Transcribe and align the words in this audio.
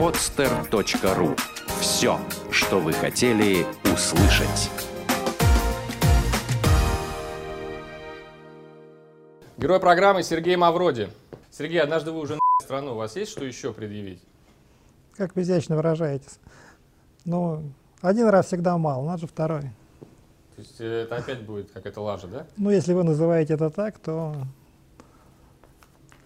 podster.ru. 0.00 1.38
Все, 1.78 2.18
что 2.50 2.80
вы 2.80 2.94
хотели 2.94 3.66
услышать. 3.84 4.70
Герой 9.58 9.78
программы 9.78 10.22
Сергей 10.22 10.56
Мавроди. 10.56 11.10
Сергей, 11.50 11.82
однажды 11.82 12.12
вы 12.12 12.20
уже 12.20 12.36
на 12.36 12.40
страну, 12.64 12.92
у 12.92 12.94
вас 12.94 13.14
есть 13.14 13.30
что 13.30 13.44
еще 13.44 13.74
предъявить? 13.74 14.22
Как 15.18 15.36
вы 15.36 15.42
изящно 15.42 15.76
выражаетесь. 15.76 16.38
Ну, 17.26 17.62
один 18.00 18.28
раз 18.28 18.46
всегда 18.46 18.78
мало, 18.78 19.04
надо 19.04 19.18
же 19.20 19.26
второй. 19.26 19.60
То 19.60 20.62
есть 20.62 20.80
э, 20.80 21.02
это 21.02 21.16
опять 21.16 21.42
будет 21.42 21.72
какая-то 21.72 22.00
лажа, 22.00 22.26
да? 22.26 22.46
Ну, 22.56 22.70
если 22.70 22.94
вы 22.94 23.04
называете 23.04 23.52
это 23.52 23.68
так, 23.68 23.98
то 23.98 24.34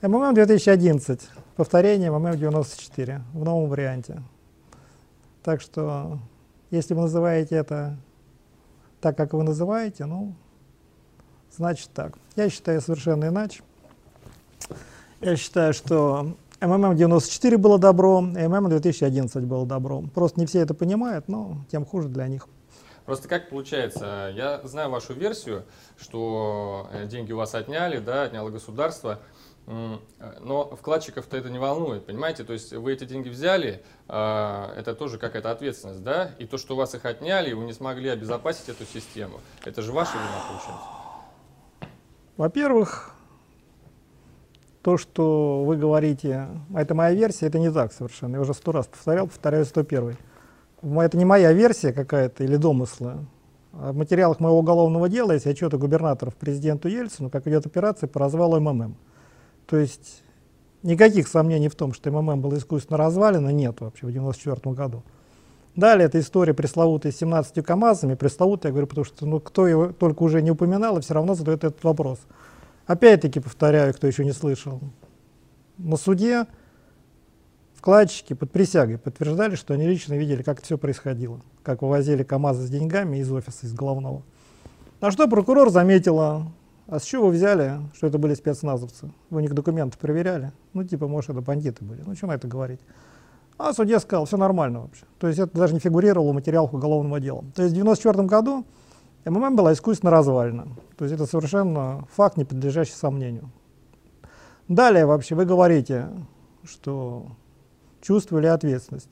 МММ 0.06 0.34
2011, 0.34 1.30
повторение 1.56 2.10
МММ 2.10 2.36
94 2.36 3.22
в 3.32 3.42
новом 3.42 3.70
варианте. 3.70 4.22
Так 5.42 5.62
что, 5.62 6.18
если 6.70 6.92
вы 6.92 7.02
называете 7.02 7.54
это 7.54 7.96
так, 9.00 9.16
как 9.16 9.32
вы 9.32 9.42
называете, 9.44 10.04
ну, 10.04 10.34
значит 11.50 11.88
так. 11.94 12.18
Я 12.36 12.50
считаю 12.50 12.82
совершенно 12.82 13.28
иначе. 13.28 13.62
Я 15.22 15.36
считаю, 15.36 15.72
что 15.72 16.36
МММ 16.60 16.96
94 16.96 17.56
было 17.56 17.78
добро, 17.78 18.20
и 18.20 18.46
МММ 18.46 18.68
2011 18.68 19.44
было 19.44 19.64
добро. 19.64 20.02
Просто 20.14 20.38
не 20.38 20.44
все 20.44 20.60
это 20.60 20.74
понимают, 20.74 21.28
но 21.28 21.56
тем 21.70 21.86
хуже 21.86 22.08
для 22.08 22.28
них. 22.28 22.46
Просто 23.06 23.28
как 23.28 23.50
получается, 23.50 24.32
я 24.34 24.60
знаю 24.64 24.90
вашу 24.90 25.12
версию, 25.12 25.64
что 25.98 26.88
э, 26.90 27.06
деньги 27.06 27.32
у 27.32 27.36
вас 27.36 27.54
отняли, 27.54 27.98
да, 27.98 28.22
отняло 28.22 28.48
государство, 28.48 29.20
но 29.66 30.76
вкладчиков-то 30.76 31.36
это 31.36 31.48
не 31.48 31.58
волнует, 31.58 32.04
понимаете? 32.04 32.44
То 32.44 32.52
есть 32.52 32.72
вы 32.72 32.92
эти 32.92 33.04
деньги 33.04 33.28
взяли, 33.28 33.82
а, 34.08 34.74
это 34.76 34.94
тоже 34.94 35.18
какая-то 35.18 35.50
ответственность, 35.50 36.02
да? 36.02 36.32
И 36.38 36.46
то, 36.46 36.58
что 36.58 36.74
у 36.74 36.76
вас 36.76 36.94
их 36.94 37.04
отняли, 37.04 37.52
вы 37.54 37.64
не 37.64 37.72
смогли 37.72 38.10
обезопасить 38.10 38.68
эту 38.68 38.84
систему, 38.84 39.40
это 39.64 39.80
же 39.80 39.92
ваша 39.92 40.12
вина 40.12 40.42
получается. 40.48 41.04
Во-первых, 42.36 43.14
то, 44.82 44.98
что 44.98 45.64
вы 45.64 45.76
говорите, 45.76 46.48
это 46.74 46.94
моя 46.94 47.14
версия, 47.14 47.46
это 47.46 47.58
не 47.58 47.72
так 47.72 47.92
совершенно. 47.92 48.34
Я 48.34 48.42
уже 48.42 48.52
сто 48.52 48.70
раз 48.70 48.86
повторял, 48.86 49.28
повторяю 49.28 49.64
101. 49.64 50.16
Это 50.82 51.16
не 51.16 51.24
моя 51.24 51.52
версия 51.52 51.94
какая-то 51.94 52.44
или 52.44 52.56
домыслы. 52.56 53.24
А 53.72 53.92
в 53.92 53.96
материалах 53.96 54.40
моего 54.40 54.58
уголовного 54.58 55.08
дела 55.08 55.32
есть 55.32 55.46
отчеты 55.46 55.78
губернаторов 55.78 56.36
президенту 56.36 56.88
Ельцину, 56.88 57.30
как 57.30 57.46
идет 57.46 57.64
операция 57.64 58.08
по 58.08 58.20
развалу 58.20 58.60
МММ. 58.60 58.94
То 59.66 59.76
есть 59.76 60.22
никаких 60.82 61.28
сомнений 61.28 61.68
в 61.68 61.74
том, 61.74 61.92
что 61.92 62.10
МММ 62.10 62.40
было 62.40 62.56
искусственно 62.56 62.98
развалено, 62.98 63.48
нет 63.48 63.80
вообще 63.80 64.06
в 64.06 64.10
1994 64.10 64.74
году. 64.74 65.02
Далее 65.76 66.06
эта 66.06 66.20
история 66.20 66.54
пресловутая 66.54 67.10
с 67.10 67.16
17 67.16 67.64
КАМАЗами, 67.64 68.14
пресловутая, 68.14 68.70
я 68.70 68.72
говорю, 68.72 68.86
потому 68.86 69.04
что 69.04 69.26
ну, 69.26 69.40
кто 69.40 69.66
его 69.66 69.88
только 69.88 70.22
уже 70.22 70.40
не 70.40 70.52
упоминал, 70.52 70.98
и 70.98 71.00
все 71.00 71.14
равно 71.14 71.34
задает 71.34 71.64
этот 71.64 71.82
вопрос. 71.82 72.20
Опять-таки 72.86 73.40
повторяю, 73.40 73.92
кто 73.92 74.06
еще 74.06 74.24
не 74.24 74.32
слышал. 74.32 74.80
На 75.78 75.96
суде 75.96 76.46
вкладчики 77.74 78.34
под 78.34 78.52
присягой 78.52 78.98
подтверждали, 78.98 79.56
что 79.56 79.74
они 79.74 79.88
лично 79.88 80.14
видели, 80.14 80.42
как 80.42 80.62
все 80.62 80.78
происходило, 80.78 81.40
как 81.64 81.82
вывозили 81.82 82.22
КАМАЗы 82.22 82.66
с 82.66 82.70
деньгами 82.70 83.16
из 83.16 83.32
офиса, 83.32 83.66
из 83.66 83.74
головного. 83.74 84.22
На 85.00 85.10
что 85.10 85.26
прокурор 85.26 85.70
заметила, 85.70 86.46
а 86.86 86.98
с 86.98 87.04
чего 87.04 87.26
вы 87.26 87.32
взяли, 87.32 87.80
что 87.94 88.06
это 88.06 88.18
были 88.18 88.34
спецназовцы? 88.34 89.10
Вы 89.30 89.38
у 89.38 89.40
них 89.40 89.54
документы 89.54 89.96
проверяли? 89.98 90.52
Ну, 90.74 90.84
типа, 90.84 91.08
может, 91.08 91.30
это 91.30 91.40
бандиты 91.40 91.84
были. 91.84 92.02
Ну, 92.04 92.14
что 92.14 92.26
на 92.26 92.32
это 92.32 92.46
говорить? 92.46 92.80
А 93.56 93.72
судья 93.72 94.00
сказал, 94.00 94.26
все 94.26 94.36
нормально 94.36 94.80
вообще. 94.80 95.04
То 95.18 95.28
есть 95.28 95.38
это 95.38 95.56
даже 95.56 95.74
не 95.74 95.80
фигурировало 95.80 96.32
в 96.32 96.34
материалах 96.34 96.74
уголовного 96.74 97.20
дела. 97.20 97.44
То 97.54 97.62
есть 97.62 97.74
в 97.74 97.80
1994 97.80 98.26
году 98.26 98.66
МММ 99.24 99.56
была 99.56 99.72
искусственно 99.72 100.10
развалена. 100.10 100.66
То 100.96 101.04
есть 101.04 101.14
это 101.14 101.26
совершенно 101.26 102.06
факт, 102.10 102.36
не 102.36 102.44
подлежащий 102.44 102.92
сомнению. 102.92 103.50
Далее 104.68 105.06
вообще 105.06 105.34
вы 105.34 105.44
говорите, 105.44 106.08
что 106.64 107.26
чувствовали 108.02 108.46
ответственность. 108.46 109.08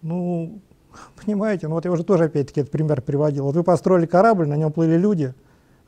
Ну, 0.00 0.60
понимаете, 1.24 1.68
ну 1.68 1.74
вот 1.74 1.84
я 1.84 1.92
уже 1.92 2.04
тоже 2.04 2.24
опять-таки 2.24 2.60
этот 2.60 2.72
пример 2.72 3.02
приводил. 3.02 3.44
Вот 3.44 3.54
вы 3.54 3.62
построили 3.62 4.06
корабль, 4.06 4.48
на 4.48 4.56
нем 4.56 4.72
плыли 4.72 4.96
люди, 4.96 5.34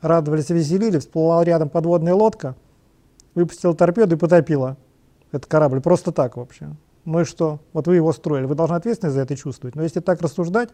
радовались 0.01 0.49
и 0.49 0.53
веселили, 0.53 0.99
всплыла 0.99 1.43
рядом 1.43 1.69
подводная 1.69 2.13
лодка, 2.13 2.55
выпустила 3.33 3.75
торпеду 3.75 4.15
и 4.15 4.17
потопила 4.17 4.77
этот 5.31 5.47
корабль. 5.47 5.81
Просто 5.81 6.11
так 6.11 6.37
вообще. 6.37 6.69
Ну 7.05 7.21
и 7.21 7.23
что? 7.23 7.59
Вот 7.73 7.87
вы 7.87 7.95
его 7.95 8.11
строили, 8.13 8.45
вы 8.45 8.55
должны 8.55 8.75
ответственность 8.75 9.15
за 9.15 9.21
это 9.21 9.35
чувствовать. 9.35 9.75
Но 9.75 9.83
если 9.83 9.99
так 9.99 10.21
рассуждать, 10.21 10.69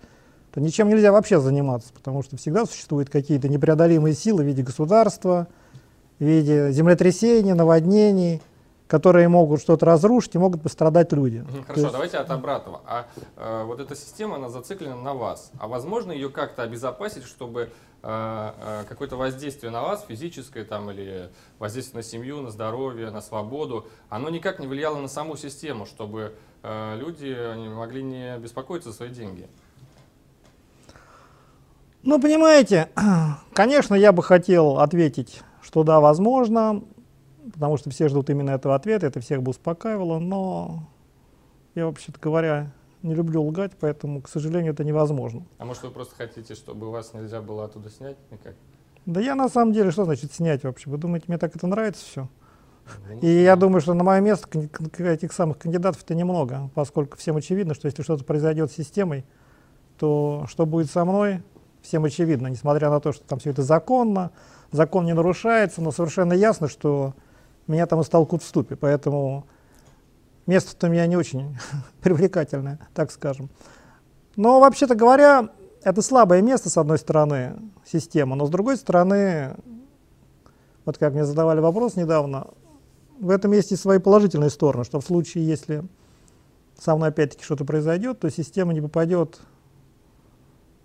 то 0.51 0.59
ничем 0.59 0.89
нельзя 0.89 1.11
вообще 1.11 1.39
заниматься, 1.39 1.93
потому 1.93 2.23
что 2.23 2.37
всегда 2.37 2.65
существуют 2.65 3.09
какие-то 3.09 3.47
непреодолимые 3.49 4.13
силы 4.13 4.43
в 4.43 4.45
виде 4.45 4.63
государства, 4.63 5.47
в 6.19 6.23
виде 6.23 6.71
землетрясений, 6.71 7.53
наводнений, 7.53 8.41
которые 8.87 9.29
могут 9.29 9.61
что-то 9.61 9.85
разрушить 9.85 10.35
и 10.35 10.37
могут 10.37 10.61
пострадать 10.61 11.13
люди. 11.13 11.45
Хорошо, 11.65 11.81
есть... 11.81 11.93
давайте 11.93 12.17
от 12.17 12.29
обратного. 12.29 12.81
А 12.85 13.05
э, 13.37 13.63
вот 13.65 13.79
эта 13.79 13.95
система, 13.95 14.35
она 14.35 14.49
зациклена 14.49 14.97
на 14.97 15.13
вас. 15.13 15.51
А 15.59 15.69
возможно 15.69 16.11
ее 16.11 16.29
как-то 16.29 16.63
обезопасить, 16.63 17.23
чтобы 17.23 17.69
какое-то 18.01 19.15
воздействие 19.15 19.71
на 19.71 19.83
вас, 19.83 20.05
физическое 20.07 20.65
там, 20.65 20.89
или 20.89 21.29
воздействие 21.59 21.97
на 21.97 22.03
семью, 22.03 22.41
на 22.41 22.49
здоровье, 22.49 23.11
на 23.11 23.21
свободу, 23.21 23.87
оно 24.09 24.29
никак 24.29 24.59
не 24.59 24.67
влияло 24.67 24.99
на 24.99 25.07
саму 25.07 25.37
систему, 25.37 25.85
чтобы 25.85 26.33
э, 26.63 26.97
люди 26.97 27.35
могли 27.69 28.01
не 28.01 28.37
беспокоиться 28.39 28.89
за 28.89 28.95
свои 28.95 29.09
деньги? 29.09 29.47
Ну, 32.03 32.19
понимаете, 32.19 32.89
конечно, 33.53 33.93
я 33.93 34.11
бы 34.11 34.23
хотел 34.23 34.79
ответить, 34.79 35.41
что 35.61 35.83
да, 35.83 35.99
возможно, 35.99 36.83
потому 37.53 37.77
что 37.77 37.91
все 37.91 38.09
ждут 38.09 38.31
именно 38.31 38.51
этого 38.51 38.73
ответа, 38.73 39.05
это 39.05 39.19
всех 39.19 39.43
бы 39.43 39.51
успокаивало, 39.51 40.17
но 40.17 40.83
я, 41.75 41.85
вообще-то 41.85 42.19
говоря, 42.19 42.71
не 43.03 43.15
люблю 43.15 43.43
лгать, 43.43 43.71
поэтому, 43.79 44.21
к 44.21 44.29
сожалению, 44.29 44.73
это 44.73 44.83
невозможно. 44.83 45.45
А 45.57 45.65
может, 45.65 45.83
вы 45.83 45.89
просто 45.89 46.15
хотите, 46.15 46.55
чтобы 46.55 46.91
вас 46.91 47.13
нельзя 47.13 47.41
было 47.41 47.65
оттуда 47.65 47.89
снять 47.89 48.17
никак? 48.31 48.55
Да 49.05 49.19
я 49.19 49.35
на 49.35 49.49
самом 49.49 49.73
деле, 49.73 49.91
что 49.91 50.05
значит 50.05 50.33
снять 50.33 50.63
вообще? 50.63 50.89
Вы 50.89 50.97
думаете, 50.97 51.25
мне 51.27 51.37
так 51.37 51.55
это 51.55 51.65
нравится 51.67 52.05
все? 52.05 52.29
Ну, 53.09 53.19
И 53.21 53.27
я 53.27 53.55
думаю, 53.55 53.81
что 53.81 53.93
на 53.93 54.03
мое 54.03 54.19
место 54.21 54.47
этих 54.99 55.33
самых 55.33 55.57
кандидатов-то 55.57 56.13
немного, 56.13 56.69
поскольку 56.75 57.17
всем 57.17 57.37
очевидно, 57.37 57.73
что 57.73 57.87
если 57.87 58.03
что-то 58.03 58.23
произойдет 58.23 58.71
с 58.71 58.75
системой, 58.75 59.25
то 59.97 60.45
что 60.47 60.65
будет 60.65 60.91
со 60.91 61.05
мной, 61.05 61.41
всем 61.81 62.05
очевидно, 62.05 62.47
несмотря 62.47 62.89
на 62.89 62.99
то, 62.99 63.11
что 63.11 63.23
там 63.23 63.39
все 63.39 63.51
это 63.51 63.63
законно, 63.63 64.31
закон 64.71 65.05
не 65.05 65.13
нарушается, 65.13 65.81
но 65.81 65.91
совершенно 65.91 66.33
ясно, 66.33 66.67
что 66.67 67.13
меня 67.67 67.85
там 67.85 68.01
истолкут 68.01 68.43
в 68.43 68.47
ступе, 68.47 68.75
поэтому 68.75 69.45
место-то 70.51 70.87
у 70.87 70.89
меня 70.89 71.07
не 71.07 71.15
очень 71.15 71.57
привлекательное, 72.01 72.79
так 72.93 73.11
скажем. 73.11 73.49
Но 74.35 74.59
вообще-то 74.59 74.95
говоря, 74.95 75.49
это 75.83 76.01
слабое 76.01 76.41
место, 76.41 76.69
с 76.69 76.77
одной 76.77 76.97
стороны, 76.97 77.55
система, 77.85 78.35
но 78.35 78.45
с 78.45 78.49
другой 78.49 78.77
стороны, 78.77 79.55
вот 80.85 80.97
как 80.97 81.13
мне 81.13 81.25
задавали 81.25 81.59
вопрос 81.59 81.95
недавно, 81.95 82.47
в 83.19 83.29
этом 83.29 83.53
есть 83.53 83.71
и 83.71 83.75
свои 83.75 83.99
положительные 83.99 84.49
стороны, 84.49 84.83
что 84.83 84.99
в 84.99 85.05
случае, 85.05 85.47
если 85.47 85.83
со 86.77 86.95
мной 86.95 87.09
опять-таки 87.09 87.43
что-то 87.43 87.63
произойдет, 87.63 88.19
то 88.19 88.29
система 88.29 88.73
не 88.73 88.81
попадет 88.81 89.39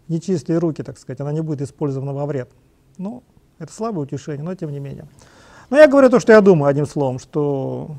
нечистые 0.09 0.59
руки, 0.59 0.83
так 0.83 0.99
сказать, 0.99 1.21
она 1.21 1.33
не 1.33 1.41
будет 1.41 1.63
использована 1.63 2.13
во 2.13 2.27
вред. 2.27 2.51
Ну, 2.99 3.25
это 3.59 3.73
слабое 3.73 4.05
утешение, 4.05 4.45
но 4.45 4.55
тем 4.55 4.71
не 4.71 4.79
менее. 4.79 5.09
Но 5.71 5.77
я 5.77 5.89
говорю 5.89 6.11
то, 6.11 6.21
что 6.21 6.33
я 6.33 6.41
думаю, 6.41 6.69
одним 6.69 6.87
словом, 6.87 7.19
что... 7.19 7.97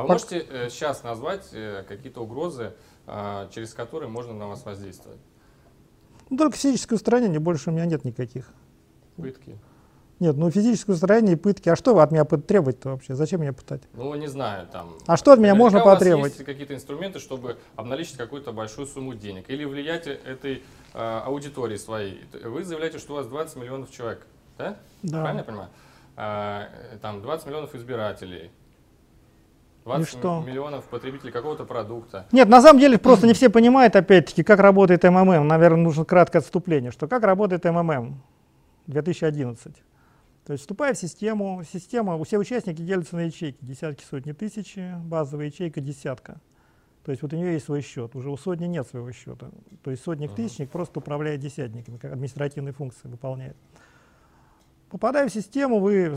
А 0.00 0.02
вы 0.02 0.08
можете 0.08 0.46
э, 0.48 0.70
сейчас 0.70 1.02
назвать 1.02 1.48
э, 1.52 1.84
какие-то 1.86 2.22
угрозы, 2.22 2.72
э, 3.06 3.48
через 3.54 3.74
которые 3.74 4.08
можно 4.08 4.32
на 4.32 4.48
вас 4.48 4.64
воздействовать? 4.64 5.20
Ну, 6.30 6.38
только 6.38 6.56
физическое 6.56 6.94
устранение, 6.94 7.38
больше 7.38 7.68
у 7.68 7.72
меня 7.74 7.84
нет 7.84 8.02
никаких. 8.06 8.48
Пытки? 9.16 9.58
Нет, 10.18 10.36
ну 10.36 10.50
физическое 10.50 10.92
устранение 10.92 11.34
и 11.34 11.36
пытки. 11.36 11.68
А 11.68 11.76
что 11.76 11.94
вы 11.94 12.00
от 12.00 12.12
меня 12.12 12.24
требовать-то 12.24 12.90
вообще? 12.90 13.14
Зачем 13.14 13.42
меня 13.42 13.52
пытать? 13.52 13.82
Ну, 13.92 14.14
не 14.14 14.26
знаю, 14.26 14.68
там... 14.68 14.94
А 15.06 15.18
что 15.18 15.32
от 15.32 15.38
меня 15.38 15.54
можно 15.54 15.80
потребовать? 15.80 16.32
есть 16.32 16.44
какие-то 16.44 16.74
инструменты, 16.74 17.18
чтобы 17.18 17.58
обналичить 17.76 18.16
какую-то 18.16 18.52
большую 18.52 18.86
сумму 18.86 19.12
денег? 19.12 19.50
Или 19.50 19.66
влиять 19.66 20.06
этой 20.06 20.62
э, 20.94 21.20
аудитории 21.26 21.76
своей? 21.76 22.24
Вы 22.42 22.64
заявляете, 22.64 22.98
что 22.98 23.12
у 23.12 23.16
вас 23.16 23.26
20 23.26 23.56
миллионов 23.56 23.90
человек, 23.90 24.26
да? 24.56 24.76
Да. 25.02 25.20
Правильно 25.20 25.40
я 25.40 25.44
понимаю? 25.44 25.68
А, 26.16 26.70
там 27.02 27.20
20 27.20 27.46
миллионов 27.46 27.74
избирателей. 27.74 28.50
20 29.84 30.08
что? 30.08 30.44
миллионов 30.46 30.84
потребителей 30.84 31.32
какого-то 31.32 31.64
продукта. 31.64 32.26
Нет, 32.32 32.48
на 32.48 32.60
самом 32.60 32.80
деле 32.80 32.98
просто 32.98 33.26
не 33.26 33.32
все 33.32 33.48
понимают, 33.48 33.96
опять-таки, 33.96 34.42
как 34.42 34.60
работает 34.60 35.04
МММ. 35.04 35.46
Наверное, 35.46 35.82
нужно 35.82 36.04
краткое 36.04 36.38
отступление, 36.38 36.90
что 36.90 37.08
как 37.08 37.22
работает 37.24 37.64
МММ 37.64 38.22
2011. 38.86 39.74
То 40.46 40.52
есть 40.52 40.62
вступая 40.62 40.94
в 40.94 40.98
систему, 40.98 41.62
система, 41.70 42.22
все 42.24 42.38
участники 42.38 42.82
делятся 42.82 43.16
на 43.16 43.20
ячейки, 43.20 43.58
десятки, 43.60 44.04
сотни, 44.04 44.32
тысячи, 44.32 44.94
базовая 45.04 45.46
ячейка 45.46 45.80
десятка. 45.80 46.40
То 47.04 47.12
есть 47.12 47.22
вот 47.22 47.32
у 47.32 47.36
нее 47.36 47.54
есть 47.54 47.64
свой 47.64 47.80
счет, 47.80 48.14
уже 48.14 48.30
у 48.30 48.36
сотни 48.36 48.66
нет 48.66 48.86
своего 48.86 49.10
счета. 49.12 49.50
То 49.82 49.90
есть 49.90 50.02
сотник, 50.02 50.30
Ага. 50.32 50.36
тысячник 50.42 50.70
просто 50.70 50.98
управляет 50.98 51.40
десятниками, 51.40 51.96
как 51.96 52.12
административные 52.12 52.72
функции 52.72 53.08
выполняет. 53.08 53.56
Попадая 54.90 55.28
в 55.28 55.32
систему, 55.32 55.78
вы, 55.78 56.16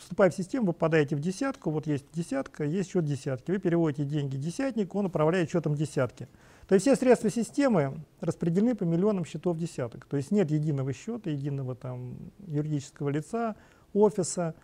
вступая 0.00 0.30
в 0.30 0.34
систему, 0.34 0.66
вы 0.66 0.72
попадаете 0.72 1.14
в 1.14 1.20
десятку, 1.20 1.70
вот 1.70 1.86
есть 1.86 2.04
десятка, 2.12 2.64
есть 2.64 2.90
счет 2.90 3.04
десятки. 3.04 3.50
Вы 3.50 3.58
переводите 3.58 4.04
деньги 4.04 4.36
десятнику, 4.36 4.98
он 4.98 5.06
управляет 5.06 5.50
счетом 5.50 5.74
десятки. 5.74 6.28
То 6.66 6.74
есть 6.74 6.86
все 6.86 6.96
средства 6.96 7.30
системы 7.30 8.00
распределены 8.20 8.74
по 8.74 8.84
миллионам 8.84 9.24
счетов 9.24 9.56
десяток. 9.56 10.06
То 10.06 10.16
есть 10.16 10.30
нет 10.30 10.50
единого 10.50 10.92
счета, 10.92 11.30
единого 11.30 11.74
там 11.74 12.16
юридического 12.46 13.08
лица, 13.08 13.56
офиса. 13.92 14.54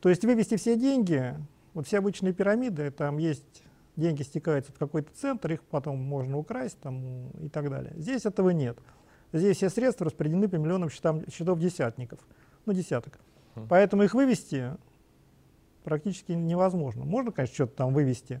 То 0.00 0.08
есть 0.08 0.24
вывести 0.24 0.56
все 0.56 0.76
деньги, 0.76 1.34
вот 1.72 1.86
все 1.86 1.98
обычные 1.98 2.32
пирамиды, 2.32 2.90
там 2.90 3.18
есть 3.18 3.64
деньги 3.96 4.22
стекаются 4.22 4.72
в 4.72 4.78
какой-то 4.78 5.10
центр, 5.14 5.52
их 5.52 5.62
потом 5.62 5.98
можно 5.98 6.38
украсть 6.38 6.78
там, 6.80 7.30
и 7.40 7.48
так 7.48 7.70
далее. 7.70 7.92
Здесь 7.96 8.26
этого 8.26 8.50
нет. 8.50 8.78
Здесь 9.32 9.56
все 9.56 9.70
средства 9.70 10.06
распределены 10.06 10.48
по 10.48 10.56
миллионам 10.56 10.90
счетам, 10.90 11.28
счетов 11.30 11.58
десятников, 11.58 12.20
ну 12.66 12.72
десяток. 12.72 13.18
Поэтому 13.68 14.02
их 14.02 14.14
вывести 14.14 14.72
практически 15.84 16.32
невозможно. 16.32 17.04
Можно, 17.04 17.32
конечно, 17.32 17.54
что-то 17.54 17.76
там 17.76 17.94
вывести, 17.94 18.40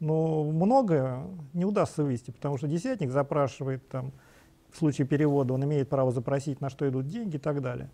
но 0.00 0.44
много 0.44 1.26
не 1.52 1.64
удастся 1.64 2.02
вывести, 2.02 2.30
потому 2.30 2.56
что 2.56 2.66
десятник 2.66 3.10
запрашивает 3.10 3.86
там, 3.88 4.12
в 4.70 4.78
случае 4.78 5.06
перевода, 5.06 5.54
он 5.54 5.64
имеет 5.64 5.88
право 5.88 6.10
запросить, 6.12 6.60
на 6.60 6.70
что 6.70 6.88
идут 6.88 7.06
деньги 7.06 7.36
и 7.36 7.38
так 7.38 7.62
далее. 7.62 7.88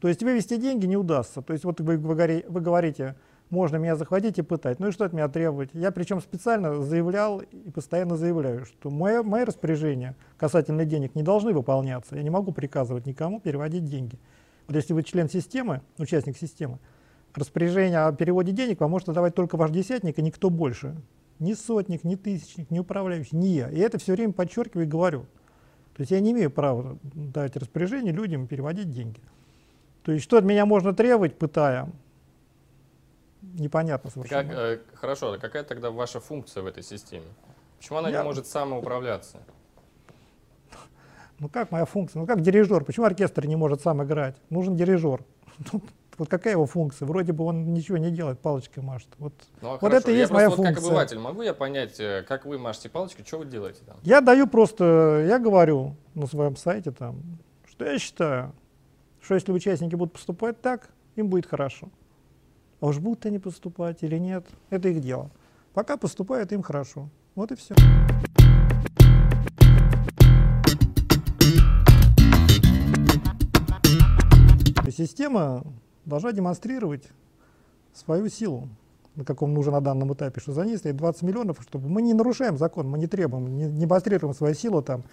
То 0.00 0.08
есть 0.08 0.22
вывести 0.22 0.56
деньги 0.56 0.86
не 0.86 0.96
удастся. 0.96 1.42
То 1.42 1.52
есть 1.52 1.64
вот 1.64 1.80
вы, 1.80 1.96
вы 1.96 2.44
вы 2.48 2.60
говорите, 2.60 3.16
можно 3.50 3.76
меня 3.76 3.96
захватить 3.96 4.38
и 4.38 4.42
пытать. 4.42 4.80
Ну 4.80 4.88
и 4.88 4.90
что 4.90 5.04
от 5.04 5.12
меня 5.12 5.28
требовать? 5.28 5.70
Я 5.72 5.90
причем 5.90 6.20
специально 6.20 6.82
заявлял 6.82 7.40
и 7.40 7.70
постоянно 7.70 8.16
заявляю, 8.16 8.64
что 8.64 8.90
мое, 8.90 9.22
мои 9.22 9.44
распоряжения 9.44 10.16
касательно 10.36 10.84
денег 10.84 11.14
не 11.14 11.22
должны 11.22 11.52
выполняться. 11.52 12.16
Я 12.16 12.22
не 12.22 12.30
могу 12.30 12.52
приказывать 12.52 13.06
никому 13.06 13.40
переводить 13.40 13.84
деньги. 13.84 14.18
Вот 14.66 14.76
если 14.76 14.92
вы 14.94 15.02
член 15.02 15.28
системы, 15.28 15.82
участник 15.98 16.36
системы, 16.38 16.78
распоряжение 17.34 18.00
о 18.00 18.12
переводе 18.12 18.52
денег 18.52 18.80
вам 18.80 18.90
может 18.90 19.08
давать 19.08 19.34
только 19.34 19.56
ваш 19.56 19.70
десятник 19.70 20.18
и 20.18 20.22
никто 20.22 20.50
больше. 20.50 20.96
Ни 21.38 21.52
сотник, 21.54 22.04
ни 22.04 22.14
тысячник, 22.14 22.70
ни 22.70 22.78
управляющий, 22.78 23.36
ни 23.36 23.46
я. 23.46 23.70
И 23.70 23.78
это 23.78 23.98
все 23.98 24.12
время 24.12 24.32
подчеркиваю 24.32 24.86
и 24.86 24.88
говорю. 24.88 25.26
То 25.94 26.00
есть 26.00 26.10
я 26.10 26.20
не 26.20 26.32
имею 26.32 26.50
права 26.50 26.98
дать 27.02 27.56
распоряжение 27.56 28.12
людям 28.12 28.46
переводить 28.46 28.90
деньги. 28.90 29.20
То 30.02 30.12
есть 30.12 30.24
что 30.24 30.38
от 30.38 30.44
меня 30.44 30.66
можно 30.66 30.94
требовать, 30.94 31.36
пытая? 31.38 31.90
Непонятно 33.42 34.10
Как, 34.28 34.46
э, 34.50 34.78
хорошо, 34.94 35.32
а 35.32 35.38
какая 35.38 35.64
тогда 35.64 35.90
ваша 35.90 36.18
функция 36.18 36.62
в 36.62 36.66
этой 36.66 36.82
системе? 36.82 37.26
Почему 37.78 37.98
она 37.98 38.08
Я- 38.08 38.18
не 38.20 38.24
может 38.24 38.46
самоуправляться? 38.46 39.38
Ну 41.44 41.50
как 41.50 41.70
моя 41.70 41.84
функция? 41.84 42.20
Ну 42.20 42.26
как 42.26 42.40
дирижер? 42.40 42.84
Почему 42.84 43.04
оркестр 43.04 43.44
не 43.44 43.54
может 43.54 43.82
сам 43.82 44.02
играть? 44.02 44.34
Нужен 44.48 44.76
дирижер. 44.76 45.22
Вот 46.16 46.28
какая 46.28 46.52
его 46.52 46.64
функция? 46.64 47.06
Вроде 47.06 47.32
бы 47.32 47.44
он 47.44 47.74
ничего 47.74 47.98
не 47.98 48.12
делает, 48.12 48.38
палочкой 48.38 48.84
машет. 48.84 49.08
Вот 49.18 49.34
Ну, 49.60 49.70
а 49.70 49.72
Вот 49.72 49.80
хорошо, 49.80 49.96
это 49.96 50.10
и 50.12 50.14
я 50.14 50.20
есть 50.20 50.30
просто 50.30 50.34
моя 50.34 50.48
вот 50.48 50.56
как 50.56 50.66
функция. 50.66 50.88
обыватель 50.88 51.18
могу 51.18 51.42
я 51.42 51.52
понять, 51.52 51.98
э, 51.98 52.24
как 52.26 52.46
вы 52.46 52.56
машете 52.56 52.88
палочкой, 52.88 53.24
что 53.26 53.38
вы 53.38 53.46
делаете 53.46 53.80
там? 53.84 53.96
Я 54.04 54.20
даю 54.20 54.46
просто, 54.46 55.24
я 55.28 55.40
говорю 55.40 55.96
на 56.14 56.28
своем 56.28 56.54
сайте 56.54 56.92
там, 56.92 57.20
что 57.68 57.84
я 57.84 57.98
считаю, 57.98 58.52
что 59.20 59.34
если 59.34 59.50
участники 59.50 59.96
будут 59.96 60.14
поступать 60.14 60.62
так, 60.62 60.88
им 61.16 61.28
будет 61.28 61.46
хорошо. 61.46 61.88
А 62.80 62.86
уж 62.86 63.00
будут 63.00 63.26
они 63.26 63.40
поступать 63.40 64.04
или 64.04 64.16
нет, 64.16 64.46
это 64.70 64.88
их 64.88 65.00
дело. 65.00 65.32
Пока 65.74 65.96
поступают, 65.96 66.52
им 66.52 66.62
хорошо. 66.62 67.08
Вот 67.34 67.50
и 67.50 67.56
все. 67.56 67.74
Система 74.96 75.64
должна 76.04 76.32
демонстрировать 76.32 77.08
свою 77.92 78.28
силу, 78.28 78.68
на 79.16 79.24
каком 79.24 79.52
нужно 79.52 79.72
на 79.72 79.80
данном 79.80 80.12
этапе, 80.14 80.40
что 80.40 80.52
за 80.52 80.64
ней 80.64 80.76
стоит 80.76 80.96
20 80.96 81.22
миллионов, 81.22 81.58
чтобы 81.62 81.88
мы 81.88 82.02
не 82.02 82.14
нарушаем 82.14 82.56
закон, 82.58 82.88
мы 82.88 82.98
не 82.98 83.06
требуем, 83.06 83.56
не 83.56 83.68
демонстрируем 83.68 84.34
свою 84.34 84.54
силу 84.54 84.82
там, 84.82 85.04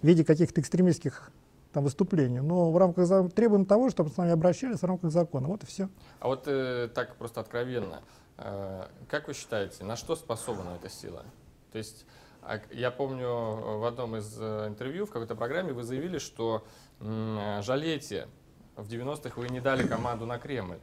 в 0.00 0.06
виде 0.06 0.24
каких-то 0.24 0.60
экстремистских 0.60 1.30
там, 1.72 1.84
выступлений, 1.84 2.40
но 2.40 2.70
в 2.70 2.76
рамках 2.78 3.32
требуем 3.32 3.66
того, 3.66 3.90
чтобы 3.90 4.10
с 4.10 4.16
нами 4.16 4.32
обращались 4.32 4.80
в 4.80 4.84
рамках 4.84 5.10
закона. 5.10 5.48
Вот 5.48 5.62
и 5.64 5.66
все. 5.66 5.90
А 6.20 6.28
вот 6.28 6.44
э, 6.46 6.88
так 6.94 7.16
просто 7.16 7.40
откровенно, 7.40 8.00
э, 8.38 8.86
как 9.08 9.28
вы 9.28 9.34
считаете, 9.34 9.84
на 9.84 9.96
что 9.96 10.16
способна 10.16 10.78
эта 10.80 10.88
сила? 10.88 11.24
То 11.72 11.78
есть 11.78 12.06
а, 12.40 12.60
я 12.70 12.90
помню 12.90 13.26
э, 13.26 13.76
в 13.78 13.84
одном 13.84 14.16
из 14.16 14.34
э, 14.40 14.68
интервью 14.68 15.04
в 15.04 15.10
какой-то 15.10 15.34
программе 15.34 15.72
вы 15.72 15.82
заявили, 15.82 16.18
что 16.18 16.64
э, 17.00 17.60
жалеете, 17.62 18.28
в 18.76 18.88
90-х 18.88 19.40
вы 19.40 19.48
не 19.48 19.60
дали 19.60 19.86
команду 19.86 20.26
на 20.26 20.38
Кремль. 20.38 20.78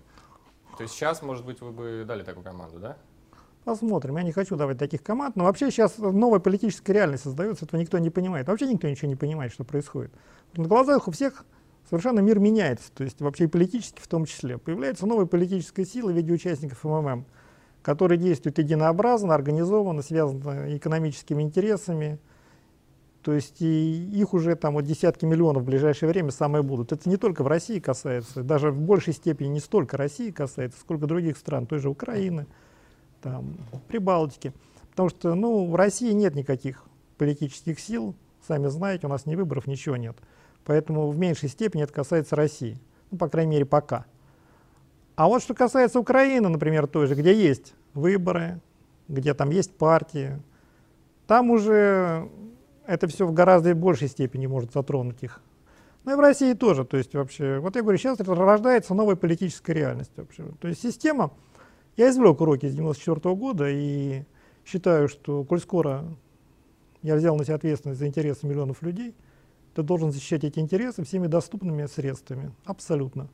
То 0.78 0.84
есть 0.84 0.96
сейчас, 0.96 1.22
может 1.22 1.46
быть, 1.46 1.62
вы 1.62 1.72
бы 1.72 2.04
дали 2.06 2.24
такую 2.24 2.44
команду, 2.44 2.80
да? 2.80 2.98
Посмотрим. 3.64 4.18
Я 4.18 4.24
не 4.24 4.32
хочу 4.32 4.56
давать 4.56 4.78
таких 4.78 5.04
команд, 5.04 5.36
но 5.36 5.46
вообще 5.46 5.72
сейчас 5.72 5.98
новая 5.98 6.40
политическая 6.40 6.94
реальность 6.94 7.24
создается, 7.24 7.66
этого 7.66 7.80
никто 7.80 7.98
не 7.98 8.10
понимает. 8.10 8.48
Вообще 8.48 8.68
никто 8.68 8.90
ничего 8.90 9.08
не 9.08 9.16
понимает, 9.16 9.54
что 9.54 9.64
происходит. 9.64 10.12
На 10.56 10.68
глазах 10.68 11.08
у 11.08 11.12
всех 11.12 11.46
совершенно 11.90 12.20
мир 12.20 12.40
меняется, 12.40 12.92
то 12.94 13.04
есть 13.04 13.22
вообще 13.22 13.46
и 13.46 13.48
политически 13.48 14.02
в 14.02 14.08
том 14.08 14.26
числе. 14.26 14.58
Появляется 14.58 15.06
новая 15.06 15.26
политическая 15.26 15.86
сила 15.86 16.12
в 16.12 16.16
виде 16.16 16.34
участников 16.34 16.84
МММ, 16.84 17.26
которые 17.82 18.18
действуют 18.18 18.58
единообразно, 18.58 19.34
организованно, 19.34 20.02
связаны 20.02 20.76
экономическими 20.76 21.42
интересами. 21.42 22.20
То 23.24 23.32
есть 23.32 23.62
и 23.62 24.10
их 24.12 24.34
уже 24.34 24.56
там 24.56 24.74
вот 24.74 24.84
десятки 24.84 25.24
миллионов 25.24 25.64
в 25.64 25.66
ближайшее 25.66 26.10
время 26.10 26.32
самые 26.32 26.62
будут. 26.62 26.92
Это 26.92 27.10
не 27.10 27.16
только 27.16 27.44
в 27.44 27.48
России 27.48 27.80
касается, 27.80 28.44
даже 28.44 28.70
в 28.70 28.82
большей 28.82 29.14
степени 29.14 29.48
не 29.48 29.60
столько 29.62 29.96
России 29.96 30.30
касается, 30.30 30.80
сколько 30.82 31.08
других 31.08 31.38
стран, 31.38 31.66
той 31.66 31.80
же 31.80 31.90
Украины, 31.90 32.48
там, 33.22 33.56
Прибалтики. 33.88 34.52
Потому 34.92 35.08
что 35.08 35.36
ну, 35.36 35.72
в 35.72 35.76
России 35.76 36.12
нет 36.12 36.36
никаких 36.36 36.84
политических 37.18 37.80
сил, 37.80 38.14
сами 38.46 38.68
знаете, 38.68 39.08
у 39.08 39.10
нас 39.10 39.26
ни 39.26 39.36
выборов, 39.36 39.68
ничего 39.68 39.96
нет. 39.96 40.18
Поэтому 40.66 41.10
в 41.10 41.18
меньшей 41.18 41.48
степени 41.48 41.84
это 41.84 41.94
касается 41.94 42.36
России. 42.36 42.78
Ну, 43.10 43.18
по 43.18 43.30
крайней 43.30 43.52
мере, 43.52 43.66
пока. 43.66 44.06
А 45.16 45.28
вот 45.28 45.42
что 45.42 45.54
касается 45.54 45.98
Украины, 45.98 46.50
например, 46.50 46.88
той 46.88 47.08
же, 47.08 47.16
где 47.16 47.34
есть 47.34 47.74
выборы, 47.94 48.60
где 49.08 49.34
там 49.34 49.50
есть 49.50 49.72
партии, 49.78 50.42
там 51.26 51.52
уже 51.52 52.30
это 52.86 53.08
все 53.08 53.26
в 53.26 53.34
гораздо 53.34 53.74
большей 53.76 54.08
степени 54.08 54.48
может 54.48 54.74
затронуть 54.74 55.24
их. 55.24 55.42
Ну 56.04 56.14
и 56.14 56.16
в 56.16 56.20
России 56.20 56.54
тоже. 56.54 56.86
То 56.86 56.98
есть 56.98 57.14
вообще, 57.14 57.60
вот 57.60 57.76
я 57.76 57.82
говорю, 57.82 57.98
сейчас 57.98 58.20
рождается 58.20 58.94
новая 58.94 59.16
политическая 59.16 59.74
реальность 59.74 60.12
вообще. 60.16 60.44
То 60.60 60.68
есть 60.68 60.82
система, 60.82 61.34
я 61.96 62.10
извлек 62.10 62.42
уроки 62.42 62.68
с 62.68 62.76
94 62.76 63.36
года 63.36 63.70
и 63.70 64.24
считаю, 64.66 65.08
что 65.08 65.44
коль 65.44 65.60
скоро 65.60 66.06
я 67.02 67.16
взял 67.16 67.36
на 67.36 67.44
себя 67.44 67.56
ответственность 67.56 68.00
за 68.00 68.08
интересы 68.08 68.48
миллионов 68.48 68.82
людей, 68.82 69.16
ты 69.76 69.84
должен 69.84 70.12
защищать 70.12 70.44
эти 70.44 70.60
интересы 70.60 71.04
всеми 71.04 71.28
доступными 71.28 71.86
средствами. 71.86 72.52
Абсолютно. 72.66 73.30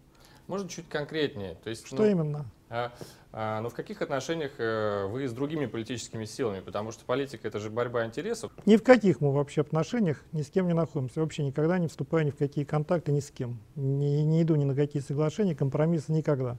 Может, 0.48 0.70
чуть 0.70 0.90
конкретнее? 0.90 1.56
То 1.64 1.70
есть, 1.70 1.86
Что 1.86 1.98
ну, 1.98 2.06
именно? 2.06 2.46
А, 2.70 2.92
а, 3.32 3.62
но 3.62 3.70
в 3.70 3.74
каких 3.74 4.02
отношениях 4.02 4.52
э, 4.60 5.06
вы 5.08 5.28
с 5.28 5.34
другими 5.34 5.66
политическими 5.66 6.26
силами? 6.26 6.60
Потому 6.60 6.92
что 6.92 7.04
политика 7.04 7.48
это 7.48 7.60
же 7.60 7.72
борьба 7.72 8.06
интересов. 8.06 8.52
Ни 8.66 8.78
в 8.78 8.84
каких 8.84 9.22
мы 9.22 9.34
вообще 9.34 9.62
отношениях 9.62 10.24
ни 10.34 10.44
с 10.44 10.50
кем 10.50 10.68
не 10.68 10.74
находимся. 10.74 11.22
Вообще 11.22 11.44
никогда 11.44 11.80
не 11.80 11.88
вступаю 11.88 12.26
ни 12.26 12.30
в 12.30 12.38
какие 12.38 12.66
контакты 12.66 13.12
ни 13.12 13.22
с 13.22 13.32
кем. 13.32 13.60
Не, 13.76 14.24
не 14.24 14.44
иду 14.44 14.56
ни 14.56 14.66
на 14.66 14.76
какие 14.76 15.02
соглашения, 15.02 15.56
компромиссы 15.56 16.12
никогда. 16.12 16.58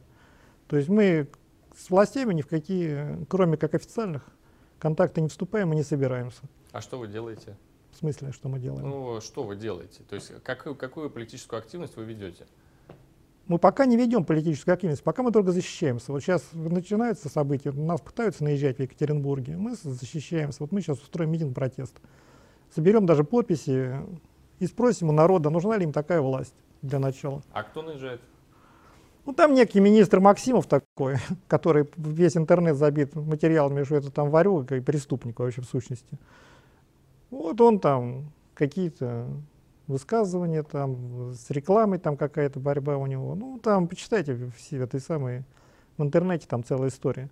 То 0.67 0.77
есть 0.77 0.89
мы 0.89 1.29
с 1.77 1.91
властями 1.91 2.35
ни 2.35 2.43
в 2.43 2.49
какие, 2.49 3.25
кроме 3.27 3.57
как 3.57 3.75
официальных, 3.75 4.29
контакты 4.81 5.21
не 5.21 5.29
вступаем 5.29 5.73
и 5.73 5.77
не 5.77 5.85
собираемся. 5.85 6.43
А 6.73 6.81
что 6.81 6.99
вы 6.99 7.07
делаете? 7.07 7.57
В 7.93 7.97
смысле, 7.97 8.33
что 8.33 8.49
мы 8.49 8.59
делаем? 8.59 8.89
Ну, 8.89 9.21
что 9.21 9.45
вы 9.45 9.57
делаете? 9.57 10.03
То 10.09 10.15
есть, 10.15 10.33
какую, 10.43 10.75
какую 10.75 11.11
политическую 11.11 11.59
активность 11.59 11.97
вы 11.97 12.05
ведете? 12.05 12.47
Мы 13.51 13.59
пока 13.59 13.85
не 13.85 13.97
ведем 13.97 14.25
политическую 14.25 14.75
активность, 14.75 15.03
пока 15.03 15.25
мы 15.25 15.33
только 15.33 15.51
защищаемся. 15.51 16.13
Вот 16.13 16.21
сейчас 16.21 16.45
начинаются 16.53 17.29
события, 17.29 17.73
нас 17.73 18.01
пытаются 18.01 18.45
наезжать 18.45 18.77
в 18.77 18.81
Екатеринбурге, 18.81 19.57
мы 19.57 19.75
защищаемся. 19.75 20.59
Вот 20.61 20.71
мы 20.71 20.81
сейчас 20.81 21.01
устроим 21.01 21.33
митинг 21.33 21.53
протест. 21.53 21.97
Соберем 22.73 23.07
даже 23.07 23.25
подписи 23.25 23.97
и 24.61 24.67
спросим 24.69 25.09
у 25.09 25.13
народа, 25.13 25.51
нужна 25.51 25.77
ли 25.77 25.83
им 25.83 25.93
такая 25.93 26.21
власть 26.21 26.55
для 26.81 27.01
начала. 27.01 27.43
А 27.51 27.65
кто 27.65 27.83
наезжает? 27.83 28.21
Ну, 29.27 29.33
там 29.33 29.53
некий 29.53 29.81
министр 29.81 30.21
Максимов 30.21 30.69
такой, 30.69 31.17
который 31.49 31.89
весь 31.97 32.37
интернет 32.37 32.77
забит 32.77 33.17
материалами, 33.17 33.83
что 33.83 33.97
это 33.97 34.13
там 34.13 34.31
варюга 34.31 34.77
и 34.77 34.81
преступник 34.81 35.41
вообще 35.41 35.61
в 35.61 35.67
сущности. 35.67 36.21
Вот 37.31 37.61
он 37.61 37.81
там 37.81 38.31
какие-то 38.55 39.27
высказывания, 39.91 40.63
там 40.63 41.33
с 41.33 41.51
рекламой 41.51 41.99
там 41.99 42.17
какая-то 42.17 42.61
борьба 42.61 42.97
у 42.97 43.07
него. 43.07 43.35
Ну, 43.35 43.59
там 43.59 43.89
почитайте 43.89 44.51
все 44.57 44.79
этой 44.79 45.01
самой, 45.01 45.45
в 45.99 46.03
интернете 46.03 46.47
там 46.49 46.65
целая 46.65 46.89
история. 46.89 47.31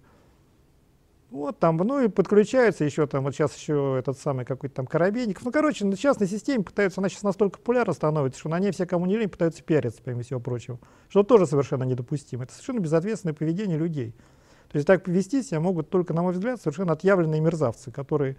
Вот 1.31 1.59
там, 1.59 1.77
ну 1.77 2.00
и 2.00 2.09
подключается 2.09 2.85
еще 2.85 3.07
там, 3.07 3.25
вот 3.25 3.35
сейчас 3.35 3.55
еще 3.55 3.97
этот 3.99 4.19
самый 4.19 4.47
какой-то 4.47 4.77
там 4.77 4.87
Коробейников. 4.87 5.45
Ну, 5.45 5.53
короче, 5.53 5.85
на 5.85 5.95
частной 5.95 6.27
системе 6.27 6.65
пытаются, 6.65 7.00
она 7.00 7.11
сейчас 7.11 7.23
настолько 7.23 7.59
популярна 7.59 7.93
становится, 7.93 8.41
что 8.41 8.49
на 8.49 8.59
ней 8.59 8.71
все, 8.73 8.87
кому 8.87 9.05
не 9.05 9.19
лень, 9.19 9.29
пытаются 9.29 9.62
пиариться, 9.62 10.00
помимо 10.03 10.23
всего 10.23 10.41
прочего. 10.41 10.79
Что 11.11 11.23
тоже 11.23 11.47
совершенно 11.47 11.85
недопустимо. 11.85 12.45
Это 12.45 12.53
совершенно 12.55 12.81
безответственное 12.81 13.35
поведение 13.35 13.77
людей. 13.77 14.15
То 14.71 14.77
есть 14.77 14.87
так 14.87 15.05
повести 15.05 15.43
себя 15.43 15.61
могут 15.61 15.91
только, 15.91 16.15
на 16.15 16.23
мой 16.23 16.33
взгляд, 16.33 16.61
совершенно 16.61 16.95
отъявленные 16.95 17.43
мерзавцы, 17.43 17.91
которые 17.91 18.37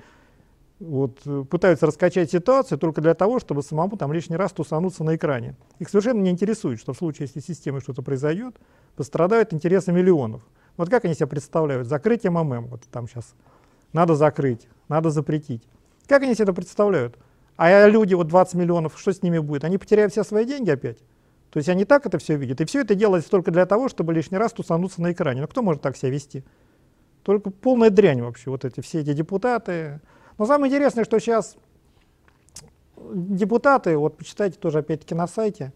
вот, 0.80 1.20
э, 1.26 1.44
пытаются 1.50 1.86
раскачать 1.86 2.32
ситуацию 2.32 2.78
только 2.78 3.02
для 3.02 3.14
того, 3.14 3.40
чтобы 3.40 3.64
самому 3.64 3.98
там 3.98 4.14
лишний 4.14 4.38
раз 4.38 4.52
тусануться 4.52 5.04
на 5.04 5.16
экране. 5.16 5.56
Их 5.80 5.90
совершенно 5.90 6.22
не 6.22 6.32
интересует, 6.32 6.80
что 6.80 6.94
в 6.94 6.98
случае, 6.98 7.28
если 7.28 7.42
с 7.42 7.46
системой 7.46 7.82
что-то 7.82 8.02
произойдет, 8.02 8.56
пострадают 8.96 9.54
интересы 9.54 9.92
миллионов. 9.92 10.42
Вот 10.78 10.90
как 10.90 11.06
они 11.06 11.14
себя 11.14 11.28
представляют? 11.28 11.88
Закрыть 11.88 12.24
МММ, 12.24 12.68
вот 12.68 12.84
там 12.92 13.08
сейчас. 13.08 13.36
Надо 13.92 14.16
закрыть, 14.16 14.68
надо 14.88 15.10
запретить. 15.10 15.64
Как 16.08 16.24
они 16.24 16.34
себе 16.34 16.46
это 16.46 16.54
представляют? 16.54 17.18
А 17.58 17.88
люди, 17.88 18.14
вот 18.14 18.28
20 18.28 18.56
миллионов, 18.56 18.98
что 18.98 19.12
с 19.12 19.22
ними 19.22 19.40
будет? 19.40 19.66
Они 19.66 19.78
потеряют 19.78 20.14
все 20.14 20.24
свои 20.24 20.46
деньги 20.46 20.70
опять? 20.70 21.00
То 21.50 21.58
есть 21.58 21.68
они 21.68 21.84
так 21.84 22.06
это 22.06 22.18
все 22.20 22.38
видят. 22.38 22.62
И 22.62 22.66
все 22.66 22.82
это 22.82 22.96
делается 22.96 23.30
только 23.30 23.52
для 23.52 23.66
того, 23.66 23.90
чтобы 23.90 24.14
лишний 24.14 24.38
раз 24.38 24.54
тусануться 24.54 25.02
на 25.02 25.12
экране. 25.12 25.42
Ну 25.42 25.48
кто 25.48 25.62
может 25.62 25.82
так 25.82 25.98
себя 25.98 26.12
вести? 26.12 26.46
Только 27.24 27.50
полная 27.50 27.90
дрянь 27.90 28.22
вообще, 28.22 28.50
вот 28.50 28.64
эти 28.64 28.80
все 28.80 29.02
эти 29.02 29.14
депутаты, 29.14 30.00
но 30.40 30.46
самое 30.46 30.72
интересное, 30.72 31.04
что 31.04 31.20
сейчас 31.20 31.58
депутаты, 33.14 33.98
вот 33.98 34.18
почитайте 34.18 34.58
тоже 34.58 34.80
опять-таки 34.80 35.14
на 35.14 35.28
сайте, 35.28 35.74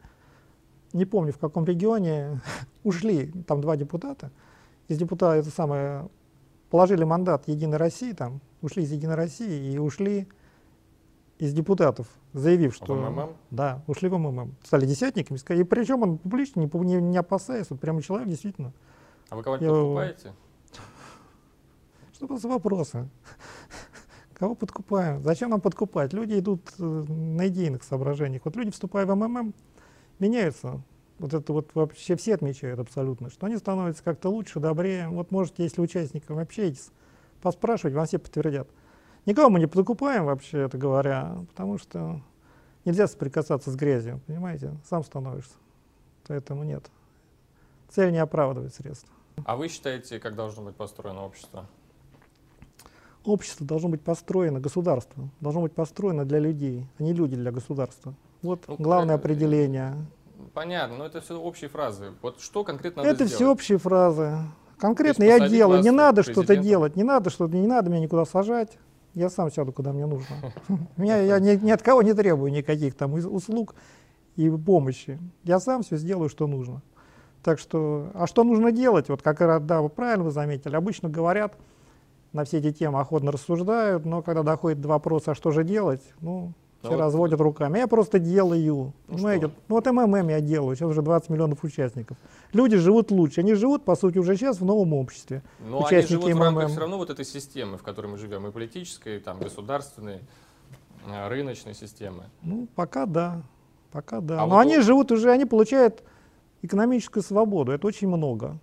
не 0.94 1.06
помню 1.06 1.34
в 1.34 1.38
каком 1.38 1.66
регионе, 1.66 2.42
ушли, 2.84 3.32
там 3.46 3.60
два 3.60 3.76
депутата, 3.76 4.32
из 4.88 4.98
депутата 4.98 5.36
это 5.36 5.50
самое, 5.50 6.08
положили 6.70 7.04
мандат 7.04 7.48
Единой 7.48 7.78
России, 7.78 8.14
там, 8.14 8.40
ушли 8.62 8.84
из 8.84 8.92
Единой 8.92 9.16
России 9.16 9.74
и 9.74 9.78
ушли 9.78 10.30
из 11.40 11.54
депутатов, 11.54 12.08
заявив, 12.32 12.74
что... 12.74 12.96
В 12.96 13.10
МММ? 13.10 13.36
Да, 13.52 13.84
ушли 13.88 14.08
в 14.08 14.18
МММ. 14.18 14.56
Стали 14.64 14.86
десятниками. 14.86 15.38
И 15.60 15.64
причем 15.64 16.04
он 16.04 16.18
публично, 16.18 16.62
не, 16.62 16.70
не, 16.86 17.02
не 17.02 17.18
опасаясь, 17.18 17.70
вот 17.70 17.82
прямо 17.82 18.02
человек 18.02 18.30
действительно. 18.30 18.72
А 19.30 19.36
вы 19.36 19.44
кого-то 19.44 19.66
подкупаете? 19.66 20.34
Что 22.14 22.38
за 22.38 22.48
вопросы? 22.48 23.10
Кого 24.36 24.56
подкупаем? 24.56 25.24
Зачем 25.24 25.50
нам 25.50 25.62
подкупать? 25.62 26.14
Люди 26.14 26.40
идут 26.40 26.62
э, 26.80 26.84
на 26.84 27.48
идейных 27.48 27.84
соображениях. 27.84 28.42
Вот 28.46 28.56
люди, 28.56 28.72
вступая 28.72 29.06
в 29.06 29.16
МММ, 29.16 29.54
меняются. 30.20 30.82
Вот 31.20 31.34
это 31.34 31.54
вот 31.54 31.70
вообще 31.76 32.16
все 32.16 32.34
отмечают 32.34 32.80
абсолютно, 32.80 33.30
что 33.30 33.46
они 33.46 33.58
становятся 33.58 34.04
как-то 34.04 34.30
лучше, 34.30 34.60
добрее. 34.60 35.08
Вот 35.10 35.32
можете, 35.32 35.64
если 35.64 35.82
участникам 35.82 36.40
общаетесь, 36.40 36.90
поспрашивать, 37.42 37.94
вам 37.94 38.08
все 38.08 38.18
подтвердят. 38.18 38.68
Никого 39.26 39.50
мы 39.50 39.60
не 39.60 39.68
подкупаем 39.68 40.26
вообще, 40.26 40.62
это 40.62 40.78
говоря, 40.78 41.38
потому 41.50 41.78
что 41.78 42.22
нельзя 42.84 43.08
соприкасаться 43.08 43.72
с 43.72 43.76
грязью, 43.76 44.20
понимаете? 44.26 44.76
Сам 44.90 45.04
становишься. 45.04 45.54
Поэтому 46.28 46.64
нет. 46.64 46.90
Цель 47.90 48.12
не 48.12 48.18
оправдывает 48.18 48.74
средства. 48.74 49.14
А 49.46 49.56
вы 49.56 49.68
считаете, 49.68 50.20
как 50.20 50.36
должно 50.36 50.64
быть 50.64 50.76
построено 50.76 51.24
общество? 51.24 51.68
Общество 53.26 53.66
должно 53.66 53.90
быть 53.90 54.02
построено, 54.02 54.60
государство 54.60 55.30
должно 55.40 55.62
быть 55.62 55.74
построено 55.74 56.26
для 56.26 56.40
людей, 56.40 56.88
а 56.98 57.04
не 57.04 57.14
люди 57.14 57.36
для 57.36 57.52
государства. 57.52 58.14
Вот 58.42 58.64
ну, 58.68 58.76
главное 58.78 59.16
это, 59.16 59.24
определение. 59.24 59.96
Понятно, 60.54 60.98
но 60.98 61.06
это 61.06 61.22
все 61.22 61.40
общие 61.40 61.70
фразы. 61.70 62.12
Вот 62.22 62.42
что 62.42 62.64
конкретно 62.64 63.04
надо 63.04 63.16
Это 63.16 63.26
все 63.26 63.50
общие 63.50 63.78
фразы. 63.78 64.38
Конкретно 64.78 65.24
я 65.24 65.48
делаю. 65.48 65.82
Не 65.82 65.92
надо 65.92 66.24
что-то 66.24 66.56
делать, 66.58 66.96
не 66.96 67.04
надо 67.04 67.30
что-то, 67.30 67.56
не 67.56 67.68
надо 67.68 67.90
меня 67.90 68.02
никуда 68.02 68.26
сажать. 68.26 68.78
Я 69.14 69.30
сам 69.30 69.52
сяду, 69.52 69.72
куда 69.72 69.94
мне 69.94 70.08
нужно. 70.08 70.36
Меня, 70.98 71.18
я 71.22 71.38
ни, 71.38 71.56
ни 71.64 71.70
от 71.70 71.84
кого 71.84 72.02
не 72.02 72.16
требую 72.16 72.52
никаких 72.52 72.96
там 72.96 73.14
услуг 73.14 73.76
и 74.36 74.50
помощи. 74.50 75.20
Я 75.44 75.60
сам 75.60 75.84
все 75.84 75.98
сделаю, 75.98 76.30
что 76.30 76.48
нужно. 76.48 76.82
Так 77.44 77.60
что, 77.60 78.10
а 78.16 78.26
что 78.26 78.44
нужно 78.44 78.72
делать? 78.72 79.10
Вот 79.10 79.22
как 79.22 79.66
да, 79.68 79.82
вы 79.82 79.90
правильно 79.90 80.24
вы 80.24 80.32
заметили, 80.32 80.76
обычно 80.76 81.10
говорят, 81.10 81.56
на 82.34 82.44
все 82.44 82.58
эти 82.58 82.72
темы 82.72 83.00
охотно 83.00 83.32
рассуждают, 83.32 84.06
но 84.06 84.22
когда 84.22 84.44
доходит 84.44 84.82
до 84.82 84.90
вопроса, 84.90 85.32
а 85.32 85.36
что 85.36 85.52
же 85.52 85.64
делать, 85.64 86.02
ну, 86.20 86.54
все 86.82 86.92
вот 86.92 87.00
разводят 87.00 87.40
руками. 87.40 87.78
Я 87.78 87.88
просто 87.88 88.20
делаю. 88.20 88.94
Ну, 89.08 89.16
понимаете? 89.16 89.52
ну 89.70 89.76
вот 89.76 89.86
МММ 89.86 90.30
я 90.30 90.42
делаю, 90.42 90.76
сейчас 90.76 90.90
уже 90.90 91.02
20 91.02 91.30
миллионов 91.30 91.64
участников. 91.64 92.18
Люди 92.52 92.76
живут 92.76 93.10
лучше. 93.10 93.40
Они 93.40 93.54
живут, 93.54 93.86
по 93.86 93.96
сути, 93.96 94.18
уже 94.18 94.36
сейчас 94.36 94.60
в 94.60 94.66
новом 94.66 94.94
обществе. 94.94 95.44
Но 95.62 95.80
Участники 95.80 95.96
они 95.96 96.08
живут 96.08 96.30
МММ. 96.32 96.40
в 96.40 96.44
рамках 96.44 96.70
все 96.72 96.80
равно 96.80 96.98
вот 96.98 97.10
этой 97.10 97.24
системы, 97.24 97.78
в 97.78 97.84
которой 97.84 98.08
мы 98.08 98.18
живем, 98.18 98.48
и 98.48 98.52
политической, 98.52 99.18
и 99.18 99.20
там, 99.20 99.40
государственной, 99.40 100.20
э, 101.06 101.28
рыночной 101.30 101.74
системы. 101.74 102.26
Ну, 102.42 102.68
пока 102.76 103.06
да. 103.06 103.44
Пока 103.92 104.20
да. 104.20 104.42
А 104.42 104.46
Но 104.46 104.56
вот 104.56 104.62
они 104.62 104.78
вот... 104.78 104.86
живут 104.86 105.12
уже, 105.12 105.32
они 105.32 105.46
получают 105.46 106.04
экономическую 106.64 107.24
свободу. 107.24 107.72
Это 107.72 107.88
очень 107.88 108.08
много. 108.08 108.58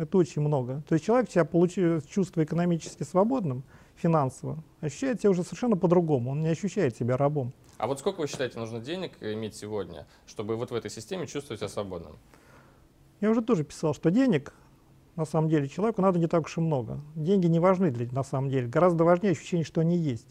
Это 0.00 0.16
очень 0.16 0.40
много. 0.40 0.82
То 0.88 0.94
есть 0.94 1.04
человек 1.04 1.30
себя 1.30 1.44
получив, 1.44 2.08
чувство 2.08 2.42
экономически 2.42 3.02
свободным, 3.02 3.64
финансово, 3.96 4.64
ощущает 4.80 5.20
себя 5.20 5.28
уже 5.28 5.42
совершенно 5.42 5.76
по-другому. 5.76 6.30
Он 6.30 6.40
не 6.40 6.48
ощущает 6.48 6.96
себя 6.96 7.18
рабом. 7.18 7.52
А 7.76 7.86
вот 7.86 7.98
сколько 7.98 8.20
вы 8.20 8.26
считаете 8.26 8.58
нужно 8.58 8.80
денег 8.80 9.12
иметь 9.20 9.54
сегодня, 9.54 10.06
чтобы 10.26 10.56
вот 10.56 10.70
в 10.70 10.74
этой 10.74 10.90
системе 10.90 11.26
чувствовать 11.26 11.60
себя 11.60 11.68
свободным? 11.68 12.16
Я 13.20 13.30
уже 13.30 13.42
тоже 13.42 13.62
писал, 13.62 13.92
что 13.92 14.10
денег 14.10 14.54
на 15.16 15.26
самом 15.26 15.50
деле 15.50 15.68
человеку 15.68 16.00
надо 16.00 16.18
не 16.18 16.28
так 16.28 16.46
уж 16.46 16.56
и 16.56 16.62
много. 16.62 17.02
Деньги 17.14 17.46
не 17.46 17.60
важны 17.60 17.90
для, 17.90 18.10
на 18.10 18.24
самом 18.24 18.48
деле. 18.48 18.68
Гораздо 18.68 19.04
важнее 19.04 19.32
ощущение, 19.32 19.66
что 19.66 19.82
они 19.82 19.98
есть. 19.98 20.28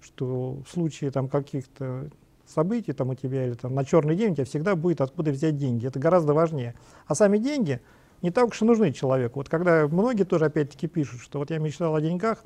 Что 0.00 0.54
в 0.66 0.68
случае 0.68 1.12
там 1.12 1.28
каких-то 1.28 2.10
событий 2.44 2.92
там 2.92 3.10
у 3.10 3.14
тебя 3.14 3.46
или 3.46 3.54
там 3.54 3.72
на 3.72 3.84
черный 3.84 4.16
день 4.16 4.32
у 4.32 4.34
тебя 4.34 4.46
всегда 4.46 4.74
будет 4.74 5.00
откуда 5.00 5.30
взять 5.30 5.56
деньги. 5.56 5.86
Это 5.86 6.00
гораздо 6.00 6.34
важнее. 6.34 6.74
А 7.06 7.14
сами 7.14 7.38
деньги— 7.38 7.80
не 8.22 8.30
так 8.30 8.48
уж 8.48 8.62
и 8.62 8.64
нужны 8.64 8.92
человеку. 8.92 9.40
Вот 9.40 9.48
когда 9.48 9.86
многие 9.88 10.24
тоже 10.24 10.46
опять-таки 10.46 10.86
пишут, 10.86 11.20
что 11.20 11.40
вот 11.40 11.50
я 11.50 11.58
мечтал 11.58 11.94
о 11.94 12.00
деньгах, 12.00 12.44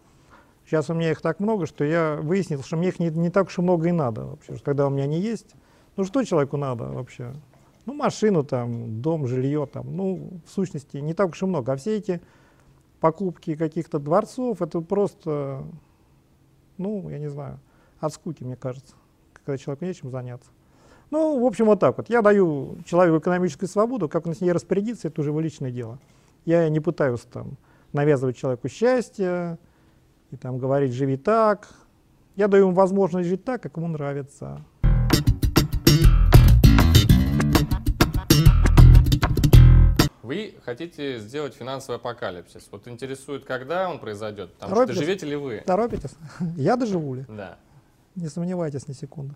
сейчас 0.65 0.91
у 0.91 0.95
меня 0.95 1.11
их 1.11 1.21
так 1.21 1.39
много, 1.39 1.67
что 1.67 1.85
я 1.85 2.17
выяснил, 2.17 2.63
что 2.63 2.77
мне 2.77 2.89
их 2.89 2.99
не, 2.99 3.11
не 3.11 3.31
так 3.31 3.49
уж 3.49 3.59
и 3.59 3.63
много 3.63 3.89
и 3.89 3.93
надо 3.93 4.25
вообще, 4.25 4.57
когда 4.65 4.87
у 4.87 4.91
меня 4.91 5.05
они 5.05 5.21
есть. 5.21 5.55
Ну 5.97 6.05
что 6.05 6.25
человеку 6.25 6.57
надо 6.57 6.85
вообще? 6.87 7.33
Ну 7.85 7.95
машину 7.95 8.43
там, 8.43 9.01
дом, 9.01 9.27
жилье 9.27 9.67
там, 9.67 9.95
ну 9.95 10.41
в 10.47 10.51
сущности 10.51 10.97
не 10.97 11.15
так 11.15 11.31
уж 11.31 11.43
и 11.43 11.47
много. 11.47 11.73
А 11.73 11.77
все 11.77 11.97
эти 11.97 12.21
покупки 13.01 13.55
каких-то 13.55 13.99
дворцов, 13.99 14.63
это 14.63 14.81
просто, 14.81 15.63
ну 16.79 17.09
я 17.11 17.19
не 17.19 17.29
знаю, 17.29 17.61
от 18.01 18.13
скуки, 18.13 18.43
мне 18.43 18.57
кажется, 18.57 18.95
когда 19.33 19.57
человеку 19.59 19.85
нечем 19.85 20.11
заняться. 20.11 20.51
Ну, 21.11 21.41
в 21.41 21.47
общем, 21.47 21.67
вот 21.67 21.79
так 21.79 21.97
вот. 21.99 22.11
Я 22.11 22.21
даю 22.21 22.79
человеку 22.85 23.19
экономическую 23.19 23.69
свободу, 23.69 24.09
как 24.09 24.27
он 24.27 24.35
с 24.35 24.41
ней 24.41 24.51
распорядится, 24.51 25.09
это 25.09 25.21
уже 25.21 25.31
его 25.31 25.41
личное 25.41 25.71
дело. 25.71 25.99
Я 26.45 26.69
не 26.69 26.81
пытаюсь 26.81 27.21
там 27.21 27.57
навязывать 27.93 28.37
человеку 28.37 28.69
счастье 28.69 29.59
и 30.31 30.37
там 30.37 30.59
говорить 30.59 30.93
«живи 30.93 31.17
так». 31.17 31.69
Я 32.35 32.49
даю 32.49 32.67
ему 32.67 32.75
возможность 32.75 33.29
жить 33.29 33.45
так, 33.45 33.63
как 33.63 33.77
ему 33.77 33.89
нравится. 33.89 34.63
Вы 40.23 40.57
хотите 40.65 41.21
сделать 41.21 41.55
финансовый 41.55 41.97
апокалипсис. 41.97 42.69
Вот 42.73 42.89
интересует, 42.89 43.45
когда 43.45 43.89
он 43.89 44.01
произойдет? 44.01 44.53
Потому 44.55 44.75
Торопитесь? 44.75 44.97
что 44.97 45.05
доживете 45.05 45.27
ли 45.27 45.37
вы? 45.37 45.63
Торопитесь? 45.65 46.15
Я 46.57 46.77
доживу 46.77 47.15
ли? 47.15 47.25
Да. 47.29 47.59
Не 48.17 48.29
сомневайтесь 48.29 48.89
ни 48.89 48.93
секунды. 48.93 49.35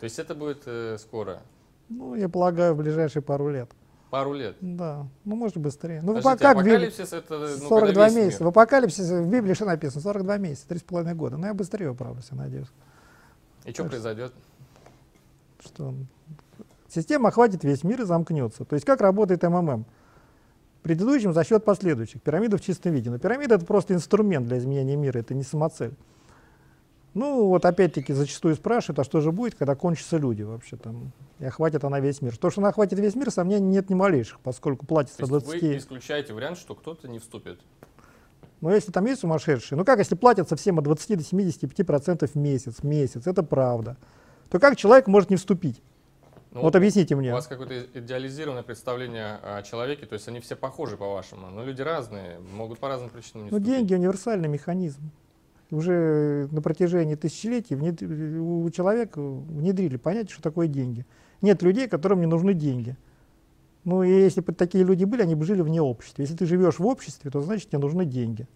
То 0.00 0.04
есть 0.04 0.18
это 0.18 0.34
будет 0.34 0.62
э, 0.66 0.96
скоро? 0.98 1.42
Ну, 1.90 2.14
я 2.14 2.28
полагаю, 2.28 2.74
в 2.74 2.78
ближайшие 2.78 3.22
пару 3.22 3.50
лет. 3.50 3.70
Пару 4.10 4.32
лет? 4.32 4.56
Да, 4.60 5.06
ну 5.24 5.36
может 5.36 5.56
быстрее. 5.58 6.00
Ну, 6.02 6.14
Подождите, 6.14 6.42
как 6.42 6.56
апокалипсис 6.56 7.12
это 7.12 7.38
ну, 7.38 7.68
42 7.68 8.10
месяца. 8.10 8.44
В 8.44 8.48
апокалипсисе 8.48 9.22
в 9.22 9.28
Библии 9.28 9.54
что 9.54 9.66
написано? 9.66 10.02
42 10.02 10.38
месяца, 10.38 10.66
3,5 10.68 11.14
года. 11.14 11.36
Но 11.36 11.42
ну, 11.42 11.46
я 11.48 11.54
быстрее 11.54 11.90
управлюсь, 11.90 12.26
я 12.30 12.36
надеюсь. 12.36 12.66
И 13.64 13.72
что 13.72 13.84
произойдет? 13.84 14.32
Что 15.60 15.94
система 16.88 17.28
охватит 17.28 17.62
весь 17.62 17.84
мир 17.84 18.00
и 18.00 18.04
замкнется. 18.04 18.64
То 18.64 18.74
есть 18.74 18.84
как 18.84 19.00
работает 19.00 19.42
МММ? 19.42 19.84
Предыдущим 20.82 21.32
за 21.32 21.44
счет 21.44 21.64
последующих. 21.64 22.22
Пирамида 22.22 22.56
в 22.56 22.62
чистом 22.62 22.92
виде. 22.92 23.10
Но 23.10 23.18
пирамида 23.18 23.56
это 23.56 23.66
просто 23.66 23.94
инструмент 23.94 24.48
для 24.48 24.58
изменения 24.58 24.96
мира, 24.96 25.18
это 25.18 25.34
не 25.34 25.42
самоцель. 25.42 25.94
Ну, 27.14 27.48
вот 27.48 27.64
опять-таки 27.64 28.12
зачастую 28.12 28.54
спрашивают, 28.54 29.00
а 29.00 29.04
что 29.04 29.20
же 29.20 29.32
будет, 29.32 29.56
когда 29.56 29.74
кончатся 29.74 30.16
люди 30.16 30.42
вообще 30.42 30.76
там, 30.76 31.12
и 31.40 31.44
охватит 31.44 31.82
она 31.82 31.98
весь 31.98 32.22
мир. 32.22 32.36
То, 32.36 32.50
что 32.50 32.60
она 32.60 32.68
охватит 32.68 32.98
весь 33.00 33.16
мир, 33.16 33.30
сомнений 33.32 33.66
нет 33.66 33.90
ни 33.90 33.94
малейших, 33.94 34.38
поскольку 34.40 34.86
платится 34.86 35.26
20... 35.26 35.62
вы 35.62 35.76
исключаете 35.76 36.34
вариант, 36.34 36.58
что 36.58 36.74
кто-то 36.74 37.08
не 37.08 37.18
вступит? 37.18 37.58
Ну, 38.60 38.70
если 38.70 38.92
там 38.92 39.06
есть 39.06 39.22
сумасшедшие, 39.22 39.76
ну 39.76 39.84
как, 39.84 39.98
если 39.98 40.14
платятся 40.14 40.54
всем 40.54 40.78
от 40.78 40.84
20 40.84 41.18
до 41.18 41.24
75% 41.24 42.26
в 42.28 42.34
месяц, 42.36 42.76
в 42.76 42.84
месяц, 42.84 43.26
это 43.26 43.42
правда, 43.42 43.96
то 44.48 44.60
как 44.60 44.76
человек 44.76 45.08
может 45.08 45.30
не 45.30 45.36
вступить? 45.36 45.82
Ну, 46.52 46.62
вот 46.62 46.76
объясните 46.76 47.14
мне. 47.14 47.30
У 47.30 47.34
вас 47.34 47.46
какое-то 47.46 47.98
идеализированное 47.98 48.64
представление 48.64 49.36
о 49.36 49.62
человеке, 49.62 50.04
то 50.06 50.14
есть 50.14 50.26
они 50.28 50.40
все 50.40 50.56
похожи 50.56 50.96
по-вашему, 50.96 51.48
но 51.48 51.64
люди 51.64 51.80
разные, 51.80 52.40
могут 52.52 52.80
по 52.80 52.88
разным 52.88 53.08
причинам 53.08 53.46
не 53.46 53.50
Ну, 53.50 53.58
деньги 53.60 53.94
универсальный 53.94 54.48
механизм. 54.48 55.10
Уже 55.70 56.48
на 56.50 56.62
протяжении 56.62 57.14
тысячелетий 57.14 57.76
у 57.76 58.68
человека 58.70 59.20
внедрили 59.20 59.96
понятие, 59.96 60.32
что 60.32 60.42
такое 60.42 60.66
деньги. 60.66 61.06
Нет 61.42 61.62
людей, 61.62 61.88
которым 61.88 62.20
не 62.20 62.26
нужны 62.26 62.54
деньги. 62.54 62.96
Ну 63.84 64.02
и 64.02 64.10
если 64.10 64.40
бы 64.40 64.52
такие 64.52 64.84
люди 64.84 65.04
были, 65.04 65.22
они 65.22 65.34
бы 65.34 65.44
жили 65.44 65.62
вне 65.62 65.80
общества. 65.80 66.22
Если 66.22 66.36
ты 66.36 66.44
живешь 66.44 66.78
в 66.78 66.86
обществе, 66.86 67.30
то 67.30 67.40
значит 67.40 67.70
тебе 67.70 67.78
нужны 67.78 68.04
деньги. 68.04 68.46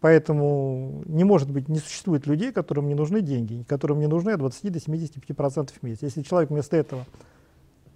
Поэтому 0.00 1.02
не 1.06 1.24
может 1.24 1.50
быть, 1.50 1.68
не 1.68 1.78
существует 1.78 2.26
людей, 2.26 2.52
которым 2.52 2.88
не 2.88 2.94
нужны 2.94 3.20
деньги, 3.20 3.64
которым 3.66 3.98
не 3.98 4.06
нужны 4.06 4.30
от 4.30 4.38
20 4.38 4.72
до 4.72 4.78
75% 4.78 5.70
в 5.72 5.82
месяц. 5.82 6.02
Если 6.02 6.22
человек 6.22 6.50
вместо 6.50 6.76
этого 6.76 7.04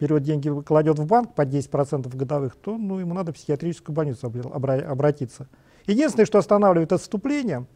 берет 0.00 0.22
деньги, 0.22 0.50
кладет 0.62 0.98
в 0.98 1.06
банк 1.06 1.34
по 1.34 1.42
10% 1.42 2.16
годовых, 2.16 2.56
то 2.56 2.76
ну, 2.76 2.98
ему 2.98 3.14
надо 3.14 3.32
в 3.32 3.36
психиатрическую 3.36 3.94
больницу 3.94 4.32
обратиться. 4.52 5.48
Единственное, 5.86 6.26
что 6.26 6.38
останавливает 6.38 6.92
отступление, 6.92 7.66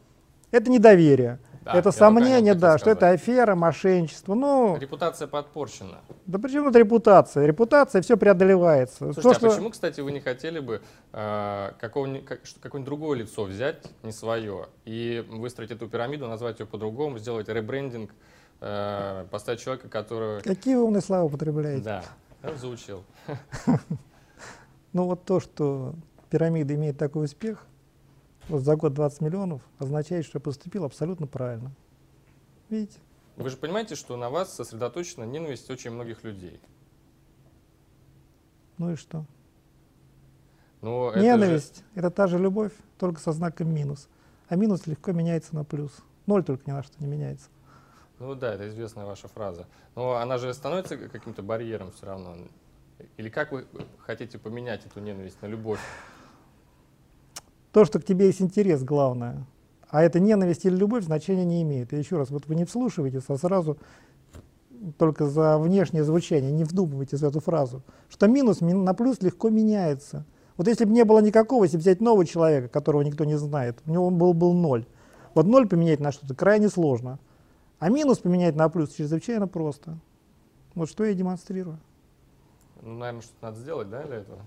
это 0.50 0.70
недоверие. 0.70 1.38
Да, 1.66 1.74
это 1.74 1.90
сомнение, 1.90 2.54
да, 2.54 2.78
что 2.78 2.90
это 2.90 3.10
афера, 3.10 3.56
мошенничество. 3.56 4.34
Ну, 4.34 4.78
репутация 4.78 5.26
подпорчена. 5.26 5.98
Да 6.24 6.38
почему 6.38 6.66
тут 6.66 6.76
репутация? 6.76 7.44
Репутация, 7.44 8.02
все 8.02 8.16
преодолевается. 8.16 9.12
Слушайте, 9.12 9.22
То, 9.22 9.30
а 9.30 9.34
что... 9.34 9.48
почему, 9.48 9.70
кстати, 9.70 10.00
вы 10.00 10.12
не 10.12 10.20
хотели 10.20 10.60
бы 10.60 10.80
э, 11.12 11.72
какого-нибудь, 11.80 12.24
какое-нибудь 12.60 12.84
другое 12.84 13.18
лицо 13.18 13.42
взять, 13.42 13.82
не 14.04 14.12
свое, 14.12 14.68
и 14.84 15.24
выстроить 15.28 15.72
эту 15.72 15.88
пирамиду, 15.88 16.28
назвать 16.28 16.60
ее 16.60 16.66
по-другому, 16.66 17.18
сделать 17.18 17.48
ребрендинг, 17.48 18.12
э, 18.60 19.26
поставить 19.32 19.60
человека, 19.60 19.88
который... 19.88 20.42
Какие 20.42 20.76
умные 20.76 21.02
слова 21.02 21.24
употребляете? 21.24 21.82
Да, 21.82 22.04
я 22.44 22.54
заучил. 22.54 23.02
Ну 24.92 25.04
вот 25.04 25.24
то, 25.24 25.40
что 25.40 25.94
пирамида 26.30 26.74
имеет 26.74 26.96
такой 26.96 27.26
успех, 27.26 27.66
вот 28.48 28.62
за 28.62 28.76
год 28.76 28.94
20 28.94 29.20
миллионов 29.20 29.62
означает, 29.78 30.24
что 30.24 30.38
я 30.38 30.40
поступил 30.40 30.84
абсолютно 30.84 31.26
правильно. 31.26 31.72
Видите? 32.68 32.98
Вы 33.36 33.50
же 33.50 33.56
понимаете, 33.56 33.94
что 33.94 34.16
на 34.16 34.30
вас 34.30 34.54
сосредоточена 34.54 35.24
ненависть 35.24 35.70
очень 35.70 35.90
многих 35.90 36.24
людей. 36.24 36.60
Ну 38.78 38.92
и 38.92 38.96
что? 38.96 39.24
Но 40.82 41.14
Ненависть 41.14 41.78
это, 41.78 42.00
же... 42.00 42.06
это 42.06 42.10
та 42.10 42.26
же 42.26 42.38
любовь, 42.38 42.72
только 42.98 43.20
со 43.20 43.32
знаком 43.32 43.72
минус. 43.72 44.08
А 44.48 44.56
минус 44.56 44.86
легко 44.86 45.12
меняется 45.12 45.54
на 45.54 45.64
плюс. 45.64 45.92
Ноль 46.26 46.44
только 46.44 46.70
ни 46.70 46.72
на 46.72 46.82
что 46.82 46.94
не 46.98 47.06
меняется. 47.06 47.48
Ну 48.18 48.34
да, 48.34 48.54
это 48.54 48.68
известная 48.68 49.04
ваша 49.04 49.28
фраза. 49.28 49.66
Но 49.94 50.14
она 50.14 50.38
же 50.38 50.52
становится 50.54 50.96
каким-то 50.96 51.42
барьером 51.42 51.92
все 51.92 52.06
равно. 52.06 52.36
Или 53.16 53.28
как 53.28 53.52
вы 53.52 53.66
хотите 53.98 54.38
поменять 54.38 54.86
эту 54.86 55.00
ненависть 55.00 55.40
на 55.42 55.46
любовь? 55.46 55.80
То, 57.76 57.84
что 57.84 58.00
к 58.00 58.06
тебе 58.06 58.28
есть 58.28 58.40
интерес, 58.40 58.82
главное. 58.82 59.44
А 59.90 60.02
это 60.02 60.18
ненависть 60.18 60.64
или 60.64 60.74
любовь 60.74 61.04
значения 61.04 61.44
не 61.44 61.60
имеет. 61.60 61.92
И 61.92 61.98
еще 61.98 62.16
раз, 62.16 62.30
вот 62.30 62.46
вы 62.46 62.54
не 62.54 62.64
вслушиваетесь, 62.64 63.24
а 63.28 63.36
сразу 63.36 63.76
только 64.96 65.26
за 65.26 65.58
внешнее 65.58 66.02
звучание, 66.02 66.50
не 66.50 66.64
вдумывайтесь 66.64 67.20
в 67.20 67.24
эту 67.26 67.40
фразу, 67.40 67.82
что 68.08 68.28
минус 68.28 68.62
на 68.62 68.94
плюс 68.94 69.20
легко 69.20 69.50
меняется. 69.50 70.24
Вот 70.56 70.68
если 70.68 70.86
бы 70.86 70.92
не 70.92 71.04
было 71.04 71.18
никакого, 71.18 71.64
если 71.64 71.76
взять 71.76 72.00
нового 72.00 72.24
человека, 72.24 72.68
которого 72.68 73.02
никто 73.02 73.26
не 73.26 73.36
знает, 73.36 73.78
у 73.84 73.90
него 73.90 74.08
был, 74.08 74.32
был 74.32 74.54
ноль. 74.54 74.86
Вот 75.34 75.44
ноль 75.44 75.68
поменять 75.68 76.00
на 76.00 76.12
что-то 76.12 76.34
крайне 76.34 76.70
сложно. 76.70 77.18
А 77.78 77.90
минус 77.90 78.20
поменять 78.20 78.56
на 78.56 78.70
плюс 78.70 78.94
чрезвычайно 78.94 79.48
просто. 79.48 79.98
Вот 80.74 80.88
что 80.88 81.04
я 81.04 81.12
демонстрирую. 81.12 81.78
Ну, 82.80 82.94
наверное, 82.94 83.20
что-то 83.20 83.44
надо 83.44 83.58
сделать, 83.58 83.90
да, 83.90 84.02
для 84.02 84.16
этого? 84.16 84.38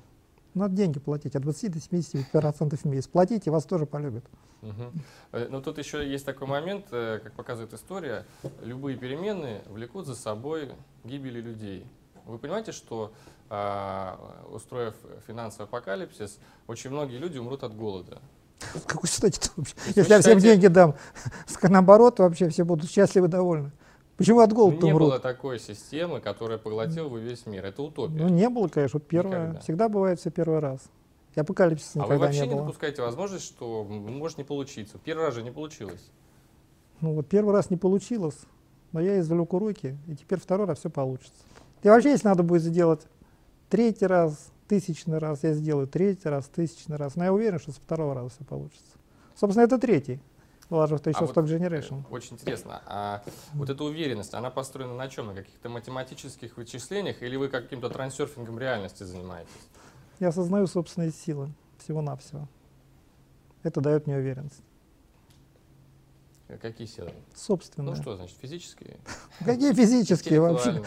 Надо 0.54 0.76
деньги 0.76 1.00
платить, 1.00 1.36
от 1.36 1.44
20 1.44 1.72
до 1.72 1.78
75% 1.78 2.76
в 2.76 2.86
месяц. 2.86 3.08
Платите, 3.08 3.52
вас 3.52 3.66
тоже 3.66 3.86
полюбят. 3.86 4.24
Угу. 4.62 5.40
Но 5.50 5.62
тут 5.62 5.78
еще 5.78 6.08
есть 6.08 6.26
такой 6.26 6.48
момент, 6.48 6.88
э, 6.92 7.20
как 7.24 7.34
показывает 7.34 7.74
история, 7.74 8.26
любые 8.62 8.98
перемены 8.98 9.62
влекут 9.68 10.06
за 10.06 10.16
собой 10.16 10.72
гибели 11.04 11.40
людей. 11.40 11.86
Вы 12.26 12.38
понимаете, 12.38 12.72
что 12.72 13.14
а, 13.50 14.46
устроив 14.52 14.94
финансовый 15.26 15.64
апокалипсис, 15.64 16.40
очень 16.68 16.92
многие 16.92 17.18
люди 17.18 17.38
умрут 17.40 17.64
от 17.64 17.76
голода. 17.76 18.22
Какой 18.86 19.10
стати 19.10 19.50
вообще? 19.56 19.74
Если 19.96 20.14
я 20.14 20.20
всем 20.20 20.38
деньги 20.40 20.68
дам, 20.68 20.96
наоборот, 21.64 22.20
вообще 22.20 22.50
все 22.50 22.66
будут 22.66 22.92
счастливы 22.92 23.28
и 23.28 23.30
довольны. 23.30 23.72
Почему 24.20 24.42
от 24.42 24.52
голода 24.52 24.86
Не 24.86 24.94
было 24.94 25.18
такой 25.18 25.60
системы, 25.60 26.20
которая 26.20 26.58
поглотила 26.58 27.08
бы 27.08 27.22
весь 27.22 27.46
мир. 27.46 27.66
Это 27.66 27.82
утопия. 27.82 28.18
Ну, 28.18 28.28
не 28.28 28.50
было, 28.50 28.68
конечно. 28.68 29.00
Вот 29.00 29.08
первое. 29.08 29.40
Никогда. 29.40 29.60
Всегда 29.62 29.90
бывает 29.90 30.20
все 30.20 30.30
первый 30.30 30.60
раз. 30.60 30.82
И 31.36 31.40
апокалипсис 31.40 31.96
никогда 31.96 32.16
не 32.16 32.18
было. 32.18 32.26
А 32.26 32.28
вы 32.28 32.34
вообще 32.34 32.48
не, 32.48 32.54
не 32.54 32.60
допускаете 32.60 33.02
возможность, 33.02 33.46
что 33.46 33.86
может 33.86 34.38
не 34.38 34.44
получиться? 34.44 34.98
Первый 34.98 35.26
раз 35.26 35.36
же 35.36 35.42
не 35.42 35.52
получилось. 35.52 36.12
Ну 37.00 37.14
вот 37.14 37.30
первый 37.30 37.54
раз 37.54 37.70
не 37.70 37.78
получилось, 37.78 38.38
но 38.92 39.00
я 39.00 39.22
извлек 39.22 39.54
уроки, 39.54 39.98
и 40.10 40.16
теперь 40.18 40.42
второй 40.42 40.68
раз 40.68 40.80
все 40.80 40.90
получится. 40.90 41.32
И 41.82 41.88
вообще, 41.88 42.10
если 42.10 42.28
надо 42.28 42.44
будет 42.44 42.62
сделать 42.62 43.08
третий 43.70 44.06
раз, 44.06 44.52
тысячный 44.68 45.20
раз, 45.20 45.44
я 45.44 45.54
сделаю 45.54 45.88
третий 45.88 46.28
раз, 46.28 46.50
тысячный 46.54 46.98
раз. 46.98 47.16
Но 47.16 47.24
я 47.24 47.32
уверен, 47.32 47.58
что 47.58 47.72
со 47.72 47.80
второго 47.80 48.16
раза 48.16 48.32
все 48.32 48.44
получится. 48.44 48.98
Собственно, 49.34 49.64
это 49.64 49.78
третий. 49.78 50.20
Положив 50.70 51.06
еще 51.08 51.18
а 51.20 51.24
Stock 51.24 51.34
вот 51.42 51.50
Generation. 51.50 52.04
Очень 52.12 52.36
интересно. 52.36 52.82
А 52.86 53.24
вот 53.54 53.70
эта 53.72 53.84
уверенность, 53.84 54.36
она 54.36 54.52
построена 54.52 54.94
на 54.94 55.10
чем? 55.10 55.28
На 55.28 55.34
каких-то 55.34 55.68
математических 55.68 56.58
вычислениях 56.58 57.24
или 57.24 57.36
вы 57.36 57.50
каким-то 57.50 57.90
трансерфингом 57.90 58.60
реальности 58.60 59.04
занимаетесь? 59.04 59.50
Я 60.20 60.28
осознаю 60.28 60.68
собственные 60.68 61.12
силы, 61.12 61.52
всего-навсего. 61.80 62.48
Это 63.64 63.82
дает 63.82 64.06
мне 64.06 64.18
уверенность. 64.18 64.62
А 66.50 66.58
какие 66.58 66.88
силы? 66.88 67.14
Собственные. 67.34 67.96
Ну 67.96 68.02
что 68.02 68.16
значит, 68.16 68.38
физические? 68.40 68.98
Какие 69.40 69.74
физические 69.74 70.42
вообще? 70.42 70.84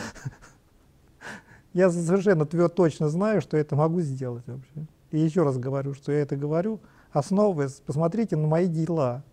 Я 1.73 1.91
совершенно 1.91 2.47
твердо 2.47 2.75
точно 2.75 3.09
знаю, 3.09 3.41
что 3.41 3.57
это 3.57 3.75
могу 3.77 4.01
сделать 4.01 4.47
вообще. 4.47 4.87
И 5.11 5.19
еще 5.19 5.43
раз 5.43 5.59
говорю, 5.59 5.95
что 5.95 6.13
я 6.13 6.21
это 6.21 6.37
говорю, 6.37 6.81
основываясь, 7.13 7.81
посмотрите 7.85 8.37
на 8.37 8.47
мои 8.47 8.67
дела. 8.67 9.25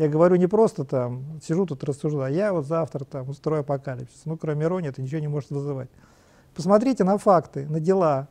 Я 0.00 0.08
говорю 0.08 0.36
не 0.36 0.46
просто 0.46 0.86
там, 0.86 1.38
сижу 1.42 1.66
тут 1.66 1.84
рассуждаю, 1.84 2.34
я 2.34 2.54
вот 2.54 2.64
завтра 2.64 3.04
там 3.04 3.28
устрою 3.28 3.60
апокалипсис. 3.60 4.22
Ну, 4.24 4.38
кроме 4.38 4.64
иронии, 4.64 4.88
это 4.88 5.02
ничего 5.02 5.20
не 5.20 5.28
может 5.28 5.50
вызывать. 5.50 5.90
Посмотрите 6.54 7.04
на 7.04 7.18
факты, 7.18 7.68
на 7.68 7.80
дела. 7.80 8.26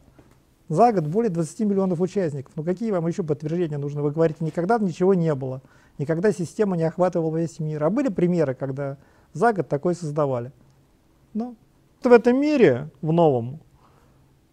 За 0.67 0.91
год 0.91 1.05
более 1.05 1.29
20 1.29 1.59
миллионов 1.59 2.01
участников. 2.01 2.53
Ну, 2.55 2.63
какие 2.63 2.89
вам 2.89 3.05
еще 3.05 3.21
подтверждения 3.21 3.77
нужны? 3.77 4.01
Вы 4.01 4.09
говорите, 4.09 4.43
никогда 4.43 4.79
ничего 4.79 5.13
не 5.13 5.35
было, 5.35 5.61
никогда 5.99 6.31
система 6.31 6.75
не 6.75 6.85
охватывала 6.85 7.37
весь 7.37 7.59
мир. 7.59 7.83
А 7.83 7.91
были 7.91 8.07
примеры, 8.07 8.55
когда 8.55 8.97
за 9.33 9.53
год 9.53 9.69
такое 9.69 9.93
создавали? 9.93 10.51
Ну, 11.35 11.55
в 12.01 12.11
этом 12.11 12.41
мире, 12.41 12.89
в 13.03 13.11
новом, 13.11 13.59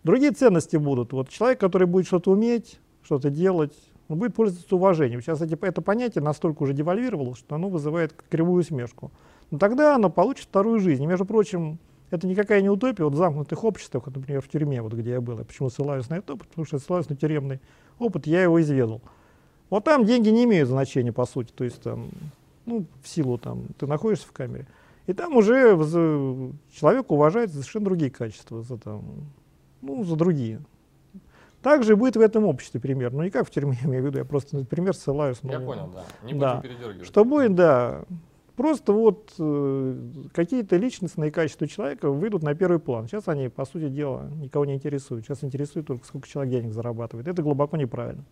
другие 0.05 0.33
ценности 0.33 0.77
будут. 0.77 1.15
Вот 1.15 1.31
человек, 1.31 1.61
который 1.61 1.87
будет 1.87 2.07
что-то 2.09 2.33
уметь, 2.33 2.79
что-то 3.03 3.31
делать, 3.31 3.73
он 4.09 4.19
будет 4.19 4.35
пользоваться 4.35 4.77
уважением. 4.77 5.21
Сейчас 5.21 5.43
эти, 5.43 5.59
это 5.65 5.83
понятие 5.83 6.23
настолько 6.23 6.63
уже 6.63 6.73
девальвировалось, 6.73 7.39
что 7.39 7.55
оно 7.55 7.69
вызывает 7.69 8.15
кривую 8.31 8.63
смешку. 8.63 9.11
Но 9.51 9.59
тогда 9.59 9.95
оно 9.95 10.11
получит 10.11 10.47
вторую 10.47 10.81
жизнь. 10.81 11.03
И, 11.03 11.07
между 11.07 11.25
прочим, 11.25 11.79
это 12.11 12.27
никакая 12.27 12.61
не 12.63 12.69
утопия. 12.69 13.05
Вот 13.05 13.15
в 13.15 13.17
замкнутых 13.17 13.65
обществах, 13.65 14.07
например, 14.07 14.41
в 14.41 14.49
тюрьме, 14.49 14.81
вот 14.83 14.93
где 14.93 15.11
я 15.11 15.21
был, 15.21 15.39
я 15.39 15.45
почему 15.45 15.71
ссылаюсь 15.71 16.09
на 16.09 16.15
этот 16.15 16.31
опыт, 16.31 16.49
потому 16.49 16.67
что 16.67 16.77
я 16.77 16.81
ссылаюсь 16.81 17.09
на 17.09 17.17
тюремный 17.17 17.61
опыт, 17.99 18.27
я 18.27 18.43
его 18.43 18.61
изведал. 18.61 19.03
Вот 19.71 19.85
там 19.85 20.05
деньги 20.05 20.29
не 20.29 20.45
имеют 20.45 20.69
значения, 20.69 21.13
по 21.13 21.27
сути, 21.27 21.51
то 21.53 21.65
есть 21.65 21.83
там, 21.83 22.09
ну, 22.67 22.87
в 23.03 23.09
силу 23.09 23.39
там, 23.39 23.65
ты 23.79 23.87
находишься 23.87 24.29
в 24.29 24.33
камере. 24.33 24.67
И 25.07 25.13
там 25.13 25.37
уже 25.37 25.77
человек 26.73 27.11
уважает 27.11 27.51
совершенно 27.51 27.85
другие 27.87 28.11
качества, 28.11 28.63
за, 28.63 28.77
там, 28.77 29.03
ну, 29.83 30.05
за 30.05 30.17
другие. 30.17 30.61
Так 31.67 31.83
же 31.83 31.97
будет 31.97 32.15
в 32.15 32.21
этом 32.21 32.45
обществе 32.45 32.79
пример. 32.79 33.13
Ну 33.13 33.25
не 33.25 33.31
как 33.31 33.49
в 33.49 33.51
тюрьме, 33.51 33.77
я 33.83 33.89
имею 33.89 34.05
в 34.05 34.07
виду, 34.07 34.19
я 34.19 34.25
просто, 34.25 34.57
например, 34.57 34.95
ссылаюсь 34.95 35.43
на... 35.43 35.51
Я 35.51 35.59
понял, 35.59 35.91
да. 35.93 36.05
Не 36.23 36.33
будем 36.33 36.39
да. 36.39 36.61
передергивать. 36.61 37.09
Что 37.09 37.25
будет, 37.25 37.57
да. 37.57 38.05
Просто 38.55 38.93
вот 38.93 39.33
э, 39.41 39.97
какие-то 40.33 40.77
личностные 40.77 41.33
качества 41.33 41.67
человека 41.67 42.09
выйдут 42.09 42.45
на 42.45 42.55
первый 42.55 42.79
план. 42.79 43.09
Сейчас 43.09 43.27
они, 43.27 43.49
по 43.49 43.65
сути 43.65 43.89
дела, 43.89 44.31
никого 44.37 44.65
не 44.65 44.75
интересуют. 44.75 45.25
Сейчас 45.25 45.43
интересует 45.43 45.89
только, 45.89 46.07
сколько 46.07 46.29
человек 46.29 46.53
денег 46.53 46.73
зарабатывает. 46.73 47.27
Это 47.27 47.43
глубоко 47.43 47.77
неправильно. 47.77 48.25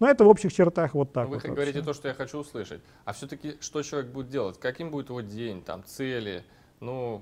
Но 0.00 0.08
это 0.08 0.24
в 0.24 0.28
общих 0.28 0.50
чертах 0.50 0.94
вот 0.94 1.12
так. 1.12 1.28
Вы 1.28 1.34
вот 1.34 1.44
говорите 1.44 1.80
вообще. 1.80 1.92
то, 1.92 1.92
что 1.92 2.08
я 2.08 2.14
хочу 2.14 2.38
услышать. 2.38 2.80
А 3.04 3.12
все-таки 3.12 3.56
что 3.60 3.82
человек 3.82 4.10
будет 4.12 4.30
делать? 4.30 4.58
Каким 4.58 4.90
будет 4.90 5.10
его 5.10 5.20
день, 5.20 5.60
там, 5.62 5.84
цели? 5.84 6.42
Ну, 6.80 7.20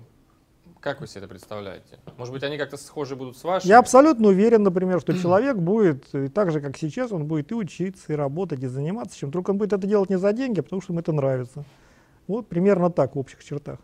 как 0.81 1.01
вы 1.01 1.07
себе 1.07 1.21
это 1.21 1.29
представляете? 1.29 1.99
Может 2.17 2.33
быть, 2.33 2.43
они 2.43 2.57
как-то 2.57 2.77
схожи 2.77 3.15
будут 3.15 3.37
с 3.37 3.45
вашими? 3.45 3.69
Я 3.69 3.79
абсолютно 3.79 4.29
уверен, 4.29 4.63
например, 4.63 5.01
что 5.01 5.17
человек 5.17 5.57
будет, 5.57 6.13
и 6.15 6.29
так 6.29 6.51
же, 6.51 6.61
как 6.61 6.77
сейчас, 6.77 7.13
он 7.13 7.27
будет 7.27 7.53
и 7.53 7.55
учиться, 7.55 8.13
и 8.13 8.17
работать, 8.17 8.63
и 8.63 8.67
заниматься 8.67 9.17
чем. 9.19 9.31
Только 9.31 9.51
он 9.51 9.59
будет 9.59 9.73
это 9.73 9.87
делать 9.87 10.11
не 10.11 10.19
за 10.19 10.33
деньги, 10.33 10.61
а 10.61 10.63
потому 10.63 10.81
что 10.81 10.93
ему 10.93 11.01
это 11.01 11.13
нравится. 11.13 11.65
Вот 12.27 12.49
примерно 12.49 12.91
так 12.91 13.15
в 13.15 13.19
общих 13.19 13.45
чертах. 13.45 13.79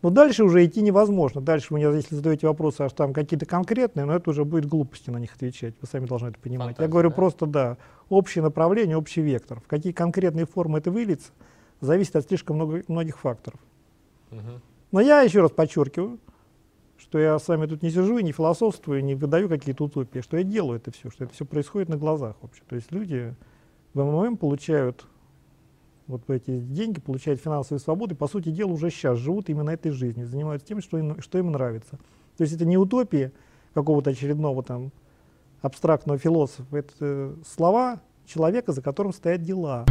Но 0.00 0.10
дальше 0.10 0.44
уже 0.44 0.64
идти 0.64 0.80
невозможно. 0.80 1.40
Дальше 1.40 1.74
вы, 1.74 1.80
если 1.80 2.14
задаете 2.14 2.46
вопросы, 2.46 2.82
аж 2.82 2.92
там 2.92 3.12
какие-то 3.12 3.46
конкретные, 3.46 4.06
но 4.06 4.14
это 4.14 4.30
уже 4.30 4.44
будет 4.44 4.64
глупости 4.64 5.10
на 5.10 5.18
них 5.18 5.34
отвечать. 5.34 5.74
Вы 5.80 5.88
сами 5.88 6.06
должны 6.06 6.28
это 6.28 6.38
понимать. 6.38 6.68
Фантазия, 6.68 6.86
Я 6.86 6.90
говорю 6.90 7.10
да? 7.10 7.16
просто, 7.16 7.46
да, 7.46 7.76
общее 8.08 8.42
направление, 8.44 8.96
общий 8.96 9.22
вектор. 9.22 9.60
В 9.60 9.66
какие 9.66 9.92
конкретные 9.92 10.46
формы 10.46 10.78
это 10.78 10.92
выльется, 10.92 11.32
зависит 11.80 12.14
от 12.14 12.26
слишком 12.26 12.56
много, 12.56 12.84
многих 12.86 13.18
факторов. 13.18 13.58
Мгм. 14.30 14.62
Но 14.90 15.00
я 15.00 15.20
еще 15.20 15.42
раз 15.42 15.50
подчеркиваю, 15.50 16.18
что 16.96 17.18
я 17.18 17.38
с 17.38 17.46
вами 17.46 17.66
тут 17.66 17.82
не 17.82 17.90
сижу 17.90 18.18
и 18.18 18.22
не 18.22 18.32
философствую, 18.32 19.04
не 19.04 19.14
выдаю 19.14 19.48
какие-то 19.48 19.84
утопии, 19.84 20.20
что 20.20 20.36
я 20.36 20.42
делаю 20.42 20.78
это 20.78 20.90
все, 20.90 21.10
что 21.10 21.24
это 21.24 21.34
все 21.34 21.44
происходит 21.44 21.88
на 21.88 21.96
глазах 21.96 22.36
вообще. 22.40 22.62
То 22.68 22.76
есть 22.76 22.90
люди 22.90 23.34
в 23.94 24.02
МММ 24.02 24.36
получают 24.36 25.06
вот 26.06 26.28
эти 26.30 26.58
деньги, 26.58 27.00
получают 27.00 27.40
финансовые 27.40 27.80
свободы, 27.80 28.14
по 28.14 28.26
сути 28.26 28.48
дела 28.50 28.72
уже 28.72 28.90
сейчас 28.90 29.18
живут 29.18 29.50
именно 29.50 29.70
этой 29.70 29.92
жизнью, 29.92 30.26
занимаются 30.26 30.66
тем, 30.66 30.80
что 30.80 30.98
им, 30.98 31.20
что 31.20 31.38
им 31.38 31.52
нравится. 31.52 31.98
То 32.36 32.42
есть 32.44 32.54
это 32.54 32.64
не 32.64 32.78
утопия 32.78 33.32
какого-то 33.74 34.10
очередного 34.10 34.62
там 34.62 34.90
абстрактного 35.60 36.18
философа, 36.18 36.76
это 36.76 37.34
слова 37.46 38.00
человека, 38.26 38.72
за 38.72 38.80
которым 38.80 39.12
стоят 39.12 39.42
дела. 39.42 39.84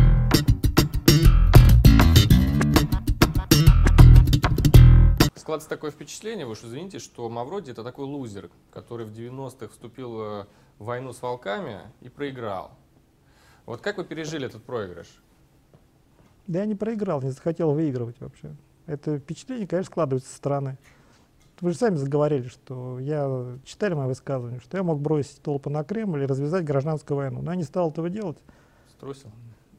Складывается 5.47 5.69
такое 5.69 5.91
впечатление, 5.91 6.45
вы 6.45 6.51
уж 6.51 6.63
извините, 6.65 6.99
что 6.99 7.29
Мавроди 7.29 7.71
это 7.71 7.81
такой 7.81 8.03
лузер, 8.03 8.49
который 8.69 9.05
в 9.05 9.13
90-х 9.13 9.69
вступил 9.69 10.21
э, 10.21 10.45
в 10.77 10.83
войну 10.83 11.13
с 11.13 11.21
волками 11.21 11.83
и 12.01 12.09
проиграл. 12.09 12.71
Вот 13.65 13.79
как 13.79 13.95
вы 13.95 14.03
пережили 14.03 14.45
этот 14.45 14.65
проигрыш? 14.65 15.07
Да 16.47 16.59
я 16.59 16.65
не 16.65 16.75
проиграл, 16.75 17.21
не 17.21 17.29
захотел 17.29 17.71
выигрывать 17.71 18.19
вообще. 18.19 18.57
Это 18.87 19.19
впечатление, 19.19 19.67
конечно, 19.67 19.89
складывается 19.89 20.29
со 20.29 20.35
стороны. 20.35 20.77
Вы 21.61 21.71
же 21.71 21.77
сами 21.77 21.95
заговорили, 21.95 22.49
что 22.49 22.99
я 22.99 23.57
читали 23.63 23.93
мои 23.93 24.07
высказывания, 24.07 24.59
что 24.59 24.75
я 24.75 24.83
мог 24.83 24.99
бросить 24.99 25.41
толпы 25.41 25.69
на 25.69 25.85
Кремль 25.85 26.23
и 26.23 26.25
развязать 26.25 26.65
гражданскую 26.65 27.15
войну. 27.15 27.41
Но 27.41 27.51
я 27.51 27.55
не 27.55 27.63
стал 27.63 27.91
этого 27.91 28.09
делать. 28.09 28.37
Струсил? 28.89 29.31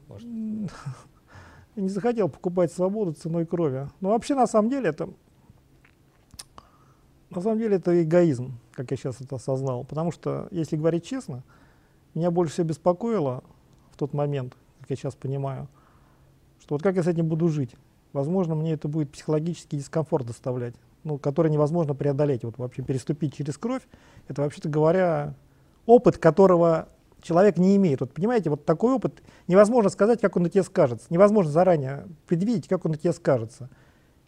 Может? 0.07 0.27
Не 1.75 1.89
захотел 1.89 2.27
покупать 2.27 2.73
свободу 2.73 3.13
ценой 3.13 3.45
крови. 3.45 3.87
Но 4.01 4.09
вообще, 4.09 4.33
на 4.33 4.47
самом 4.47 4.71
деле, 4.71 4.89
это 4.89 5.09
на 7.29 7.41
самом 7.41 7.59
деле 7.59 7.77
это 7.77 8.01
эгоизм, 8.01 8.57
как 8.73 8.91
я 8.91 8.97
сейчас 8.97 9.21
это 9.21 9.35
осознал. 9.35 9.83
Потому 9.83 10.11
что, 10.11 10.47
если 10.51 10.75
говорить 10.75 11.05
честно, 11.05 11.43
меня 12.15 12.31
больше 12.31 12.53
всего 12.53 12.67
беспокоило 12.67 13.43
в 13.91 13.97
тот 13.97 14.13
момент, 14.13 14.55
как 14.81 14.89
я 14.89 14.95
сейчас 14.95 15.15
понимаю, 15.15 15.67
что 16.59 16.75
вот 16.75 16.81
как 16.81 16.95
я 16.95 17.03
с 17.03 17.07
этим 17.07 17.27
буду 17.27 17.49
жить. 17.49 17.75
Возможно, 18.13 18.55
мне 18.55 18.73
это 18.73 18.87
будет 18.87 19.11
психологический 19.11 19.77
дискомфорт 19.77 20.25
доставлять, 20.25 20.73
ну, 21.03 21.17
который 21.19 21.51
невозможно 21.51 21.93
преодолеть. 21.93 22.43
Вот 22.43 22.57
вообще 22.57 22.81
переступить 22.81 23.35
через 23.35 23.57
кровь, 23.57 23.83
это, 24.27 24.41
вообще-то 24.41 24.69
говоря, 24.69 25.35
опыт, 25.85 26.17
которого 26.17 26.89
человек 27.21 27.57
не 27.57 27.75
имеет. 27.75 28.01
Вот 28.01 28.13
понимаете, 28.13 28.49
вот 28.49 28.65
такой 28.65 28.93
опыт 28.93 29.21
невозможно 29.47 29.89
сказать, 29.89 30.19
как 30.21 30.35
он 30.37 30.43
на 30.43 30.49
тебе 30.49 30.63
скажется. 30.63 31.05
Невозможно 31.09 31.51
заранее 31.51 32.07
предвидеть, 32.27 32.67
как 32.67 32.85
он 32.85 32.91
на 32.91 32.97
тебе 32.97 33.13
скажется. 33.13 33.69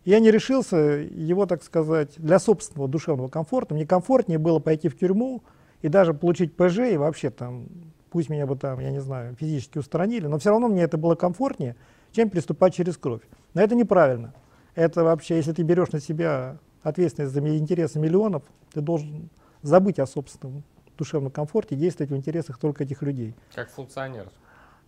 Я 0.04 0.20
не 0.20 0.32
решился 0.32 0.78
его, 0.78 1.46
так 1.46 1.64
сказать, 1.64 2.14
для 2.18 2.40
собственного 2.40 2.88
душевного 2.88 3.28
комфорта. 3.28 3.76
Мне 3.76 3.86
комфортнее 3.86 4.40
было 4.40 4.60
пойти 4.60 4.90
в 4.90 4.98
тюрьму 4.98 5.44
и 5.82 5.90
даже 5.90 6.14
получить 6.14 6.56
ПЖ, 6.56 6.80
и 6.92 6.98
вообще 6.98 7.30
там, 7.30 7.68
пусть 8.10 8.30
меня 8.30 8.48
бы 8.48 8.56
там, 8.56 8.80
я 8.80 8.90
не 8.90 9.00
знаю, 9.02 9.36
физически 9.36 9.78
устранили, 9.78 10.26
но 10.26 10.40
все 10.40 10.50
равно 10.50 10.68
мне 10.68 10.84
это 10.84 10.98
было 10.98 11.16
комфортнее, 11.16 11.76
чем 12.12 12.30
переступать 12.30 12.74
через 12.74 12.98
кровь. 12.98 13.22
Но 13.54 13.62
это 13.62 13.76
неправильно. 13.76 14.34
Это 14.74 15.04
вообще, 15.04 15.36
если 15.36 15.52
ты 15.52 15.62
берешь 15.64 15.92
на 15.92 16.00
себя 16.00 16.58
ответственность 16.82 17.34
за 17.34 17.40
интересы 17.58 18.00
миллионов, 18.00 18.44
ты 18.74 18.82
должен 18.82 19.30
забыть 19.62 20.00
о 20.00 20.08
собственном 20.08 20.64
душевном 20.98 21.32
комфорте 21.32 21.76
и 21.76 21.78
действовать 21.78 22.12
в 22.12 22.16
интересах 22.16 22.58
только 22.58 22.84
этих 22.84 23.02
людей. 23.02 23.36
Как 23.54 23.70
функционер. 23.70 24.30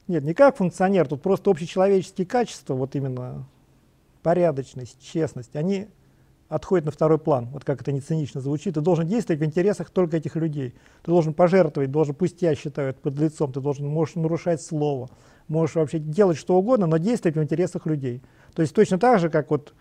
Нет, 0.07 0.23
не 0.23 0.33
как 0.33 0.57
функционер, 0.57 1.07
тут 1.07 1.21
просто 1.21 1.49
общечеловеческие 1.49 2.27
качества, 2.27 2.73
вот 2.73 2.95
именно 2.95 3.45
порядочность, 4.23 4.97
честность, 5.01 5.55
они 5.55 5.87
отходят 6.49 6.85
на 6.85 6.91
второй 6.91 7.17
план, 7.17 7.49
вот 7.51 7.63
как 7.63 7.81
это 7.81 7.91
не 7.91 7.99
цинично 7.99 8.39
звучит. 8.39 8.75
Ты 8.75 8.81
должен 8.81 9.07
действовать 9.07 9.41
в 9.41 9.45
интересах 9.45 9.89
только 9.89 10.17
этих 10.17 10.35
людей. 10.35 10.75
Ты 11.03 11.11
должен 11.11 11.33
пожертвовать, 11.33 11.91
должен, 11.91 12.15
пусть 12.15 12.39
тебя 12.39 12.55
считают 12.55 12.99
под 12.99 13.17
лицом, 13.19 13.51
ты 13.51 13.59
должен, 13.59 13.87
можешь 13.87 14.15
нарушать 14.15 14.61
слово, 14.61 15.09
можешь 15.47 15.75
вообще 15.75 15.99
делать 15.99 16.37
что 16.37 16.55
угодно, 16.55 16.85
но 16.85 16.97
действовать 16.97 17.37
в 17.37 17.43
интересах 17.43 17.85
людей. 17.85 18.21
То 18.53 18.61
есть 18.61 18.73
точно 18.73 18.99
так 18.99 19.19
же, 19.19 19.29
как 19.29 19.49
вот, 19.49 19.73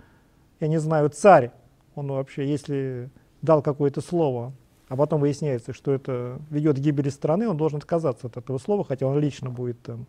я 0.60 0.68
не 0.68 0.78
знаю, 0.78 1.10
царь, 1.10 1.50
он 1.94 2.10
вообще, 2.10 2.48
если 2.48 3.10
дал 3.42 3.60
какое-то 3.60 4.00
слово, 4.00 4.52
а 4.88 4.96
потом 4.96 5.20
выясняется, 5.20 5.72
что 5.72 5.92
это 5.92 6.38
ведет 6.50 6.76
к 6.76 6.80
гибели 6.80 7.10
страны, 7.10 7.48
он 7.48 7.56
должен 7.56 7.78
отказаться 7.78 8.28
от 8.28 8.36
этого 8.36 8.58
слова, 8.58 8.84
хотя 8.84 9.06
он 9.06 9.18
лично 9.18 9.50
будет 9.50 9.80
там, 9.82 10.06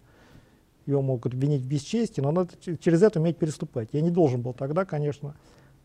его 0.86 1.02
могут 1.02 1.34
обвинить 1.34 1.62
в 1.62 1.68
бесчестии, 1.68 2.22
но 2.22 2.32
надо 2.32 2.52
через 2.80 3.02
это 3.02 3.20
уметь 3.20 3.38
переступать. 3.38 3.90
Я 3.92 4.02
не 4.02 4.12
должен 4.12 4.42
был 4.42 4.54
тогда, 4.54 4.86
конечно, 4.86 5.36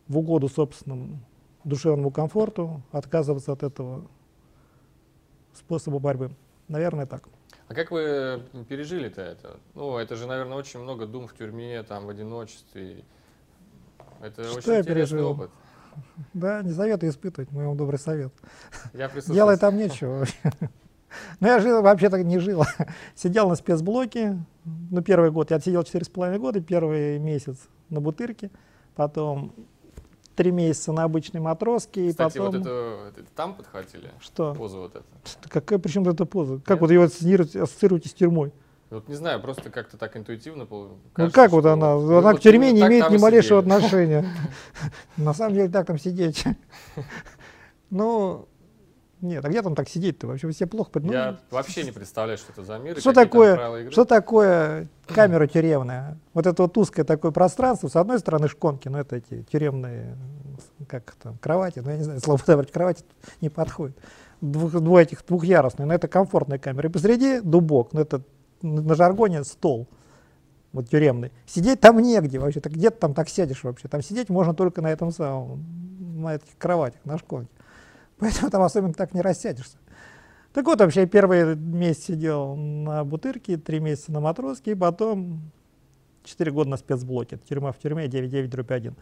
в 0.08 0.18
угоду 0.18 0.48
собственному 0.48 1.20
душевному 1.64 2.10
комфорту 2.10 2.82
отказываться 2.92 3.52
от 3.52 3.62
этого 3.62 4.06
способа 5.54 5.98
борьбы. 5.98 6.30
Наверное, 6.68 7.06
так. 7.06 7.28
А 7.68 7.74
как 7.74 7.90
вы 7.90 8.42
пережили-то 8.68 9.20
это? 9.20 9.56
Ну, 9.74 9.98
это 9.98 10.16
же, 10.16 10.26
наверное, 10.26 10.56
очень 10.56 10.80
много 10.80 11.06
дум 11.06 11.28
в 11.28 11.34
тюрьме, 11.34 11.82
там, 11.82 12.06
в 12.06 12.08
одиночестве. 12.08 13.04
Это 14.20 14.44
Что 14.44 14.58
очень 14.58 14.72
я 14.72 14.80
интересный 14.80 15.18
пережил? 15.18 15.30
опыт. 15.30 15.50
Да, 16.32 16.62
не 16.62 16.72
советую 16.72 17.10
испытывать, 17.10 17.50
мой 17.50 17.66
вам 17.66 17.76
добрый 17.76 17.98
совет. 17.98 18.32
Я. 18.92 19.10
Делать 19.26 19.60
там 19.60 19.76
нечего. 19.76 20.18
вообще. 20.20 20.52
Но 21.40 21.48
я 21.48 21.60
жил, 21.60 21.82
вообще-то 21.82 22.22
не 22.22 22.38
жил. 22.38 22.64
Сидел 23.14 23.48
на 23.48 23.54
спецблоке. 23.54 24.38
Ну, 24.64 25.02
первый 25.02 25.30
год. 25.30 25.50
Я 25.50 25.60
сидел 25.60 25.82
4,5 25.82 26.38
года, 26.38 26.60
первый 26.60 27.18
месяц 27.18 27.56
на 27.88 28.00
Бутырке, 28.00 28.50
потом 28.94 29.52
три 30.38 30.52
месяца 30.52 30.92
на 30.92 31.02
обычной 31.02 31.40
матроске, 31.40 32.06
и 32.06 32.10
Кстати, 32.10 32.38
потом... 32.38 32.52
вот 32.52 32.60
это, 32.60 33.12
это 33.20 33.28
там 33.34 33.54
подхватили? 33.54 34.10
Что? 34.20 34.54
Позу 34.54 34.78
вот 34.78 34.94
эту. 34.94 35.04
Какая 35.48 35.80
причем 35.80 36.04
тут 36.04 36.14
эта 36.14 36.26
поза? 36.26 36.60
Как 36.60 36.76
Нет? 36.76 36.80
вот 36.80 36.90
ее 36.90 37.04
ассоциируете, 37.04 38.08
с 38.08 38.14
тюрьмой? 38.14 38.52
Вот 38.90 39.08
не 39.08 39.16
знаю, 39.16 39.42
просто 39.42 39.68
как-то 39.70 39.98
так 39.98 40.16
интуитивно 40.16 40.66
Ну 40.70 40.96
кажется, 41.12 41.34
как 41.34 41.50
вот 41.50 41.66
она? 41.66 41.96
вы 41.96 42.18
Она 42.18 42.30
вот 42.30 42.38
к 42.38 42.42
тюрьме 42.42 42.72
не 42.72 42.80
так 42.80 42.88
имеет 42.88 43.10
ни 43.10 43.16
и 43.16 43.18
малейшего 43.18 43.60
сидели. 43.60 43.74
отношения. 43.74 44.24
На 45.16 45.34
самом 45.34 45.54
деле 45.54 45.68
так 45.68 45.86
там 45.86 45.98
сидеть. 45.98 46.44
Ну, 47.90 48.46
нет, 49.20 49.44
а 49.44 49.48
где 49.48 49.62
там 49.62 49.74
так 49.74 49.88
сидеть-то? 49.88 50.26
Вообще 50.26 50.46
вы 50.46 50.52
себе 50.52 50.66
плохо 50.66 50.90
ну, 50.94 51.12
Я 51.12 51.38
вообще 51.50 51.82
не 51.82 51.90
представляю, 51.90 52.38
что 52.38 52.52
это 52.52 52.62
за 52.62 52.78
мир. 52.78 53.00
Что 53.00 53.12
такое, 53.12 53.90
что 53.90 54.04
такое 54.04 54.88
камера 55.06 55.46
тюремная? 55.46 56.18
Вот 56.34 56.46
это 56.46 56.62
вот 56.62 56.78
узкое 56.78 57.04
такое 57.04 57.32
пространство, 57.32 57.88
с 57.88 57.96
одной 57.96 58.20
стороны 58.20 58.48
шконки, 58.48 58.88
ну 58.88 58.98
это 58.98 59.16
эти 59.16 59.42
тюремные, 59.50 60.16
как 60.86 61.16
там, 61.22 61.36
кровати, 61.38 61.80
ну 61.80 61.90
я 61.90 61.96
не 61.96 62.04
знаю, 62.04 62.20
слово 62.20 62.38
подобрать 62.38 62.70
кровати 62.70 63.04
не 63.40 63.48
подходит. 63.48 63.96
Двух, 64.40 64.72
двух 64.72 65.00
этих 65.00 65.26
двухъярусные, 65.26 65.86
но 65.86 65.94
это 65.94 66.06
комфортная 66.06 66.58
камера. 66.58 66.88
И 66.88 66.92
посреди 66.92 67.40
дубок, 67.40 67.92
ну 67.92 68.00
это 68.00 68.22
на 68.62 68.82
на 68.82 68.94
жаргоне 68.94 69.42
стол, 69.42 69.88
вот 70.72 70.88
тюремный. 70.88 71.32
Сидеть 71.46 71.80
там 71.80 71.98
негде 71.98 72.38
вообще, 72.38 72.60
так 72.60 72.72
где 72.72 72.90
ты 72.90 72.98
там 72.98 73.14
так 73.14 73.28
сядешь 73.28 73.64
вообще? 73.64 73.88
Там 73.88 74.02
сидеть 74.02 74.28
можно 74.28 74.54
только 74.54 74.80
на 74.80 74.92
этом 74.92 75.10
самом, 75.10 75.64
на 76.20 76.36
этих 76.36 76.56
кроватях, 76.56 77.00
на 77.04 77.18
шконке. 77.18 77.50
Поэтому 78.18 78.50
там 78.50 78.62
особенно 78.62 78.94
так 78.94 79.14
не 79.14 79.20
рассядешься. 79.20 79.78
Так 80.52 80.64
вот, 80.64 80.80
вообще, 80.80 81.02
я 81.02 81.06
первый 81.06 81.56
месяц 81.56 82.04
сидел 82.04 82.56
на 82.56 83.04
Бутырке, 83.04 83.58
три 83.58 83.80
месяца 83.80 84.12
на 84.12 84.20
Матроске, 84.20 84.72
и 84.72 84.74
потом 84.74 85.50
четыре 86.24 86.50
года 86.50 86.70
на 86.70 86.76
спецблоке. 86.76 87.38
Тюрьма 87.48 87.72
в 87.72 87.78
тюрьме, 87.78 88.06
9-9 88.06 88.48
дробь 88.48 88.70
1. 88.70 88.94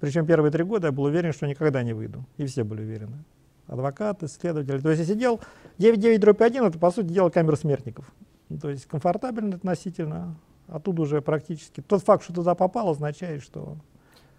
Причем 0.00 0.26
первые 0.26 0.50
три 0.50 0.64
года 0.64 0.88
я 0.88 0.92
был 0.92 1.04
уверен, 1.04 1.32
что 1.32 1.46
никогда 1.46 1.82
не 1.82 1.92
выйду. 1.92 2.24
И 2.36 2.46
все 2.46 2.64
были 2.64 2.82
уверены. 2.82 3.24
Адвокаты, 3.66 4.28
следователи. 4.28 4.78
То 4.78 4.90
есть 4.90 5.00
я 5.00 5.14
сидел 5.14 5.40
9-9 5.78 6.18
дробь 6.18 6.42
1, 6.42 6.64
это, 6.64 6.78
по 6.78 6.90
сути 6.90 7.06
дела, 7.06 7.30
камера 7.30 7.56
смертников. 7.56 8.10
То 8.60 8.70
есть 8.70 8.86
комфортабельно 8.86 9.56
относительно. 9.56 10.36
Оттуда 10.68 11.02
уже 11.02 11.20
практически. 11.20 11.80
Тот 11.80 12.02
факт, 12.02 12.24
что 12.24 12.32
туда 12.32 12.54
попал, 12.54 12.90
означает, 12.90 13.42
что 13.42 13.76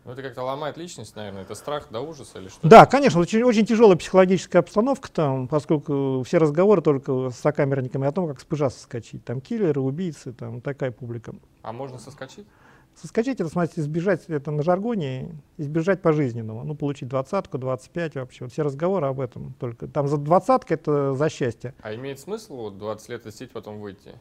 Ну, 0.08 0.13
это 0.13 0.22
как-то 0.22 0.41
ломает 0.41 0.78
личность, 0.78 1.17
наверное. 1.17 1.41
Это 1.41 1.54
страх 1.54 1.88
до 1.91 2.00
ужаса 2.00 2.39
или 2.39 2.48
что? 2.48 2.65
Да, 2.65 2.86
конечно, 2.86 3.20
очень, 3.20 3.43
очень 3.43 3.65
тяжелая 3.65 3.98
психологическая 3.98 4.62
обстановка 4.62 5.12
там, 5.12 5.50
поскольку 5.50 6.24
все 6.26 6.38
разговоры 6.38 6.82
только 6.82 7.30
с 7.30 7.36
сокамерниками 7.36 8.08
о 8.08 8.13
том, 8.13 8.30
как 8.30 8.39
с 8.39 8.46
пыжа 8.46 8.70
соскочить. 8.70 9.26
Там 9.26 9.41
киллеры, 9.41 9.82
убийцы, 9.82 10.32
там 10.32 10.62
такая 10.62 10.91
публика. 10.91 11.36
А 11.62 11.74
можно 11.74 12.00
соскочить? 12.00 12.48
Соскочить, 12.96 13.41
это, 13.41 13.50
смотрите, 13.50 13.82
избежать, 13.82 14.24
это 14.30 14.50
на 14.50 14.63
жаргоне, 14.63 15.36
избежать 15.58 16.02
пожизненного. 16.02 16.63
Ну, 16.63 16.74
получить 16.74 17.10
двадцатку, 17.10 17.58
25 17.58 18.15
вообще. 18.15 18.46
Вот 18.46 18.54
все 18.54 18.62
разговоры 18.62 19.08
об 19.08 19.20
этом 19.20 19.56
только. 19.60 19.89
Там 19.89 20.08
за 20.08 20.15
двадцатка 20.15 20.76
это 20.76 21.15
за 21.15 21.28
счастье. 21.28 21.74
А 21.82 21.93
имеет 21.93 22.22
смысл 22.22 22.56
вот 22.56 22.78
20 22.78 23.10
лет 23.10 23.24
сидеть, 23.36 23.52
потом 23.52 23.82
выйти? 23.82 24.13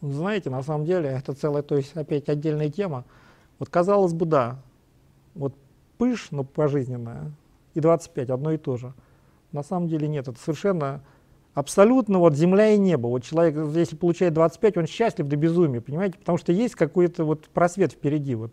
Знаете, 0.00 0.48
на 0.48 0.62
самом 0.62 0.86
деле, 0.86 1.10
это 1.10 1.34
целая, 1.34 1.62
то 1.62 1.76
есть 1.76 1.94
опять 1.94 2.30
отдельная 2.30 2.70
тема. 2.70 3.04
Вот 3.58 3.68
казалось 3.68 4.14
бы, 4.14 4.24
да. 4.24 4.58
Вот 5.34 5.54
пыш, 5.98 6.30
но 6.30 6.44
пожизненное, 6.44 7.32
и 7.74 7.80
25, 7.80 8.30
одно 8.30 8.52
и 8.52 8.58
то 8.58 8.76
же. 8.76 8.92
На 9.52 9.62
самом 9.62 9.88
деле 9.88 10.08
нет, 10.08 10.28
это 10.28 10.38
совершенно 10.38 11.02
абсолютно 11.54 12.18
вот 12.18 12.34
земля 12.34 12.70
и 12.70 12.78
небо. 12.78 13.06
Вот 13.08 13.24
человек, 13.24 13.56
если 13.74 13.96
получает 13.96 14.34
25, 14.34 14.78
он 14.78 14.86
счастлив 14.86 15.26
до 15.26 15.36
безумия, 15.36 15.80
понимаете? 15.80 16.18
Потому 16.18 16.38
что 16.38 16.52
есть 16.52 16.74
какой-то 16.74 17.24
вот 17.24 17.48
просвет 17.48 17.92
впереди. 17.92 18.34
Вот. 18.34 18.52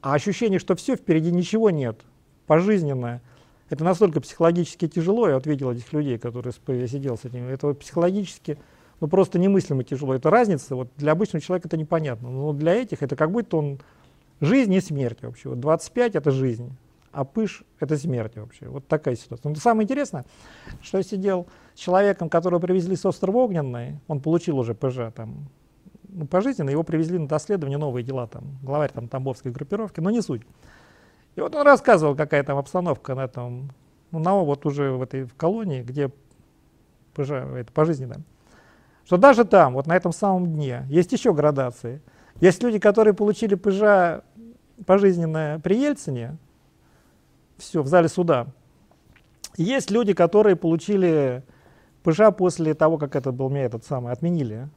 А 0.00 0.14
ощущение, 0.14 0.58
что 0.58 0.76
все, 0.76 0.96
впереди 0.96 1.32
ничего 1.32 1.70
нет, 1.70 2.00
пожизненное. 2.46 3.22
Это 3.68 3.82
настолько 3.82 4.20
психологически 4.20 4.86
тяжело, 4.86 5.28
я 5.28 5.34
вот 5.34 5.46
этих 5.46 5.92
людей, 5.92 6.18
которые 6.18 6.54
я 6.68 6.86
сидел 6.86 7.18
с 7.18 7.24
этими, 7.24 7.50
это 7.50 7.68
вот 7.68 7.80
психологически 7.80 8.58
ну, 9.00 9.08
просто 9.08 9.40
немыслимо 9.40 9.82
тяжело. 9.82 10.14
Это 10.14 10.30
разница, 10.30 10.76
вот 10.76 10.88
для 10.96 11.12
обычного 11.12 11.40
человека 11.40 11.68
это 11.68 11.76
непонятно, 11.76 12.30
но 12.30 12.52
для 12.52 12.74
этих 12.74 13.02
это 13.02 13.16
как 13.16 13.32
будто 13.32 13.56
он 13.56 13.80
жизнь 14.40 14.72
и 14.72 14.80
смерть 14.80 15.22
вообще. 15.22 15.48
Вот 15.48 15.60
25 15.60 16.16
это 16.16 16.30
жизнь, 16.30 16.76
а 17.12 17.24
пыш— 17.24 17.64
это 17.80 17.96
смерть 17.96 18.36
вообще. 18.36 18.68
Вот 18.68 18.86
такая 18.86 19.16
ситуация. 19.16 19.48
Но 19.50 19.56
самое 19.56 19.84
интересное, 19.84 20.24
что 20.82 20.98
я 20.98 21.04
сидел 21.04 21.46
с 21.74 21.78
человеком, 21.78 22.28
которого 22.28 22.60
привезли 22.60 22.96
с 22.96 23.06
острова 23.06 23.38
Огненный, 23.38 23.98
он 24.08 24.20
получил 24.20 24.58
уже 24.58 24.74
ПЖ 24.74 25.12
там, 25.14 25.48
ну, 26.08 26.26
пожизненно, 26.26 26.70
его 26.70 26.82
привезли 26.82 27.18
на 27.18 27.28
доследование, 27.28 27.78
новые 27.78 28.04
дела, 28.04 28.26
там, 28.26 28.58
главарь 28.62 28.90
там 28.92 29.08
Тамбовской 29.08 29.52
группировки, 29.52 30.00
но 30.00 30.10
не 30.10 30.20
суть. 30.20 30.42
И 31.36 31.40
вот 31.40 31.54
он 31.54 31.66
рассказывал, 31.66 32.16
какая 32.16 32.42
там 32.42 32.58
обстановка 32.58 33.14
на 33.14 33.24
этом, 33.24 33.70
ну, 34.10 34.18
на, 34.18 34.34
вот 34.34 34.64
уже 34.66 34.92
в 34.92 35.02
этой 35.02 35.24
в 35.24 35.34
колонии, 35.34 35.82
где 35.82 36.10
ПЖ, 37.14 37.30
это 37.30 37.72
пожизненно. 37.72 38.22
Что 39.04 39.16
даже 39.18 39.44
там, 39.44 39.74
вот 39.74 39.86
на 39.86 39.96
этом 39.96 40.12
самом 40.12 40.52
дне, 40.52 40.84
есть 40.88 41.12
еще 41.12 41.32
градации. 41.32 42.02
Есть 42.40 42.62
люди, 42.62 42.78
которые 42.78 43.14
получили 43.14 43.54
ПЖ 43.54 44.22
пожизненное 44.84 45.58
при 45.58 45.78
Ельцине, 45.78 46.36
все, 47.56 47.82
в 47.82 47.86
зале 47.86 48.08
суда. 48.08 48.48
Есть 49.56 49.90
люди, 49.90 50.12
которые 50.12 50.56
получили 50.56 51.42
ПЖ 52.02 52.20
после 52.36 52.74
того, 52.74 52.98
как 52.98 53.16
это 53.16 53.32
был 53.32 53.48
мне 53.48 53.62
этот 53.62 53.84
самый, 53.84 54.12
отменили. 54.12 54.68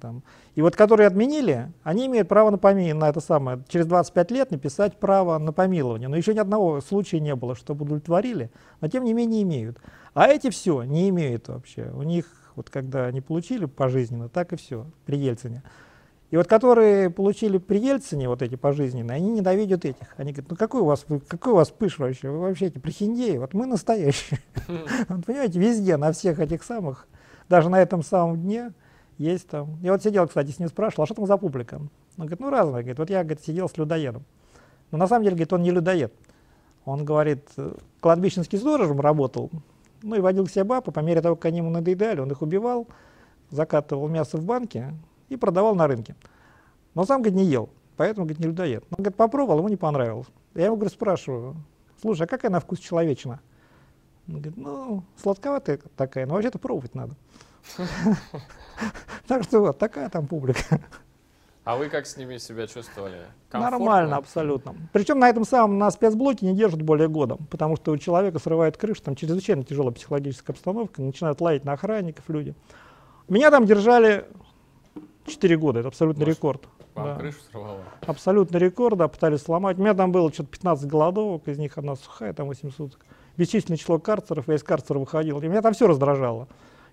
Там. 0.00 0.22
И 0.54 0.62
вот 0.62 0.74
которые 0.74 1.06
отменили, 1.06 1.72
они 1.84 2.06
имеют 2.06 2.28
право 2.28 2.50
на 2.50 2.58
помилование, 2.58 2.94
на 2.94 3.08
это 3.08 3.20
самое, 3.20 3.62
через 3.68 3.86
25 3.86 4.30
лет 4.32 4.50
написать 4.50 4.98
право 4.98 5.38
на 5.38 5.52
помилование. 5.52 6.08
Но 6.08 6.16
еще 6.16 6.34
ни 6.34 6.38
одного 6.38 6.80
случая 6.80 7.20
не 7.20 7.34
было, 7.36 7.54
чтобы 7.54 7.84
удовлетворили, 7.84 8.50
но 8.80 8.88
тем 8.88 9.04
не 9.04 9.14
менее 9.14 9.42
имеют. 9.42 9.78
А 10.12 10.26
эти 10.26 10.50
все 10.50 10.82
не 10.82 11.08
имеют 11.10 11.48
вообще. 11.48 11.92
У 11.94 12.02
них, 12.02 12.26
вот 12.56 12.70
когда 12.70 13.06
они 13.06 13.20
получили 13.20 13.66
пожизненно, 13.66 14.28
так 14.28 14.52
и 14.52 14.56
все 14.56 14.86
при 15.06 15.18
Ельцине. 15.18 15.62
И 16.34 16.36
вот 16.36 16.48
которые 16.48 17.10
получили 17.10 17.58
при 17.58 17.78
Ельцине 17.78 18.28
вот 18.28 18.42
эти 18.42 18.56
пожизненные, 18.56 19.14
они 19.14 19.30
ненавидят 19.30 19.84
этих. 19.84 20.14
Они 20.16 20.32
говорят, 20.32 20.50
ну 20.50 20.56
какой 20.56 20.80
у 20.80 20.84
вас, 20.84 21.06
какой 21.28 21.52
у 21.52 21.54
вас 21.54 21.70
пыш 21.70 21.96
вообще? 22.00 22.28
Вы 22.28 22.40
вообще 22.40 22.66
эти 22.66 22.78
прихиндеи, 22.80 23.36
вот 23.36 23.54
мы 23.54 23.66
настоящие. 23.66 24.40
Понимаете, 25.06 25.60
везде, 25.60 25.96
на 25.96 26.10
всех 26.10 26.40
этих 26.40 26.64
самых, 26.64 27.06
даже 27.48 27.68
на 27.68 27.80
этом 27.80 28.02
самом 28.02 28.42
дне 28.42 28.72
есть 29.16 29.46
там. 29.46 29.78
Я 29.80 29.92
вот 29.92 30.02
сидел, 30.02 30.26
кстати, 30.26 30.50
с 30.50 30.58
ним 30.58 30.68
спрашивал, 30.68 31.04
а 31.04 31.06
что 31.06 31.14
там 31.14 31.26
за 31.28 31.36
публика? 31.36 31.76
Он 31.76 31.90
говорит, 32.16 32.40
ну 32.40 32.50
разное. 32.50 32.80
Говорит, 32.80 32.98
вот 32.98 33.10
я 33.10 33.22
говорит, 33.22 33.44
сидел 33.44 33.68
с 33.68 33.76
людоедом. 33.76 34.24
Но 34.90 34.98
на 34.98 35.06
самом 35.06 35.22
деле, 35.22 35.36
говорит, 35.36 35.52
он 35.52 35.62
не 35.62 35.70
людоед. 35.70 36.12
Он 36.84 37.04
говорит, 37.04 37.48
кладбищенский 38.00 38.58
сторожем 38.58 39.00
работал, 39.00 39.52
ну 40.02 40.16
и 40.16 40.20
водил 40.20 40.46
к 40.46 40.50
себе 40.50 40.64
бабы, 40.64 40.90
по 40.90 40.98
мере 40.98 41.20
того, 41.20 41.36
как 41.36 41.44
они 41.44 41.58
ему 41.58 41.70
надоедали, 41.70 42.18
он 42.18 42.32
их 42.32 42.42
убивал, 42.42 42.88
закатывал 43.50 44.08
мясо 44.08 44.36
в 44.36 44.44
банке, 44.44 44.94
и 45.28 45.36
продавал 45.36 45.74
на 45.74 45.86
рынке. 45.86 46.14
Но 46.94 47.04
сам, 47.04 47.22
говорит, 47.22 47.38
не 47.38 47.44
ел, 47.46 47.70
поэтому, 47.96 48.26
говорит, 48.26 48.40
не 48.40 48.46
людоед. 48.46 48.84
Он, 48.90 48.96
говорит, 48.98 49.16
попробовал, 49.16 49.58
ему 49.58 49.68
не 49.68 49.76
понравилось. 49.76 50.28
Я 50.54 50.66
его, 50.66 50.76
говорит, 50.76 50.92
спрашиваю, 50.92 51.56
слушай, 52.00 52.22
а 52.22 52.26
какая 52.26 52.50
на 52.50 52.60
вкус 52.60 52.78
человечина? 52.78 53.40
Он 54.28 54.34
говорит, 54.34 54.56
ну, 54.56 55.02
сладковатая 55.20 55.80
такая, 55.96 56.26
но 56.26 56.34
вообще-то 56.34 56.58
пробовать 56.58 56.94
надо. 56.94 57.14
Так 59.26 59.42
что 59.42 59.60
вот, 59.60 59.78
такая 59.78 60.08
там 60.10 60.26
публика. 60.26 60.80
А 61.64 61.76
вы 61.76 61.88
как 61.88 62.06
с 62.06 62.18
ними 62.18 62.36
себя 62.36 62.66
чувствовали? 62.66 63.22
Нормально, 63.50 64.16
абсолютно. 64.16 64.74
Причем 64.92 65.18
на 65.18 65.30
этом 65.30 65.44
самом, 65.44 65.78
на 65.78 65.90
спецблоке 65.90 66.44
не 66.44 66.54
держат 66.54 66.82
более 66.82 67.08
года, 67.08 67.38
потому 67.50 67.76
что 67.76 67.92
у 67.92 67.96
человека 67.96 68.38
срывает 68.38 68.76
крышу, 68.76 69.02
там 69.02 69.16
чрезвычайно 69.16 69.64
тяжелая 69.64 69.92
психологическая 69.92 70.52
обстановка, 70.52 71.00
начинают 71.00 71.40
лаять 71.40 71.64
на 71.64 71.72
охранников 71.72 72.28
люди. 72.28 72.54
Меня 73.28 73.50
там 73.50 73.64
держали 73.64 74.26
4 75.26 75.56
года, 75.56 75.80
это 75.80 75.88
абсолютный 75.88 76.24
Может, 76.24 76.38
рекорд. 76.38 76.68
Вам 76.94 77.06
да. 77.06 77.16
крышу 77.16 77.38
сорвало? 77.50 77.82
Абсолютный 78.06 78.60
рекорд, 78.60 78.98
да, 78.98 79.08
пытались 79.08 79.40
сломать. 79.40 79.78
У 79.78 79.80
меня 79.80 79.94
там 79.94 80.12
было 80.12 80.32
что-то 80.32 80.50
15 80.50 80.86
голодовок, 80.86 81.48
из 81.48 81.58
них 81.58 81.76
одна 81.78 81.96
сухая, 81.96 82.32
там 82.32 82.46
8 82.46 82.70
суток. 82.70 83.04
Бесчисленное 83.36 83.78
число 83.78 83.98
карцеров, 83.98 84.48
я 84.48 84.54
из 84.54 84.62
карцера 84.62 84.98
выходил. 84.98 85.40
И 85.40 85.48
меня 85.48 85.62
там 85.62 85.74
все 85.74 85.86
раздражало. 85.86 86.48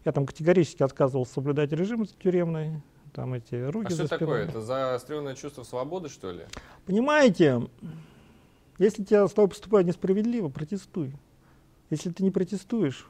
Я 0.06 0.12
там 0.12 0.26
категорически 0.26 0.82
отказывался 0.82 1.34
соблюдать 1.34 1.72
режим 1.72 2.06
тюремный, 2.06 2.82
там 3.14 3.34
эти 3.34 3.56
руки 3.56 3.88
А 3.88 3.92
что 3.92 4.08
такое? 4.08 4.46
Это 4.46 4.62
заостренное 4.62 5.36
чувство 5.36 5.64
свободы, 5.64 6.10
что 6.10 6.32
ли? 6.32 6.46
Понимаете, 6.86 7.62
если 8.80 9.04
тебя 9.04 9.28
с 9.28 9.34
тобой 9.34 9.50
поступают 9.50 9.88
несправедливо, 9.88 10.50
протестуй. 10.50 11.14
Если 11.92 12.10
ты 12.10 12.24
не 12.24 12.32
протестуешь, 12.32 13.06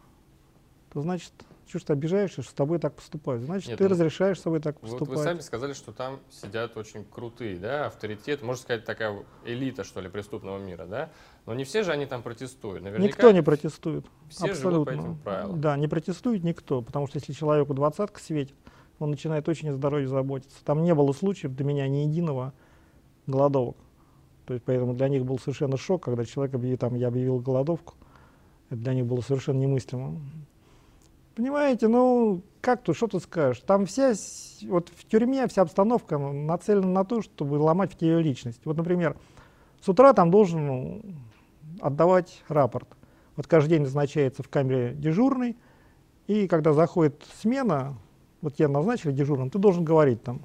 то 0.91 1.01
значит 1.01 1.31
что 1.71 1.79
ж 1.79 1.84
ты 1.84 1.93
обижаешься, 1.93 2.41
что 2.41 2.51
с 2.51 2.53
тобой 2.53 2.79
так 2.79 2.95
поступают? 2.95 3.43
Значит, 3.43 3.69
Нет, 3.69 3.77
ты 3.77 3.86
ну, 3.86 3.91
разрешаешь 3.91 4.38
с 4.38 4.41
собой 4.41 4.60
так 4.60 4.77
поступать. 4.77 5.07
Вот 5.07 5.17
вы 5.17 5.23
сами 5.23 5.39
сказали, 5.39 5.71
что 5.71 5.93
там 5.93 6.19
сидят 6.29 6.75
очень 6.75 7.05
крутые, 7.05 7.57
да, 7.57 7.86
авторитеты, 7.86 8.43
можно 8.43 8.62
сказать, 8.62 8.84
такая 8.84 9.23
элита, 9.45 9.86
что 9.86 10.01
ли, 10.01 10.10
преступного 10.10 10.60
мира, 10.60 10.86
да? 10.86 11.12
Но 11.45 11.53
не 11.53 11.63
все 11.63 11.84
же 11.84 11.93
они 11.93 12.05
там 12.05 12.23
протестуют. 12.23 12.84
Наверняка 12.84 13.07
никто 13.07 13.31
не 13.31 13.41
протестует. 13.41 14.05
Все 14.29 14.47
Абсолютно. 14.47 14.71
живут 14.71 14.88
по 14.88 14.91
этим 14.91 15.17
правилам. 15.19 15.62
Да, 15.62 15.77
не 15.77 15.88
протестует 15.88 16.43
никто, 16.43 16.81
потому 16.81 17.07
что 17.07 17.19
если 17.19 17.31
человеку 17.31 17.73
двадцатка 17.73 18.19
светит, 18.19 18.55
он 18.99 19.12
начинает 19.12 19.47
очень 19.47 19.69
о 19.69 19.73
здоровье 19.73 20.10
заботиться. 20.10 20.57
Там 20.65 20.84
не 20.84 20.93
было 20.93 21.13
случаев 21.13 21.55
для 21.55 21.63
меня 21.63 21.88
ни 21.88 21.99
единого 21.99 22.53
голодовок. 23.27 23.77
То 24.45 24.55
есть 24.55 24.65
поэтому 24.65 24.93
для 24.93 25.07
них 25.07 25.25
был 25.25 25.39
совершенно 25.39 25.77
шок, 25.77 26.03
когда 26.03 26.25
человек 26.25 26.53
объявил, 26.53 26.77
там, 26.77 26.95
я 26.95 27.07
объявил 27.07 27.39
голодовку. 27.39 27.93
Это 28.69 28.81
для 28.81 28.93
них 28.93 29.05
было 29.05 29.21
совершенно 29.21 29.60
немыслимо. 29.60 30.19
Понимаете, 31.36 31.88
ну 31.88 32.41
как 32.62 32.84
тут, 32.84 32.96
что 32.96 33.08
ты 33.08 33.20
скажешь? 33.20 33.63
Там 33.65 33.86
вся, 33.86 34.13
вот 34.67 34.89
в 34.89 35.06
тюрьме 35.08 35.48
вся 35.48 35.63
обстановка 35.63 36.17
нацелена 36.17 36.88
на 36.88 37.06
то, 37.06 37.22
чтобы 37.22 37.56
ломать 37.56 37.94
в 37.94 37.98
тебе 37.98 38.22
личность. 38.22 38.62
Вот, 38.65 38.78
например, 38.78 39.17
с 39.82 39.89
утра 39.89 40.13
там 40.13 40.30
должен 40.30 40.67
ну, 40.67 41.02
отдавать 41.80 42.44
рапорт. 42.48 42.88
Вот 43.36 43.48
каждый 43.48 43.72
день 43.72 43.82
назначается 43.82 44.44
в 44.44 44.50
камере 44.50 44.94
дежурный, 44.94 45.58
и 46.28 46.48
когда 46.48 46.74
заходит 46.74 47.24
смена, 47.41 47.96
вот 48.41 48.56
тебя 48.56 48.67
назначили 48.67 49.12
дежурным, 49.12 49.50
ты 49.50 49.58
должен 49.58 49.84
говорить 49.84 50.22
там, 50.22 50.41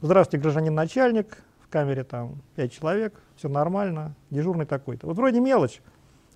здравствуйте, 0.00 0.42
гражданин 0.42 0.74
начальник, 0.74 1.38
в 1.60 1.68
камере 1.68 2.04
там 2.04 2.42
пять 2.54 2.72
человек, 2.72 3.20
все 3.36 3.48
нормально, 3.48 4.14
дежурный 4.30 4.66
такой-то. 4.66 5.06
Вот 5.06 5.16
вроде 5.16 5.40
мелочь. 5.40 5.80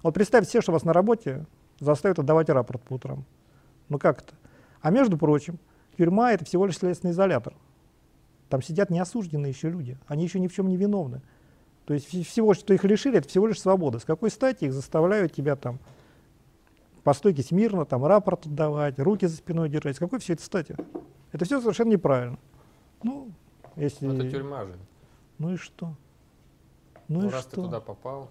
Вот 0.03 0.15
представьте 0.15 0.51
себе, 0.51 0.63
что 0.63 0.73
вас 0.73 0.85
на 0.85 0.93
работе 0.93 1.47
заставят 1.81 2.19
отдавать 2.19 2.49
рапорт 2.51 2.83
по 2.83 2.95
утрам. 2.95 3.25
Ну 3.91 3.99
как 3.99 4.23
это? 4.23 4.33
А 4.81 4.91
между 4.91 5.19
прочим, 5.19 5.59
тюрьма 5.99 6.33
это 6.33 6.47
всего 6.47 6.65
лишь 6.65 6.79
следственный 6.79 7.13
изолятор. 7.13 7.53
Там 8.49 8.63
сидят 8.63 8.89
неосужденные 8.89 9.51
еще 9.51 9.69
люди, 9.69 9.99
они 10.07 10.25
еще 10.25 10.41
ни 10.41 10.49
в 10.49 10.55
чем 10.55 10.69
не 10.69 10.77
виновны. 10.77 11.21
То 11.85 11.95
есть 11.95 12.07
всего, 12.07 12.55
что 12.55 12.73
их 12.73 12.85
лишили, 12.85 13.19
это 13.19 13.29
всего 13.29 13.47
лишь 13.47 13.61
свобода. 13.61 13.99
С 13.99 14.05
какой 14.05 14.31
стати 14.31 14.65
их 14.65 14.73
заставляют 14.73 15.33
тебя 15.35 15.57
там 15.57 15.81
по 17.03 17.13
стойке 17.15 17.43
смирно, 17.43 17.85
там 17.85 18.05
рапорт 18.05 18.47
отдавать, 18.47 18.99
руки 18.99 19.27
за 19.27 19.37
спиной 19.37 19.69
держать? 19.69 19.97
С 19.97 19.99
какой 19.99 20.21
все 20.21 20.35
это 20.35 20.43
стати? 20.43 20.77
Это 21.33 21.45
все 21.45 21.61
совершенно 21.61 21.91
неправильно. 21.91 22.39
Ну, 23.03 23.31
если... 23.77 24.07
Но 24.07 24.15
это 24.15 24.31
тюрьма 24.31 24.65
же. 24.65 24.77
Ну 25.39 25.55
и 25.55 25.57
что? 25.57 25.95
Ну, 27.09 27.23
ну 27.23 27.29
и 27.29 27.31
раз 27.31 27.43
что? 27.43 27.51
ты 27.51 27.57
туда 27.57 27.81
попал. 27.81 28.31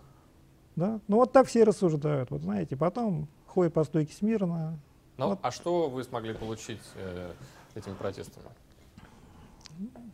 Да, 0.76 1.02
ну 1.08 1.17
вот 1.17 1.34
так 1.34 1.48
все 1.48 1.63
рассуждают. 1.63 2.32
Вот 2.32 2.41
знаете, 2.41 2.78
потом 2.78 3.28
ходят 3.45 3.74
по 3.74 3.84
стойке 3.84 4.13
смирно, 4.13 4.80
ну, 5.20 5.28
вот. 5.32 5.40
а 5.42 5.52
что 5.52 5.90
вы 5.90 6.04
смогли 6.06 6.34
получить 6.34 6.82
э, 6.96 7.32
этими 7.76 7.94
протестами? 7.94 8.46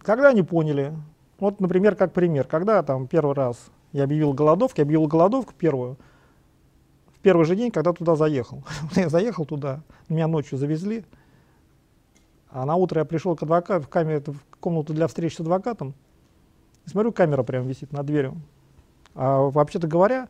Когда 0.02 0.30
они 0.30 0.42
поняли, 0.42 0.94
вот, 1.40 1.60
например, 1.60 1.96
как 1.96 2.12
пример, 2.12 2.48
когда 2.48 2.82
там 2.82 3.08
первый 3.08 3.36
раз 3.36 3.70
я 3.92 4.06
объявил 4.06 4.34
голодовку, 4.34 4.82
я 4.82 4.84
объявил 4.84 5.08
голодовку 5.08 5.54
первую, 5.54 5.98
в 7.14 7.20
первый 7.20 7.46
же 7.46 7.56
день, 7.56 7.70
когда 7.70 7.94
туда 7.94 8.16
заехал. 8.16 8.64
я 8.96 9.10
заехал 9.10 9.46
туда, 9.46 9.82
меня 10.10 10.28
ночью 10.28 10.58
завезли, 10.58 11.06
а 12.50 12.66
на 12.66 12.76
утро 12.76 13.00
я 13.00 13.06
пришел 13.06 13.36
к 13.36 13.44
адвокату, 13.44 13.86
в, 13.86 13.90
камере, 13.90 14.24
в 14.26 14.40
комнату 14.60 14.94
для 14.94 15.06
встречи 15.06 15.36
с 15.36 15.40
адвокатом, 15.40 15.94
и 16.88 16.90
смотрю, 16.90 17.12
камера 17.12 17.44
прям 17.44 17.68
висит 17.68 17.92
над 17.92 18.08
дверью. 18.08 18.42
А 19.14 19.50
вообще-то 19.50 19.88
говоря, 19.88 20.28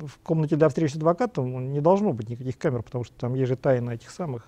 в 0.00 0.18
комнате 0.22 0.56
для 0.56 0.68
встречи 0.68 0.92
с 0.92 0.96
адвокатом 0.96 1.72
не 1.72 1.80
должно 1.80 2.12
быть 2.12 2.28
никаких 2.28 2.58
камер, 2.58 2.82
потому 2.82 3.04
что 3.04 3.14
там 3.16 3.34
есть 3.34 3.48
же 3.48 3.56
тайна 3.56 3.90
этих 3.90 4.10
самых 4.10 4.46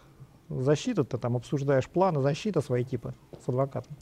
защиты, 0.48 1.04
ты 1.04 1.18
там 1.18 1.36
обсуждаешь 1.36 1.88
планы 1.88 2.20
защиты 2.20 2.60
свои 2.60 2.84
типа 2.84 3.14
с 3.44 3.48
адвокатом. 3.48 3.96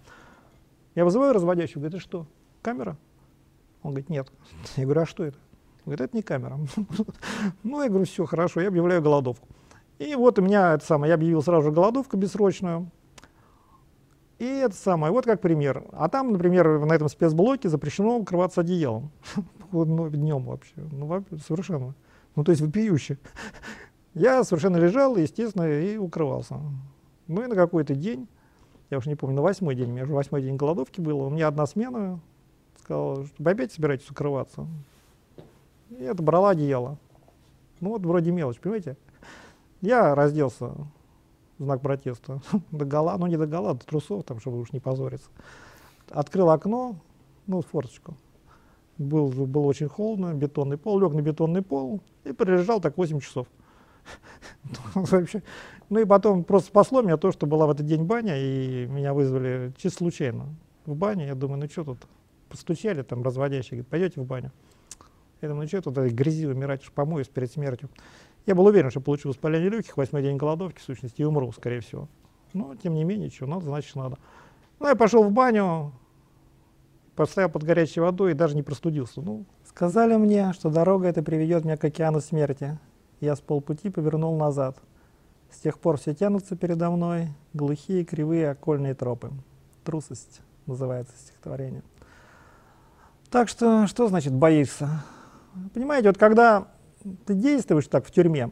Я 0.94 1.04
вызываю 1.04 1.32
разводящего, 1.32 1.80
говорит, 1.80 1.98
ты 1.98 2.02
что, 2.02 2.26
камера? 2.62 2.96
Он 3.82 3.90
говорит, 3.90 4.09
нет. 4.09 4.32
Я 4.76 4.85
говорю, 4.85 5.02
а 5.02 5.06
что 5.06 5.24
это? 5.24 5.37
Он 5.85 5.92
говорит, 5.92 6.00
это 6.00 6.16
не 6.16 6.22
камера. 6.22 6.59
Ну, 7.62 7.82
я 7.82 7.88
говорю, 7.88 8.06
все, 8.06 8.24
хорошо, 8.24 8.61
я 8.61 8.68
объявляю 8.68 9.02
голодовку. 9.02 9.46
И 9.98 10.14
вот 10.14 10.38
у 10.38 10.42
меня 10.42 10.74
это 10.74 10.85
самое, 10.85 11.11
я 11.11 11.14
объявил 11.14 11.42
сразу 11.42 11.64
же 11.64 11.70
голодовку 11.70 12.16
бессрочную. 12.16 12.90
И 14.38 14.44
это 14.44 14.74
самое, 14.74 15.12
вот 15.12 15.24
как 15.24 15.40
пример. 15.40 15.85
А 15.92 16.09
там, 16.09 16.32
например, 16.32 16.85
на 16.85 16.92
этом 16.92 17.09
спецблоке 17.09 17.68
запрещено 17.68 18.18
укрываться 18.18 18.61
одеялом. 18.61 19.11
ну, 19.72 20.09
днем 20.09 20.44
вообще. 20.44 20.74
Ну, 20.76 21.24
совершенно. 21.46 21.94
Ну, 22.35 22.44
то 22.44 22.52
есть 22.52 22.62
вопиюще. 22.62 23.18
Я 24.14 24.44
совершенно 24.44 24.76
лежал, 24.76 25.16
естественно, 25.16 25.64
и 25.64 25.96
укрывался. 25.96 26.59
Ну 27.26 27.42
и 27.42 27.46
на 27.46 27.55
какой-то 27.55 27.94
день, 27.94 28.29
я 28.88 28.98
уже 28.98 29.11
не 29.11 29.16
помню, 29.16 29.37
на 29.37 29.42
восьмой 29.42 29.74
день, 29.74 29.90
у 29.90 29.92
меня 29.92 30.05
уже 30.05 30.14
восьмой 30.14 30.42
день 30.42 30.57
голодовки 30.57 31.00
было, 31.00 31.24
у 31.24 31.31
меня 31.31 31.48
одна 31.48 31.66
смена 31.66 32.20
сказала, 32.87 33.26
что 33.26 33.35
вы 33.38 33.50
опять 33.50 33.72
собираетесь 33.72 34.09
укрываться. 34.11 34.66
И 35.90 36.02
это 36.05 36.22
брала 36.22 36.50
одеяло. 36.50 36.98
Ну 37.81 37.90
вот 37.90 38.07
вроде 38.07 38.31
мелочь, 38.31 38.61
понимаете? 38.61 38.96
Я 39.81 40.14
разделся 40.14 40.72
в 41.59 41.64
знак 41.64 41.81
протеста. 41.81 42.40
до 42.70 42.85
гола, 42.85 43.16
ну 43.18 43.26
не 43.26 43.37
до 43.37 43.46
гола, 43.46 43.74
до 43.74 43.85
трусов, 43.85 44.24
там, 44.24 44.40
чтобы 44.40 44.61
уж 44.61 44.72
не 44.72 44.81
позориться. 44.81 45.29
Открыл 46.11 46.50
окно, 46.50 46.96
ну, 47.46 47.62
форточку. 47.62 48.14
Был, 48.98 49.28
было 49.28 49.66
очень 49.66 49.88
холодно, 49.88 50.32
бетонный 50.32 50.78
пол, 50.78 50.98
лег 51.00 51.12
на 51.12 51.20
бетонный 51.20 51.62
пол 51.62 52.00
и 52.24 52.32
пролежал 52.32 52.80
так 52.80 52.96
8 52.96 53.20
часов. 53.20 53.46
Вообще. 54.94 55.42
Ну 55.88 56.00
и 56.00 56.04
потом 56.04 56.44
просто 56.44 56.68
спасло 56.68 57.02
меня 57.02 57.16
то, 57.16 57.30
что 57.30 57.46
была 57.46 57.66
в 57.66 57.70
этот 57.70 57.87
день 57.87 58.04
баня, 58.04 58.37
и 58.37 58.87
меня 58.87 59.12
вызвали 59.12 59.72
чисто 59.76 59.98
случайно 59.98 60.46
в 60.87 60.94
баню. 60.94 61.26
Я 61.26 61.35
думаю, 61.35 61.61
ну 61.61 61.68
что 61.68 61.85
тут, 61.85 61.98
постучали 62.48 63.02
там 63.02 63.22
разводящие, 63.22 63.78
говорят, 63.78 63.88
пойдете 63.88 64.20
в 64.20 64.24
баню? 64.24 64.52
Я 65.42 65.48
думаю, 65.48 65.64
ну 65.64 65.68
что 65.68 65.90
тут 65.90 65.98
грязи 66.12 66.46
умирать, 66.46 66.82
уж 66.82 66.90
помоюсь 66.90 67.28
перед 67.28 67.52
смертью. 67.52 67.90
Я 68.46 68.54
был 68.54 68.64
уверен, 68.66 68.90
что 68.90 69.00
получу 69.00 69.28
воспаление 69.28 69.68
легких, 69.68 69.96
восьмой 69.96 70.22
день 70.22 70.37
голодовки, 70.37 70.78
в 70.78 70.82
сущности, 70.82 71.20
и 71.20 71.24
умру, 71.24 71.52
скорее 71.52 71.80
всего. 71.80 72.09
Но, 72.52 72.74
тем 72.76 72.94
не 72.94 73.04
менее, 73.04 73.28
что 73.28 73.46
надо, 73.46 73.66
значит, 73.66 73.94
надо. 73.96 74.18
Ну, 74.78 74.88
я 74.88 74.94
пошел 74.94 75.24
в 75.24 75.32
баню, 75.32 75.92
постоял 77.16 77.48
под 77.48 77.64
горячей 77.64 78.00
водой 78.00 78.33
и 78.33 78.35
даже 78.35 78.55
не 78.55 78.62
простудился. 78.62 79.20
Ну, 79.20 79.46
сказали 79.64 80.16
мне, 80.16 80.52
что 80.52 80.70
дорога 80.70 81.09
эта 81.09 81.22
приведет 81.22 81.64
меня 81.64 81.76
к 81.76 81.85
океану 81.85 82.20
смерти. 82.20 82.79
Я 83.20 83.35
с 83.35 83.40
полпути 83.40 83.90
повернул 83.90 84.37
назад. 84.37 84.76
С 85.50 85.59
тех 85.59 85.79
пор 85.79 85.96
все 85.96 86.14
тянутся 86.14 86.55
передо 86.55 86.90
мной, 86.90 87.29
глухие, 87.55 88.05
кривые, 88.05 88.50
окольные 88.50 88.94
тропы. 88.94 89.31
Трусость 89.85 90.42
называется 90.66 91.14
стихотворение. 91.18 91.83
Так 93.31 93.48
что, 93.48 93.87
что 93.87 94.07
значит 94.09 94.35
боишься? 94.35 94.88
Понимаете, 95.72 96.09
вот 96.09 96.18
когда 96.18 96.68
ты 97.24 97.35
действуешь 97.35 97.87
так 97.87 98.07
в 98.07 98.11
тюрьме, 98.11 98.50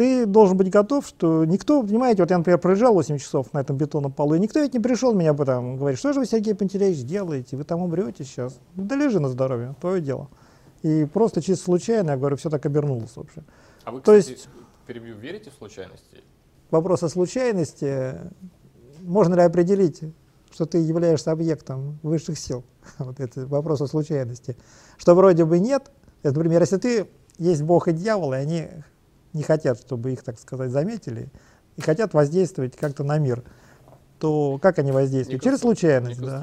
ты 0.00 0.24
должен 0.24 0.56
быть 0.56 0.70
готов, 0.70 1.06
что 1.06 1.44
никто, 1.44 1.82
понимаете, 1.82 2.22
вот 2.22 2.30
я, 2.30 2.38
например, 2.38 2.58
проезжал 2.58 2.94
8 2.94 3.18
часов 3.18 3.52
на 3.52 3.58
этом 3.58 3.76
бетонном 3.76 4.10
полу, 4.10 4.34
и 4.34 4.38
никто 4.38 4.58
ведь 4.58 4.72
не 4.72 4.80
пришел 4.80 5.12
меня 5.12 5.34
потом 5.34 5.76
говорить, 5.76 5.98
что 5.98 6.14
же 6.14 6.20
вы, 6.20 6.26
Сергей 6.26 6.54
Пантелеевич, 6.54 7.04
делаете, 7.04 7.58
вы 7.58 7.64
там 7.64 7.82
умрете 7.82 8.24
сейчас. 8.24 8.58
Да 8.76 8.96
лежи 8.96 9.20
на 9.20 9.28
здоровье, 9.28 9.74
твое 9.78 10.00
дело. 10.00 10.30
И 10.80 11.04
просто 11.04 11.42
чисто 11.42 11.66
случайно, 11.66 12.12
я 12.12 12.16
говорю, 12.16 12.38
все 12.38 12.48
так 12.48 12.64
обернулось 12.64 13.14
вообще. 13.14 13.42
А 13.84 13.90
вы, 13.90 14.00
кстати, 14.00 14.24
То 14.24 14.30
есть, 14.30 14.48
перебью, 14.86 15.16
верите 15.18 15.50
в 15.50 15.52
случайности? 15.58 16.24
Вопрос 16.70 17.02
о 17.02 17.10
случайности. 17.10 18.14
Можно 19.02 19.34
ли 19.34 19.42
определить, 19.42 20.00
что 20.50 20.64
ты 20.64 20.78
являешься 20.78 21.30
объектом 21.30 21.98
высших 22.02 22.38
сил? 22.38 22.64
Вот 22.98 23.20
это 23.20 23.46
вопрос 23.46 23.82
о 23.82 23.86
случайности. 23.86 24.56
Что 24.96 25.14
вроде 25.14 25.44
бы 25.44 25.58
нет. 25.58 25.90
Это, 26.22 26.36
например, 26.36 26.62
если 26.62 26.78
ты 26.78 27.06
есть 27.36 27.60
Бог 27.60 27.88
и 27.88 27.92
дьявол, 27.92 28.32
и 28.32 28.36
они 28.36 28.66
не 29.32 29.42
хотят, 29.42 29.78
чтобы 29.78 30.12
их, 30.12 30.22
так 30.22 30.38
сказать, 30.38 30.70
заметили, 30.70 31.30
и 31.76 31.80
хотят 31.80 32.14
воздействовать 32.14 32.76
как-то 32.76 33.04
на 33.04 33.18
мир, 33.18 33.42
то 34.18 34.58
как 34.60 34.78
они 34.78 34.92
воздействуют? 34.92 35.42
Через 35.42 35.60
случайность. 35.60 36.20
Да. 36.20 36.42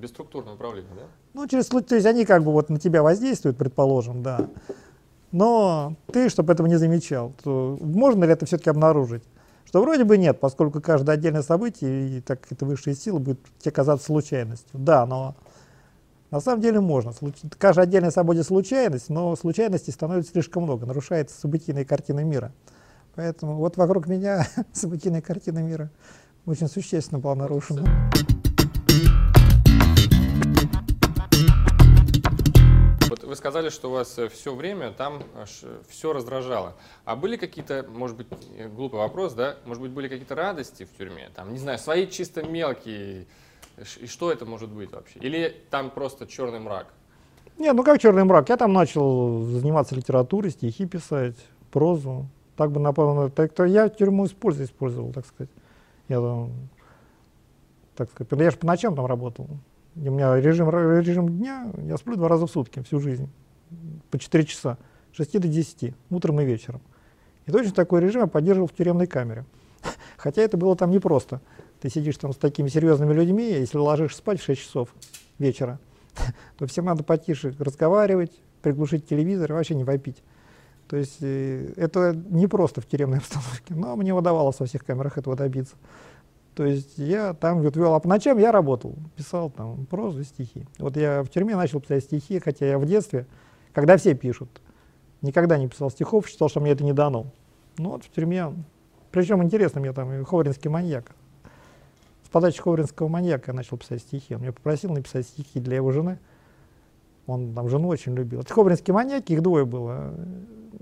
Бесструктурное 0.00 0.54
управление, 0.54 0.92
да? 0.94 1.02
Ну, 1.32 1.46
через 1.46 1.66
то 1.66 1.94
есть 1.94 2.06
они 2.06 2.24
как 2.24 2.44
бы 2.44 2.52
вот 2.52 2.68
на 2.68 2.78
тебя 2.78 3.02
воздействуют, 3.02 3.56
предположим, 3.56 4.22
да. 4.22 4.48
Но 5.32 5.94
ты, 6.12 6.28
чтобы 6.28 6.52
этого 6.52 6.66
не 6.66 6.76
замечал, 6.76 7.32
то 7.42 7.78
можно 7.80 8.24
ли 8.24 8.32
это 8.32 8.46
все-таки 8.46 8.70
обнаружить? 8.70 9.22
Что 9.64 9.80
вроде 9.80 10.02
бы 10.02 10.18
нет, 10.18 10.40
поскольку 10.40 10.80
каждое 10.80 11.12
отдельное 11.12 11.42
событие, 11.42 12.18
и 12.18 12.20
так 12.20 12.40
это 12.50 12.66
высшие 12.66 12.96
силы, 12.96 13.20
будет 13.20 13.38
тебе 13.60 13.70
казаться 13.70 14.06
случайностью. 14.06 14.80
Да, 14.80 15.06
но 15.06 15.36
на 16.30 16.40
самом 16.40 16.62
деле 16.62 16.80
можно. 16.80 17.12
Каждое 17.58 17.82
отдельное 17.82 18.10
событие 18.10 18.44
случайность, 18.44 19.08
но 19.08 19.34
случайностей 19.36 19.90
становится 19.90 20.32
слишком 20.32 20.62
много, 20.64 20.86
нарушается 20.86 21.38
событийная 21.38 21.84
картина 21.84 22.20
мира. 22.20 22.52
Поэтому 23.14 23.56
вот 23.56 23.76
вокруг 23.76 24.06
меня 24.06 24.46
событийная 24.72 25.22
картина 25.22 25.58
мира 25.60 25.90
очень 26.46 26.68
существенно 26.68 27.18
была 27.18 27.34
нарушена. 27.34 27.84
вы 33.30 33.36
сказали, 33.36 33.68
что 33.68 33.90
у 33.90 33.92
вас 33.92 34.18
э, 34.18 34.28
все 34.28 34.52
время 34.56 34.90
там 34.90 35.22
все 35.88 36.12
раздражало. 36.12 36.76
А 37.04 37.14
были 37.14 37.36
какие-то, 37.36 37.86
может 37.88 38.16
быть, 38.16 38.26
э, 38.56 38.66
глупый 38.66 38.98
вопрос, 38.98 39.34
да? 39.34 39.56
Может 39.66 39.80
быть, 39.82 39.92
были 39.92 40.08
какие-то 40.08 40.34
радости 40.34 40.84
в 40.84 40.96
тюрьме? 40.98 41.30
Там, 41.36 41.52
не 41.52 41.58
знаю, 41.60 41.78
свои 41.78 42.08
чисто 42.08 42.42
мелкие. 42.42 43.28
И 44.00 44.06
что 44.06 44.30
это 44.30 44.44
может 44.44 44.70
быть 44.70 44.92
вообще? 44.92 45.18
Или 45.20 45.54
там 45.70 45.90
просто 45.90 46.26
черный 46.26 46.60
мрак? 46.60 46.92
Не, 47.58 47.72
ну 47.72 47.82
как 47.82 48.00
черный 48.00 48.24
мрак? 48.24 48.48
Я 48.48 48.56
там 48.56 48.72
начал 48.72 49.42
заниматься 49.42 49.94
литературой, 49.94 50.50
стихи 50.50 50.86
писать, 50.86 51.36
прозу. 51.70 52.26
Так 52.56 52.72
бы, 52.72 52.80
напомню, 52.80 53.30
так 53.30 53.52
то 53.52 53.64
я 53.64 53.88
тюрьму 53.88 54.26
использовал, 54.26 54.66
использовал, 54.66 55.12
так 55.12 55.26
сказать. 55.26 55.50
Я 56.08 56.20
там, 56.20 56.50
так 57.96 58.10
сказать, 58.10 58.32
я 58.32 58.50
же 58.50 58.56
по 58.56 58.66
ночам 58.66 58.96
там 58.96 59.06
работал. 59.06 59.48
У 59.96 60.00
меня 60.10 60.36
режим, 60.40 60.70
режим 60.70 61.28
дня, 61.38 61.72
я 61.78 61.96
сплю 61.96 62.16
два 62.16 62.28
раза 62.28 62.46
в 62.46 62.50
сутки 62.50 62.82
всю 62.82 63.00
жизнь, 63.00 63.28
по 64.10 64.18
4 64.18 64.44
часа, 64.44 64.78
с 65.12 65.16
6 65.16 65.40
до 65.40 65.48
10, 65.48 65.94
утром 66.10 66.40
и 66.40 66.44
вечером. 66.44 66.80
И 67.46 67.52
точно 67.52 67.72
такой 67.72 68.00
режим 68.00 68.22
я 68.22 68.26
поддерживал 68.26 68.68
в 68.68 68.72
тюремной 68.72 69.06
камере. 69.06 69.44
Хотя 70.16 70.42
это 70.42 70.56
было 70.56 70.76
там 70.76 70.90
непросто. 70.90 71.40
Ты 71.80 71.88
сидишь 71.88 72.16
там 72.18 72.32
с 72.32 72.36
такими 72.36 72.68
серьезными 72.68 73.12
людьми, 73.12 73.50
если 73.50 73.78
ложишь 73.78 74.16
спать 74.16 74.40
в 74.40 74.44
6 74.44 74.60
часов 74.60 74.94
вечера, 75.38 75.78
то 76.58 76.66
всем 76.66 76.84
надо 76.84 77.02
потише 77.02 77.54
разговаривать, 77.58 78.32
приглушить 78.62 79.08
телевизор 79.08 79.50
и 79.50 79.54
вообще 79.54 79.74
не 79.74 79.84
вопить. 79.84 80.22
То 80.88 80.96
есть 80.96 81.18
э, 81.20 81.72
это 81.76 82.14
не 82.14 82.48
просто 82.48 82.80
в 82.80 82.86
тюремной 82.86 83.18
обстановке, 83.18 83.74
но 83.74 83.96
мне 83.96 84.12
удавалось 84.12 84.58
во 84.58 84.66
всех 84.66 84.84
камерах 84.84 85.18
этого 85.18 85.36
добиться. 85.36 85.76
То 86.54 86.66
есть 86.66 86.98
я 86.98 87.32
там 87.32 87.62
вот 87.62 87.76
вел, 87.76 87.94
а 87.94 88.00
по 88.00 88.08
ночам 88.08 88.36
я 88.38 88.52
работал, 88.52 88.96
писал 89.16 89.50
там 89.50 89.86
прозу 89.86 90.20
и 90.20 90.24
стихи. 90.24 90.66
Вот 90.78 90.96
я 90.96 91.22
в 91.22 91.28
тюрьме 91.28 91.56
начал 91.56 91.80
писать 91.80 92.04
стихи, 92.04 92.40
хотя 92.40 92.66
я 92.66 92.78
в 92.78 92.84
детстве, 92.84 93.26
когда 93.72 93.96
все 93.96 94.14
пишут, 94.14 94.60
никогда 95.22 95.56
не 95.56 95.68
писал 95.68 95.90
стихов, 95.90 96.28
считал, 96.28 96.48
что 96.48 96.60
мне 96.60 96.72
это 96.72 96.84
не 96.84 96.92
дано. 96.92 97.26
Ну 97.78 97.90
вот 97.90 98.04
в 98.04 98.10
тюрьме, 98.10 98.52
причем 99.12 99.42
интересно, 99.42 99.80
мне 99.80 99.92
там 99.92 100.24
Ховринский 100.24 100.68
маньяк. 100.68 101.14
Подачи 102.30 102.60
Ховринского 102.60 103.08
маньяка 103.08 103.50
я 103.50 103.54
начал 103.54 103.76
писать 103.76 104.02
стихи. 104.02 104.34
Он 104.34 104.42
меня 104.42 104.52
попросил 104.52 104.92
написать 104.92 105.26
стихи 105.26 105.58
для 105.60 105.76
его 105.76 105.90
жены. 105.90 106.18
Он 107.26 107.54
там 107.54 107.68
жену 107.68 107.88
очень 107.88 108.14
любил. 108.14 108.40
Это 108.40 108.52
Ховринские 108.52 108.94
маньяки, 108.94 109.32
их 109.32 109.42
двое 109.42 109.64
было. 109.64 110.14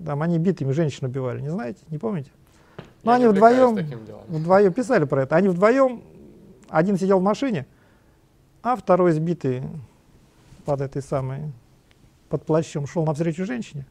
Там 0.05 0.23
они 0.23 0.39
битыми 0.39 0.73
женщин 0.73 1.07
убивали, 1.07 1.41
не 1.41 1.51
знаете, 1.51 1.81
не 1.89 1.99
помните? 1.99 2.31
Ну, 3.03 3.13
они 3.13 3.27
вдвоем, 3.27 3.77
вдвоем 4.29 4.73
писали 4.73 5.05
про 5.05 5.23
это. 5.23 5.37
Они 5.37 5.49
вдвоем, 5.49 6.03
один 6.69 6.99
сидел 6.99 7.21
в 7.21 7.23
машине, 7.23 7.67
а 8.63 8.77
второй 8.77 9.13
сбитый 9.13 9.63
под 10.65 10.81
этой 10.81 11.03
самой, 11.03 11.53
под 12.29 12.45
плащом, 12.45 12.87
шел 12.87 13.05
навстречу 13.07 13.45
женщине 13.45 13.87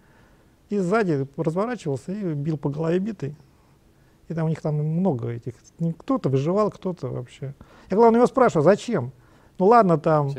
и 0.69 0.77
сзади 0.77 1.27
разворачивался 1.37 2.11
и 2.11 2.33
бил 2.33 2.57
по 2.57 2.69
голове 2.69 2.99
битой. 2.99 3.35
И 4.29 4.33
там 4.33 4.45
у 4.45 4.49
них 4.49 4.61
там 4.61 4.75
много 4.75 5.29
этих. 5.29 5.53
Кто-то 5.99 6.29
выживал, 6.29 6.69
кто-то 6.71 7.07
вообще. 7.07 7.53
Я 7.89 7.97
главное 7.97 8.19
его 8.19 8.27
спрашиваю, 8.27 8.63
зачем? 8.63 9.11
Ну 9.59 9.65
ладно 9.65 9.97
там, 9.97 10.31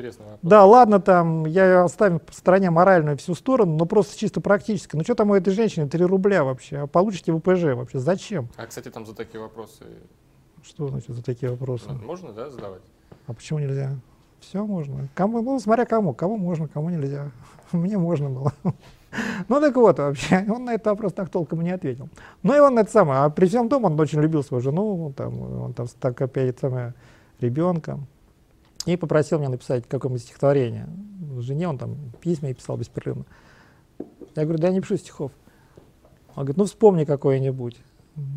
да, 0.42 0.64
ладно 0.64 1.00
там, 1.00 1.44
я 1.44 1.82
оставим 1.84 2.20
в 2.24 2.34
стороне 2.34 2.70
моральную 2.70 3.16
всю 3.16 3.34
сторону, 3.34 3.76
но 3.76 3.84
просто 3.84 4.16
чисто 4.16 4.40
практически. 4.40 4.94
Ну 4.94 5.02
что 5.02 5.16
там 5.16 5.30
у 5.30 5.34
этой 5.34 5.52
женщины 5.52 5.88
3 5.88 6.04
рубля 6.04 6.44
вообще, 6.44 6.78
а 6.78 6.86
получите 6.86 7.32
ВПЖ 7.32 7.74
вообще, 7.74 7.98
зачем? 7.98 8.48
А, 8.56 8.66
кстати, 8.66 8.90
там 8.90 9.04
за 9.06 9.16
такие 9.16 9.40
вопросы... 9.40 9.84
Что 10.62 10.88
значит 10.88 11.08
за 11.08 11.24
такие 11.24 11.50
вопросы? 11.50 11.88
Ну, 11.88 12.06
можно, 12.06 12.32
да, 12.32 12.48
задавать? 12.48 12.82
А 13.26 13.32
почему 13.32 13.58
нельзя? 13.58 13.96
Все 14.40 14.64
можно. 14.64 15.08
Кому, 15.14 15.42
ну, 15.42 15.58
смотря 15.58 15.84
кому. 15.84 16.14
Кому 16.14 16.36
можно, 16.36 16.68
кому 16.68 16.90
нельзя. 16.90 17.30
Мне 17.72 17.98
можно 17.98 18.28
было. 18.30 18.52
Ну 19.48 19.60
так 19.60 19.74
вот, 19.76 19.98
вообще, 19.98 20.44
он 20.50 20.64
на 20.64 20.74
этот 20.74 20.86
вопрос 20.86 21.12
так 21.12 21.30
толком 21.30 21.62
не 21.62 21.70
ответил. 21.70 22.08
Ну 22.42 22.54
и 22.54 22.58
он 22.58 22.78
это 22.78 22.90
самое, 22.90 23.20
а 23.20 23.30
при 23.30 23.46
всем 23.46 23.68
том 23.68 23.84
он 23.84 23.98
очень 23.98 24.20
любил 24.20 24.42
свою 24.42 24.62
жену, 24.62 25.12
там, 25.16 25.62
он 25.62 25.72
там 25.72 25.86
так 26.00 26.20
опять 26.20 26.58
самое, 26.58 26.94
ребенка. 27.40 27.98
И 28.86 28.96
попросил 28.96 29.38
меня 29.38 29.50
написать 29.50 29.86
какое-нибудь 29.88 30.22
стихотворение. 30.22 30.88
Жене 31.40 31.68
он 31.68 31.78
там 31.78 31.96
письма 32.20 32.50
и 32.50 32.54
писал 32.54 32.76
беспрерывно. 32.76 33.24
Я 34.34 34.44
говорю, 34.44 34.58
да 34.58 34.68
я 34.68 34.72
не 34.72 34.80
пишу 34.80 34.96
стихов. 34.96 35.32
Он 36.34 36.44
говорит, 36.44 36.56
ну 36.56 36.64
вспомни 36.64 37.04
какое-нибудь, 37.04 37.76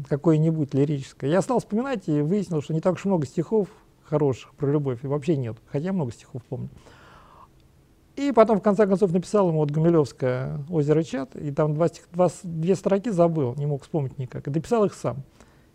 какое-нибудь 0.10 0.74
лирическое. 0.74 1.30
Я 1.30 1.42
стал 1.42 1.60
вспоминать 1.60 2.08
и 2.08 2.22
выяснил, 2.22 2.62
что 2.62 2.74
не 2.74 2.82
так 2.82 2.94
уж 2.94 3.06
много 3.06 3.26
стихов 3.26 3.68
хороших 4.04 4.54
про 4.56 4.70
любовь, 4.70 5.04
и 5.04 5.08
вообще 5.08 5.38
нет, 5.38 5.56
хотя 5.68 5.86
я 5.86 5.94
много 5.94 6.12
стихов 6.12 6.42
помню. 6.50 6.70
И 8.16 8.32
потом, 8.32 8.60
в 8.60 8.62
конце 8.62 8.86
концов, 8.86 9.14
написал 9.14 9.50
ему 9.50 9.60
вот 9.60 9.72
Гумилевское 9.72 10.60
«Озеро 10.70 11.02
Чат», 11.04 11.36
и 11.36 11.52
там 11.52 11.74
два 11.74 11.88
стих, 11.88 12.04
два, 12.12 12.30
две 12.44 12.76
строки 12.76 13.10
забыл, 13.10 13.56
не 13.56 13.66
мог 13.66 13.84
вспомнить 13.84 14.18
никак, 14.18 14.48
и 14.48 14.52
дописал 14.52 14.86
их 14.86 14.94
сам. 14.94 15.24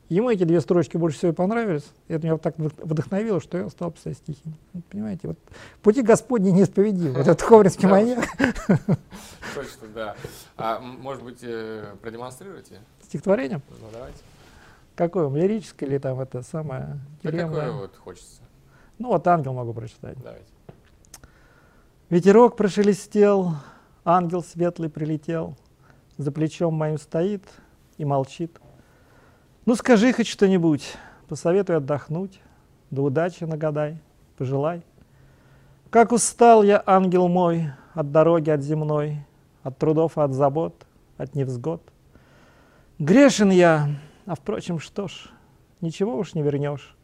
Ему 0.09 0.31
эти 0.31 0.45
две 0.45 0.61
строчки 0.61 0.97
больше 0.97 1.19
всего 1.19 1.33
понравились, 1.33 1.85
и 2.07 2.13
это 2.13 2.27
меня 2.27 2.39
так 2.39 2.57
вдохновило, 2.59 3.41
что 3.41 3.59
я 3.59 3.69
стал 3.71 3.91
писать 3.91 4.17
стихи. 4.19 4.53
Вот, 4.73 4.85
понимаете, 4.85 5.29
вот 5.29 5.39
пути 5.83 6.03
Господни 6.03 6.51
неисповедимы. 6.51 7.15
Вот 7.15 7.27
этот 7.27 7.43
ховринский 7.43 7.89
маньяк. 7.89 8.25
Точно, 8.39 9.89
да. 9.93 10.17
А 10.57 10.79
может 10.79 11.25
быть, 11.25 11.41
э, 11.43 11.97
продемонстрируйте? 12.03 12.81
Стихотворение? 13.03 13.61
Ну, 13.69 13.87
давайте. 13.93 14.19
Какое 14.95 15.25
вам, 15.25 15.37
лирическое 15.37 15.89
или 15.89 15.99
там 15.99 16.21
это 16.21 16.43
самое 16.43 17.01
Да 17.25 17.33
какое 17.33 17.73
вот 17.73 17.97
хочется? 17.97 18.43
Ну, 18.99 19.09
вот 19.09 19.27
ангел 19.27 19.55
могу 19.55 19.75
прочитать. 19.75 20.17
Давайте. 20.23 20.47
Ветерок 22.09 22.57
прошелестел, 22.57 23.55
ангел 24.05 24.41
светлый 24.41 24.89
прилетел, 24.89 25.57
за 26.17 26.31
плечом 26.31 26.73
моим 26.73 26.99
стоит 26.99 27.43
и 27.99 28.05
молчит. 28.05 28.61
Ну 29.65 29.75
скажи 29.75 30.13
хоть 30.13 30.29
что-нибудь, 30.29 30.95
посоветуй 31.27 31.79
отдохнуть, 31.79 32.41
да 32.93 33.03
удачи 33.03 33.43
нагадай, 33.43 33.99
пожелай. 34.39 34.83
Как 35.91 36.13
устал 36.13 36.63
я, 36.63 36.81
ангел 36.87 37.27
мой, 37.27 37.73
от 37.93 38.13
дороги 38.13 38.51
от 38.51 38.63
земной, 38.63 39.27
от 39.65 39.77
трудов 39.77 40.17
и 40.17 40.21
от 40.21 40.33
забот, 40.33 40.87
от 41.17 41.35
невзгод. 41.35 41.83
Грешен 43.01 43.51
я, 43.51 43.89
а 44.27 44.37
впрочем, 44.37 44.79
что 44.79 45.09
ж, 45.09 45.29
ничего 45.81 46.17
уж 46.17 46.35
не 46.35 46.43
вернешь. 46.43 46.97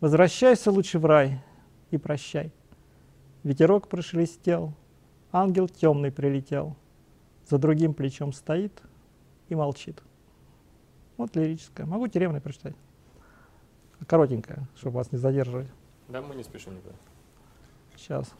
Возвращайся 0.00 0.70
лучше 0.70 0.98
в 0.98 1.04
рай 1.04 1.42
и 1.90 1.98
прощай. 1.98 2.50
Ветерок 3.44 3.88
прошелестел, 3.88 4.72
ангел 5.32 5.68
темный 5.68 6.12
прилетел, 6.12 6.76
за 7.48 7.58
другим 7.58 7.92
плечом 7.92 8.32
стоит 8.32 8.82
и 9.48 9.56
молчит. 9.56 10.00
Вот 11.16 11.34
лирическое. 11.34 11.84
Могу 11.84 12.06
тюремное 12.06 12.40
прочитать. 12.40 12.76
Коротенькое, 14.06 14.68
чтобы 14.76 14.96
вас 14.96 15.10
не 15.10 15.18
задерживать. 15.18 15.66
Да, 16.08 16.22
мы 16.22 16.36
не 16.36 16.44
спешим 16.44 16.76
никуда. 16.76 16.94
Сейчас. 17.96 18.32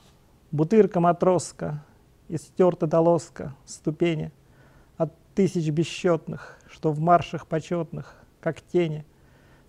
Бутырка 0.52 1.00
матроска, 1.00 1.84
истерта 2.28 2.86
до 2.86 3.00
лоска, 3.00 3.56
ступени 3.64 4.30
от 4.98 5.12
тысяч 5.34 5.68
бесчетных, 5.70 6.58
что 6.70 6.92
в 6.92 7.00
маршах 7.00 7.48
почетных, 7.48 8.14
как 8.40 8.60
тени, 8.60 9.04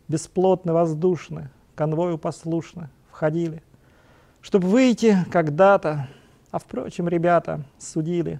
бесплотно 0.07 0.73
воздушны, 0.73 1.49
конвою 1.75 2.19
послушны, 2.19 2.89
входили— 3.09 3.63
чтобы 4.43 4.67
выйти 4.67 5.17
когда-то. 5.31 6.07
А 6.51 6.59
впрочем, 6.59 7.07
ребята 7.07 7.65
судили, 7.79 8.39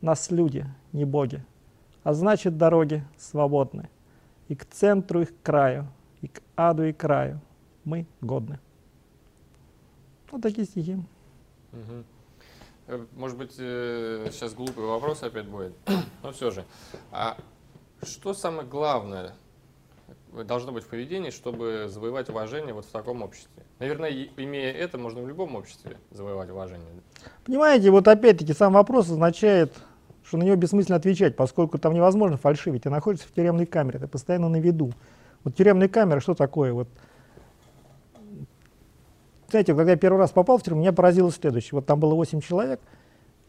нас 0.00 0.32
люди, 0.32 0.66
не 0.92 1.04
боги, 1.04 1.44
а 2.02 2.12
значит 2.12 2.58
дороги 2.58 3.04
свободны. 3.16 3.88
И 4.48 4.56
к 4.56 4.64
центру, 4.64 5.22
и 5.22 5.26
к 5.26 5.42
краю, 5.42 5.86
и 6.20 6.26
к 6.26 6.42
аду, 6.56 6.82
и 6.82 6.92
краю 6.92 7.40
мы 7.84 8.06
годны. 8.20 8.58
Вот 10.32 10.42
такие 10.42 10.66
стихи. 10.66 10.98
Угу. 11.72 13.04
Может 13.12 13.38
быть, 13.38 13.52
сейчас 13.52 14.52
э, 14.52 14.56
глупый 14.56 14.84
вопрос 14.84 15.22
опять 15.22 15.46
будет, 15.46 15.74
но 16.24 16.32
все 16.32 16.50
же. 16.50 16.64
А 17.12 17.36
что 18.02 18.34
самое 18.34 18.66
главное 18.66 19.34
должно 20.42 20.72
быть 20.72 20.82
в 20.82 20.88
поведении, 20.88 21.30
чтобы 21.30 21.86
завоевать 21.88 22.28
уважение 22.28 22.74
вот 22.74 22.84
в 22.86 22.90
таком 22.90 23.22
обществе? 23.22 23.62
Наверное, 23.78 24.10
имея 24.36 24.72
это, 24.72 24.98
можно 24.98 25.22
в 25.22 25.28
любом 25.28 25.54
обществе 25.54 25.98
завоевать 26.10 26.50
уважение. 26.50 26.88
Понимаете, 27.44 27.90
вот 27.90 28.08
опять-таки 28.08 28.52
сам 28.52 28.72
вопрос 28.72 29.08
означает, 29.10 29.72
что 30.24 30.38
на 30.38 30.42
него 30.42 30.56
бессмысленно 30.56 30.96
отвечать, 30.96 31.36
поскольку 31.36 31.78
там 31.78 31.94
невозможно 31.94 32.36
фальшивить. 32.36 32.82
Ты 32.82 32.90
находишься 32.90 33.28
в 33.28 33.32
тюремной 33.32 33.66
камере, 33.66 34.00
ты 34.00 34.08
постоянно 34.08 34.48
на 34.48 34.56
виду. 34.56 34.92
Вот 35.44 35.54
тюремная 35.54 35.88
камера, 35.88 36.20
что 36.20 36.34
такое? 36.34 36.72
Вот, 36.72 36.88
знаете, 39.50 39.74
когда 39.74 39.92
я 39.92 39.96
первый 39.96 40.18
раз 40.18 40.32
попал 40.32 40.58
в 40.58 40.62
тюрьму, 40.62 40.80
меня 40.80 40.92
поразило 40.92 41.30
следующее. 41.30 41.72
Вот 41.72 41.86
там 41.86 42.00
было 42.00 42.14
8 42.14 42.40
человек, 42.40 42.80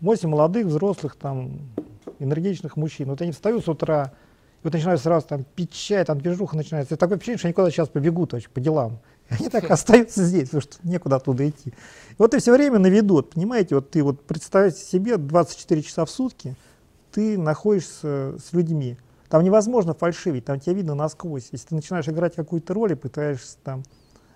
8 0.02 0.30
молодых, 0.30 0.68
взрослых, 0.68 1.16
там, 1.16 1.62
энергичных 2.20 2.76
мужчин. 2.76 3.10
Вот 3.10 3.22
они 3.22 3.32
встают 3.32 3.64
с 3.64 3.68
утра, 3.68 4.14
вот 4.66 4.74
начинают 4.74 5.00
сразу 5.00 5.28
там 5.28 5.44
пить 5.44 5.72
чай, 5.72 6.04
там 6.04 6.20
движуха 6.20 6.58
начинается. 6.58 6.96
И 6.96 6.98
такое 6.98 7.18
впечатление, 7.18 7.38
что 7.38 7.48
они 7.48 7.54
куда-то 7.54 7.72
сейчас 7.72 7.88
побегут 7.88 8.34
вообще, 8.34 8.50
по 8.50 8.60
делам. 8.60 9.00
И 9.30 9.34
они 9.40 9.50
так 9.50 9.70
остаются 9.70 10.24
здесь, 10.24 10.50
потому 10.50 10.62
что 10.62 10.78
некуда 10.84 11.18
оттуда 11.18 11.48
идти. 11.48 11.70
И 11.70 12.16
вот 12.18 12.32
ты 12.32 12.40
все 12.40 12.52
время 12.52 12.80
на 12.80 12.88
виду, 12.88 13.16
вот, 13.16 13.36
понимаете, 13.36 13.76
вот 13.76 13.92
ты 13.92 14.04
вот 14.04 14.26
представьте 14.26 14.84
себе 14.84 15.18
24 15.18 15.82
часа 15.84 16.04
в 16.06 16.10
сутки, 16.10 16.56
ты 17.12 17.38
находишься 17.38 18.38
с 18.40 18.54
людьми. 18.54 18.98
Там 19.30 19.44
невозможно 19.44 19.94
фальшивить, 19.94 20.46
там 20.46 20.60
тебя 20.60 20.74
видно 20.74 20.96
насквозь. 20.96 21.50
Если 21.52 21.68
ты 21.68 21.76
начинаешь 21.76 22.08
играть 22.08 22.36
какую-то 22.36 22.74
роль 22.74 22.94
и 22.94 22.96
пытаешься 22.96 23.58
там 23.64 23.84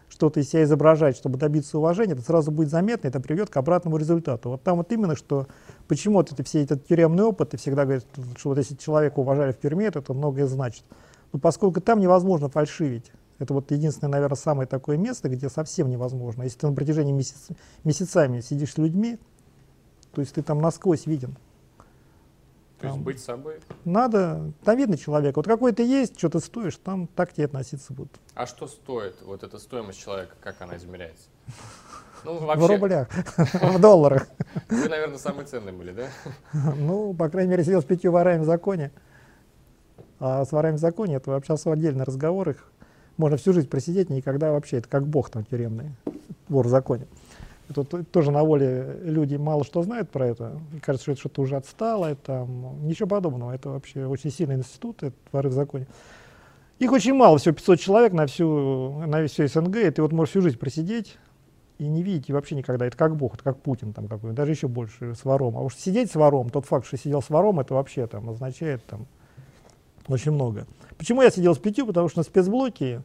что-то 0.10 0.40
из 0.40 0.50
себя 0.50 0.64
изображать, 0.64 1.18
чтобы 1.18 1.40
добиться 1.40 1.80
уважения, 1.80 2.14
это 2.14 2.22
сразу 2.22 2.52
будет 2.52 2.70
заметно, 2.70 3.08
это 3.08 3.20
приведет 3.20 3.50
к 3.50 3.58
обратному 3.58 3.98
результату. 3.98 4.50
Вот 4.50 4.64
там 4.64 4.78
вот 4.78 4.92
именно, 4.92 5.16
что 5.16 5.48
почему 5.90 6.18
вот 6.18 6.32
это 6.32 6.44
все 6.44 6.64
этот 6.64 6.88
тюремный 6.88 7.24
опыт, 7.24 7.54
и 7.54 7.58
всегда 7.58 7.84
говорят, 7.84 8.06
что 8.38 8.50
вот 8.50 8.58
если 8.60 8.76
человека 8.76 9.20
уважали 9.20 9.52
в 9.52 9.60
тюрьме, 9.60 9.92
то 9.92 10.00
это 10.00 10.14
многое 10.14 10.46
значит. 10.46 10.84
Но 11.34 11.40
поскольку 11.40 11.82
там 11.82 12.00
невозможно 12.00 12.48
фальшивить, 12.48 13.12
это 13.40 13.54
вот 13.54 13.72
единственное, 13.72 14.12
наверное, 14.12 14.38
самое 14.38 14.68
такое 14.68 14.98
место, 14.98 15.30
где 15.30 15.50
совсем 15.50 15.90
невозможно. 15.90 16.44
Если 16.44 16.60
ты 16.60 16.68
на 16.68 16.76
протяжении 16.76 17.12
месяц, 17.12 17.48
месяцами 17.84 18.42
сидишь 18.42 18.74
с 18.74 18.78
людьми, 18.78 19.18
то 20.14 20.22
есть 20.22 20.36
ты 20.36 20.44
там 20.44 20.62
насквозь 20.62 21.08
виден. 21.08 21.36
То 22.78 22.84
там, 22.84 22.92
есть 22.92 23.04
быть 23.04 23.20
собой? 23.20 23.60
Надо, 23.84 24.54
там 24.64 24.78
видно 24.78 24.98
человека. 24.98 25.40
Вот 25.40 25.48
какой 25.48 25.72
ты 25.72 25.84
есть, 25.84 26.18
что 26.18 26.30
ты 26.30 26.40
стоишь, 26.40 26.78
там 26.78 27.08
так 27.08 27.34
тебе 27.34 27.46
относиться 27.46 27.94
будут. 27.94 28.12
А 28.36 28.46
что 28.46 28.68
стоит, 28.68 29.16
вот 29.24 29.44
эта 29.44 29.58
стоимость 29.58 30.00
человека, 30.00 30.36
как 30.40 30.62
она 30.62 30.78
измеряется? 30.78 31.30
Ну, 32.24 32.38
вообще... 32.38 32.66
В 32.66 32.70
рублях, 32.70 33.10
в 33.38 33.80
долларах. 33.80 34.28
Вы, 34.70 34.90
наверное, 34.90 35.18
самые 35.18 35.46
ценные 35.46 35.74
были, 35.74 35.92
да? 35.92 36.08
Ну, 36.78 37.14
по 37.14 37.30
крайней 37.30 37.52
мере, 37.52 37.64
сидел 37.64 37.82
с 37.82 37.86
пятью 37.86 38.12
ворами 38.12 38.42
в 38.42 38.46
законе. 38.46 38.92
А 40.20 40.46
с 40.46 40.52
ворами 40.52 40.76
в 40.76 40.80
законе 40.80 41.16
это 41.16 41.32
вообще 41.32 41.56
отдельный 41.72 42.04
разговор. 42.04 42.50
Их 42.50 42.72
можно 43.18 43.38
всю 43.38 43.54
жизнь 43.54 43.70
просидеть, 43.70 44.10
никогда 44.10 44.52
вообще, 44.52 44.78
это 44.78 44.90
как 44.90 45.08
бог 45.08 45.30
там 45.30 45.46
тюремный, 45.46 45.92
вор 46.48 46.68
в 46.68 46.70
законе. 46.70 47.08
Тут 47.74 48.10
тоже 48.12 48.32
на 48.32 48.44
воле 48.44 49.00
люди 49.04 49.36
мало 49.36 49.64
что 49.64 49.84
знают 49.84 50.10
про 50.10 50.28
это. 50.28 50.60
Кажется, 50.82 51.04
что 51.04 51.12
это 51.12 51.20
что-то 51.20 51.42
уже 51.44 51.56
отстало, 51.56 52.08
это, 52.08 52.48
ничего 52.82 53.08
подобного. 53.08 53.54
Это 53.54 53.70
вообще 53.70 54.06
очень 54.06 54.32
сильный 54.32 54.56
институт, 54.56 55.04
это 55.04 55.16
воры 55.32 55.50
в 55.50 55.54
законе. 55.54 55.86
Их 56.80 56.92
очень 56.92 57.14
мало, 57.14 57.38
всего 57.38 57.54
500 57.54 57.80
человек 57.80 58.14
на 58.14 58.26
всю, 58.26 59.04
на 59.06 59.28
всю 59.28 59.48
СНГ, 59.48 59.76
и 59.76 59.92
ты 59.92 60.02
вот 60.02 60.14
можешь 60.14 60.32
всю 60.32 60.42
жизнь 60.42 60.58
просидеть 60.58 61.18
и 61.80 61.88
не 61.88 62.04
видеть 62.04 62.30
вообще 62.30 62.56
никогда. 62.56 62.86
Это 62.86 62.98
как 62.98 63.16
Бог, 63.16 63.36
это 63.36 63.44
как 63.44 63.62
Путин 63.62 63.94
там 63.94 64.08
какой 64.08 64.34
даже 64.34 64.52
еще 64.52 64.68
больше 64.68 65.16
с 65.16 65.24
вором. 65.24 65.58
А 65.58 65.62
уж 65.62 65.76
сидеть 65.76 66.12
с 66.12 66.16
вором, 66.16 66.50
тот 66.50 66.66
факт, 66.66 66.86
что 66.86 66.98
сидел 66.98 67.22
с 67.22 67.30
вором, 67.30 67.60
это 67.60 67.74
вообще 67.74 68.06
там 68.06 68.30
означает 68.30 68.86
там 68.86 69.08
очень 70.08 70.34
много. 70.34 70.68
Почему 70.98 71.22
я 71.22 71.32
сидел 71.32 71.56
с 71.56 71.58
пятью? 71.58 71.88
Потому 71.88 72.10
что 72.10 72.20
на 72.20 72.24
спецблоке, 72.24 73.02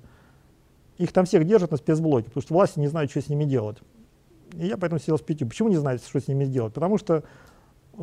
их 0.99 1.13
там 1.13 1.25
всех 1.25 1.47
держат 1.47 1.71
на 1.71 1.77
спецблоке, 1.77 2.27
потому 2.27 2.43
что 2.43 2.55
власти 2.55 2.81
не 2.81 2.89
знают, 2.89 3.13
что 3.13 3.23
с 3.23 3.29
ними 3.29 3.45
делать. 3.45 3.79
И 4.55 4.67
я 4.67 4.77
поэтому 4.77 4.99
сидел 4.99 5.19
с 5.19 5.23
пятью. 5.23 5.49
Почему 5.49 5.69
не 5.69 5.77
знаете, 5.77 6.05
что 6.05 6.21
с 6.21 6.27
ними 6.27 6.45
сделать? 6.45 6.75
Потому 6.75 6.99
что 6.99 7.23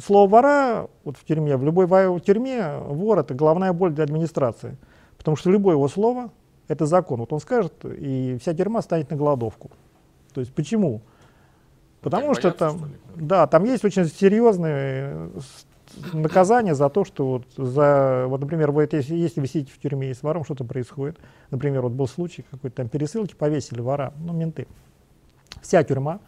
слово 0.01 0.30
вора 0.30 0.88
вот 1.03 1.17
в 1.17 1.26
тюрьме, 1.26 1.57
в 1.57 1.65
любой 1.65 1.86
в 1.86 2.19
тюрьме 2.22 2.78
вор 2.78 3.19
это 3.19 3.34
головная 3.34 3.74
боль 3.74 3.91
для 3.91 4.05
администрации. 4.05 4.78
Потому 5.17 5.36
что 5.36 5.49
любое 5.49 5.76
его 5.76 5.89
слово 5.89 6.32
это 6.69 6.86
закон. 6.86 7.19
Вот 7.19 7.34
он 7.34 7.41
скажет, 7.41 7.74
и 7.84 8.38
вся 8.39 8.53
тюрьма 8.53 8.82
станет 8.82 9.09
на 9.09 9.17
голодовку. 9.17 9.72
То 10.34 10.42
есть 10.42 10.54
почему? 10.54 11.02
Потому 12.02 12.34
что 12.34 12.50
боятся, 12.50 12.60
там, 12.60 12.78
что 12.78 12.90
да, 13.16 13.48
там 13.48 13.64
есть 13.66 13.86
очень 13.86 14.06
серьезные 14.06 15.30
наказание 16.14 16.74
за 16.74 16.90
то, 16.90 17.04
что 17.04 17.28
вот 17.28 17.44
за, 17.58 18.26
вот, 18.28 18.42
например, 18.42 18.72
вы, 18.72 18.88
если, 18.92 19.16
если 19.16 19.42
вы 19.42 19.48
сидите 19.48 19.72
в 19.74 19.78
тюрьме 19.78 20.12
и 20.12 20.14
с 20.14 20.24
вором 20.24 20.44
что-то 20.44 20.64
происходит, 20.64 21.20
например, 21.50 21.82
вот 21.82 21.92
был 21.92 22.08
случай 22.08 22.46
какой-то 22.50 22.78
там 22.78 22.90
пересылки, 22.90 23.36
повесили 23.36 23.82
вора, 23.82 24.14
ну, 24.18 24.34
менты. 24.34 24.68
Вся 25.62 25.84
тюрьма 25.84 26.20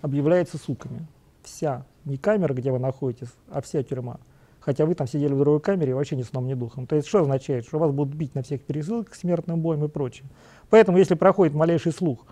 объявляется 0.00 0.58
суками. 0.58 1.06
Вся. 1.42 1.84
Не 2.04 2.16
камера, 2.16 2.54
где 2.54 2.70
вы 2.70 2.78
находитесь, 2.78 3.32
а 3.50 3.60
вся 3.62 3.82
тюрьма. 3.82 4.18
Хотя 4.60 4.86
вы 4.86 4.94
там 4.94 5.08
сидели 5.08 5.32
в 5.32 5.38
другой 5.38 5.60
камере 5.60 5.90
и 5.90 5.94
вообще 5.94 6.14
ни 6.14 6.22
сном, 6.22 6.46
ни 6.46 6.54
духом. 6.54 6.86
То 6.86 6.94
есть 6.94 7.08
что 7.08 7.22
означает? 7.22 7.66
Что 7.66 7.78
вас 7.78 7.90
будут 7.90 8.14
бить 8.14 8.34
на 8.34 8.42
всех 8.42 8.62
пересылках 8.62 9.14
смертным 9.16 9.60
боем 9.60 9.84
и 9.84 9.88
прочее. 9.88 10.28
Поэтому, 10.70 10.98
если 10.98 11.14
проходит 11.14 11.54
малейший 11.54 11.92
слух, 11.92 12.26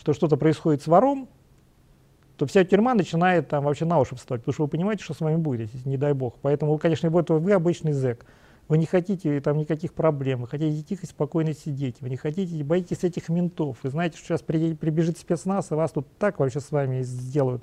что 0.00 0.14
что-то 0.14 0.36
происходит 0.36 0.82
с 0.82 0.86
вором, 0.86 1.28
то 2.36 2.46
вся 2.46 2.64
тюрьма 2.64 2.94
начинает 2.94 3.48
там 3.48 3.64
вообще 3.64 3.84
на 3.84 4.00
уши 4.00 4.16
вставать, 4.16 4.40
потому 4.42 4.54
что 4.54 4.62
вы 4.62 4.68
понимаете, 4.68 5.04
что 5.04 5.12
с 5.12 5.20
вами 5.20 5.36
будет, 5.36 5.72
если 5.74 5.88
не 5.88 5.98
дай 5.98 6.14
бог. 6.14 6.36
Поэтому, 6.40 6.78
конечно, 6.78 7.10
вот 7.10 7.28
вы 7.28 7.52
обычный 7.52 7.92
зэк. 7.92 8.24
Вы 8.68 8.78
не 8.78 8.86
хотите 8.86 9.40
там 9.40 9.58
никаких 9.58 9.92
проблем, 9.92 10.42
вы 10.42 10.46
хотите 10.46 10.82
тихо 10.82 11.04
и 11.04 11.08
спокойно 11.08 11.52
сидеть, 11.54 11.96
вы 12.00 12.08
не 12.08 12.16
хотите, 12.16 12.62
боитесь 12.62 13.02
этих 13.02 13.28
ментов, 13.28 13.78
вы 13.82 13.90
знаете, 13.90 14.16
что 14.16 14.28
сейчас 14.28 14.42
при, 14.42 14.74
прибежит 14.74 15.18
спецназ, 15.18 15.70
и 15.72 15.74
вас 15.74 15.90
тут 15.90 16.06
так 16.18 16.38
вообще 16.38 16.60
с 16.60 16.70
вами 16.70 17.02
сделают. 17.02 17.62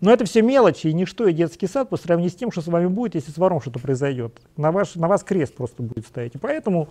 Но 0.00 0.12
это 0.12 0.24
все 0.24 0.40
мелочи 0.40 0.86
и 0.86 0.92
ничто, 0.92 1.26
и 1.26 1.32
детский 1.32 1.66
сад 1.66 1.90
по 1.90 1.96
сравнению 1.96 2.32
с 2.32 2.36
тем, 2.36 2.50
что 2.50 2.62
с 2.62 2.68
вами 2.68 2.86
будет, 2.86 3.16
если 3.16 3.30
с 3.30 3.36
вором 3.36 3.60
что-то 3.60 3.78
произойдет. 3.78 4.40
На, 4.56 4.72
ваш, 4.72 4.94
на 4.94 5.08
вас 5.08 5.22
крест 5.22 5.54
просто 5.54 5.82
будет 5.82 6.06
стоять. 6.06 6.34
И 6.34 6.38
поэтому 6.38 6.88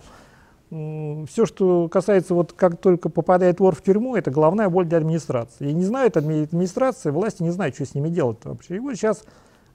все, 1.28 1.44
что 1.44 1.88
касается, 1.88 2.34
вот 2.34 2.54
как 2.54 2.80
только 2.80 3.10
попадает 3.10 3.60
вор 3.60 3.74
в 3.74 3.82
тюрьму, 3.82 4.16
это 4.16 4.30
главная 4.30 4.70
боль 4.70 4.86
для 4.86 4.98
администрации. 4.98 5.68
И 5.68 5.74
не 5.74 5.84
знает 5.84 6.16
администрация, 6.16 7.12
власти 7.12 7.42
не 7.42 7.50
знают, 7.50 7.74
что 7.74 7.84
с 7.84 7.94
ними 7.94 8.08
делать 8.08 8.38
вообще. 8.44 8.76
И 8.76 8.78
вот 8.78 8.94
сейчас 8.94 9.24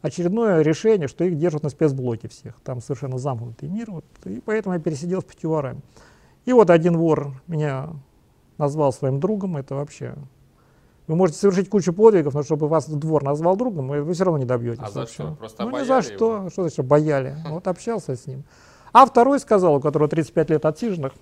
очередное 0.01 0.61
решение, 0.61 1.07
что 1.07 1.23
их 1.23 1.37
держат 1.37 1.61
на 1.61 1.69
спецблоке 1.69 2.29
всех. 2.29 2.59
Там 2.61 2.81
совершенно 2.81 3.19
замкнутый 3.19 3.69
мир. 3.69 3.91
Вот, 3.91 4.05
и 4.25 4.41
поэтому 4.43 4.73
я 4.73 4.81
пересидел 4.81 5.21
с 5.21 5.25
пятью 5.25 5.51
ворами. 5.51 5.81
И 6.45 6.53
вот 6.53 6.71
один 6.71 6.97
вор 6.97 7.31
меня 7.45 7.89
назвал 8.57 8.91
своим 8.91 9.19
другом. 9.19 9.57
Это 9.57 9.75
вообще... 9.75 10.15
Вы 11.05 11.15
можете 11.15 11.39
совершить 11.39 11.69
кучу 11.69 11.93
подвигов, 11.93 12.33
но 12.33 12.43
чтобы 12.43 12.67
вас 12.67 12.89
двор 12.89 13.23
назвал 13.23 13.55
другом, 13.55 13.87
вы 13.87 14.13
все 14.13 14.25
равно 14.25 14.39
не 14.39 14.45
добьетесь. 14.45 14.83
А 14.83 14.89
за 14.89 15.05
что? 15.05 15.35
Просто 15.39 15.63
ну, 15.63 15.79
ни 15.79 15.85
за 15.85 16.01
что. 16.01 16.37
Его. 16.37 16.49
Что 16.49 16.63
значит 16.63 16.85
бояли? 16.85 17.37
Вот 17.49 17.67
общался 17.67 18.15
с 18.15 18.25
ним. 18.25 18.43
А 18.97 19.05
второй 19.05 19.39
сказал, 19.39 19.75
у 19.75 19.79
которого 19.79 20.09
35 20.09 20.49
лет 20.49 20.65
отсиженных, 20.65 21.13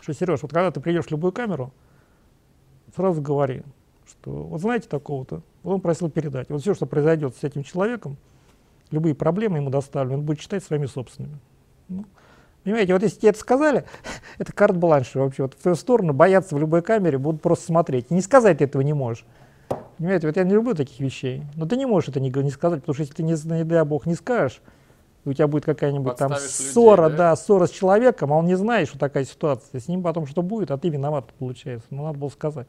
что, 0.00 0.12
Сереж, 0.12 0.42
вот 0.42 0.50
когда 0.50 0.72
ты 0.72 0.80
придешь 0.80 1.04
в 1.04 1.10
любую 1.12 1.30
камеру, 1.30 1.72
сразу 2.96 3.22
говори, 3.22 3.62
что 4.08 4.32
вот 4.32 4.60
знаете 4.60 4.88
такого-то, 4.88 5.42
он 5.62 5.80
просил 5.80 6.10
передать. 6.10 6.50
Вот 6.50 6.60
все, 6.60 6.74
что 6.74 6.86
произойдет 6.86 7.36
с 7.36 7.44
этим 7.44 7.62
человеком, 7.62 8.16
любые 8.90 9.14
проблемы 9.14 9.58
ему 9.58 9.70
доставлены, 9.70 10.18
он 10.18 10.24
будет 10.24 10.40
считать 10.40 10.64
своими 10.64 10.86
собственными. 10.86 11.38
Ну, 11.88 12.04
понимаете, 12.64 12.94
вот 12.94 13.02
если 13.04 13.20
тебе 13.20 13.28
это 13.28 13.38
сказали, 13.38 13.84
это 14.38 14.52
карт-бланш 14.52 15.14
вообще. 15.14 15.44
Вот 15.44 15.54
в 15.54 15.62
твою 15.62 15.76
сторону 15.76 16.14
боятся 16.14 16.56
в 16.56 16.58
любой 16.58 16.82
камере, 16.82 17.16
будут 17.16 17.42
просто 17.42 17.66
смотреть. 17.66 18.10
Не 18.10 18.22
сказать 18.22 18.58
ты 18.58 18.64
этого 18.64 18.82
не 18.82 18.92
можешь. 18.92 19.24
Понимаете, 19.98 20.26
вот 20.26 20.36
я 20.36 20.42
не 20.42 20.52
люблю 20.52 20.74
таких 20.74 20.98
вещей. 20.98 21.44
Но 21.54 21.66
ты 21.66 21.76
не 21.76 21.86
можешь 21.86 22.08
это 22.08 22.18
не, 22.18 22.30
не 22.30 22.50
сказать, 22.50 22.80
потому 22.80 22.94
что 22.94 23.02
если 23.04 23.14
ты, 23.14 23.22
не, 23.22 23.34
не 23.34 23.62
дай 23.62 23.84
бог, 23.84 24.04
не 24.04 24.16
скажешь, 24.16 24.60
у 25.28 25.32
тебя 25.32 25.46
будет 25.46 25.64
какая-нибудь 25.64 26.16
там 26.16 26.34
ссора, 26.36 27.04
людей, 27.04 27.18
да? 27.18 27.30
да, 27.30 27.36
ссора 27.36 27.66
с 27.66 27.70
человеком, 27.70 28.32
а 28.32 28.36
он 28.36 28.46
не 28.46 28.56
знает, 28.56 28.88
что 28.88 28.98
такая 28.98 29.24
ситуация. 29.24 29.80
С 29.80 29.88
ним 29.88 30.02
потом 30.02 30.26
что 30.26 30.42
будет, 30.42 30.70
а 30.70 30.78
ты 30.78 30.88
виноват, 30.88 31.32
получается. 31.38 31.86
Ну, 31.90 32.04
надо 32.04 32.18
было 32.18 32.28
сказать. 32.28 32.66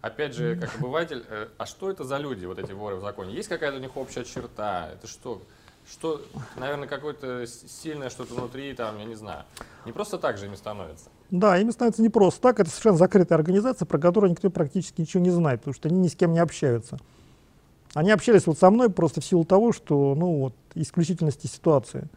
Опять 0.00 0.34
же, 0.34 0.56
как 0.56 0.76
обыватель, 0.78 1.24
э, 1.28 1.48
а 1.58 1.66
что 1.66 1.90
это 1.90 2.04
за 2.04 2.18
люди, 2.18 2.46
вот 2.46 2.58
эти 2.58 2.70
воры 2.72 2.96
в 2.96 3.00
законе? 3.00 3.34
Есть 3.34 3.48
какая-то 3.48 3.78
у 3.78 3.80
них 3.80 3.96
общая 3.96 4.24
черта? 4.24 4.90
Это 4.92 5.08
что? 5.08 5.42
Что, 5.90 6.20
наверное, 6.56 6.86
какое-то 6.86 7.46
сильное 7.46 8.10
что-то 8.10 8.34
внутри, 8.34 8.74
там, 8.74 8.98
я 8.98 9.04
не 9.04 9.16
знаю. 9.16 9.44
Не 9.86 9.92
просто 9.92 10.18
так 10.18 10.36
же 10.36 10.46
ими 10.46 10.54
становится. 10.54 11.06
Да, 11.30 11.58
ими 11.58 11.70
становится 11.70 12.02
не 12.02 12.10
просто 12.10 12.40
так. 12.42 12.60
Это 12.60 12.70
совершенно 12.70 12.98
закрытая 12.98 13.38
организация, 13.38 13.86
про 13.86 13.98
которую 13.98 14.30
никто 14.30 14.50
практически 14.50 15.00
ничего 15.00 15.22
не 15.22 15.30
знает, 15.30 15.60
потому 15.60 15.74
что 15.74 15.88
они 15.88 15.98
ни 15.98 16.08
с 16.08 16.14
кем 16.14 16.32
не 16.32 16.38
общаются. 16.38 16.98
Они 17.94 18.10
общались 18.10 18.46
вот 18.46 18.58
со 18.58 18.70
мной 18.70 18.90
просто 18.90 19.20
в 19.20 19.24
силу 19.24 19.44
того, 19.44 19.72
что, 19.72 20.14
ну, 20.14 20.38
вот, 20.38 20.54
исключительности 20.74 21.46
ситуации. 21.46 22.08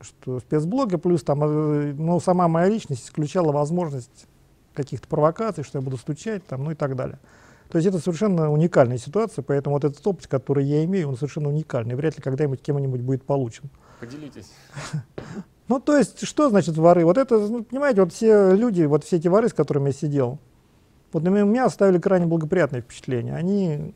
Что 0.00 0.40
спецблога 0.40 0.98
плюс 0.98 1.22
там, 1.22 1.38
ну, 1.40 2.20
сама 2.20 2.48
моя 2.48 2.68
личность 2.68 3.06
исключала 3.06 3.52
возможность 3.52 4.26
каких-то 4.74 5.08
провокаций, 5.08 5.64
что 5.64 5.78
я 5.78 5.82
буду 5.82 5.96
стучать, 5.96 6.46
там, 6.46 6.64
ну 6.64 6.72
и 6.72 6.74
так 6.74 6.96
далее. 6.96 7.18
То 7.70 7.78
есть 7.78 7.88
это 7.88 7.98
совершенно 7.98 8.52
уникальная 8.52 8.98
ситуация, 8.98 9.42
поэтому 9.42 9.74
вот 9.74 9.84
этот 9.84 10.06
опыт, 10.06 10.26
который 10.26 10.64
я 10.64 10.84
имею, 10.84 11.08
он 11.08 11.16
совершенно 11.16 11.48
уникальный, 11.48 11.96
вряд 11.96 12.16
ли 12.16 12.22
когда-нибудь 12.22 12.62
кем-нибудь 12.62 13.00
будет 13.00 13.24
получен. 13.24 13.70
Поделитесь. 14.00 14.50
Ну, 15.68 15.80
то 15.80 15.96
есть, 15.98 16.24
что 16.24 16.48
значит 16.48 16.76
воры? 16.76 17.04
Вот 17.04 17.18
это, 17.18 17.38
ну, 17.38 17.64
понимаете, 17.64 18.00
вот 18.00 18.12
все 18.12 18.54
люди, 18.54 18.84
вот 18.84 19.02
все 19.02 19.16
эти 19.16 19.26
воры, 19.26 19.48
с 19.48 19.52
которыми 19.52 19.88
я 19.88 19.92
сидел, 19.92 20.38
вот 21.12 21.24
на 21.24 21.28
меня 21.28 21.64
оставили 21.64 21.98
крайне 21.98 22.26
благоприятное 22.26 22.82
впечатление. 22.82 23.34
Они 23.34 23.92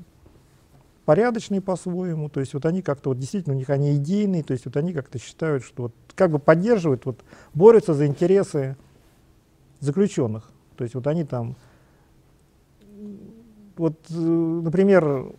порядочные 1.10 1.60
по-своему, 1.60 2.28
то 2.28 2.38
есть 2.38 2.54
вот 2.54 2.64
они 2.66 2.82
как-то 2.82 3.08
вот 3.08 3.18
действительно 3.18 3.56
у 3.56 3.58
них 3.58 3.68
они 3.68 3.96
идейные, 3.96 4.44
то 4.44 4.52
есть 4.52 4.64
вот 4.66 4.76
они 4.76 4.92
как-то 4.92 5.18
считают, 5.18 5.64
что 5.64 5.82
вот 5.82 5.94
как 6.14 6.30
бы 6.30 6.38
поддерживают, 6.38 7.04
вот 7.04 7.24
борются 7.52 7.94
за 7.94 8.06
интересы 8.06 8.76
заключенных, 9.80 10.52
то 10.76 10.84
есть 10.84 10.94
вот 10.94 11.08
они 11.08 11.24
там, 11.24 11.56
вот, 13.76 13.96
э, 14.08 14.14
например, 14.14 15.32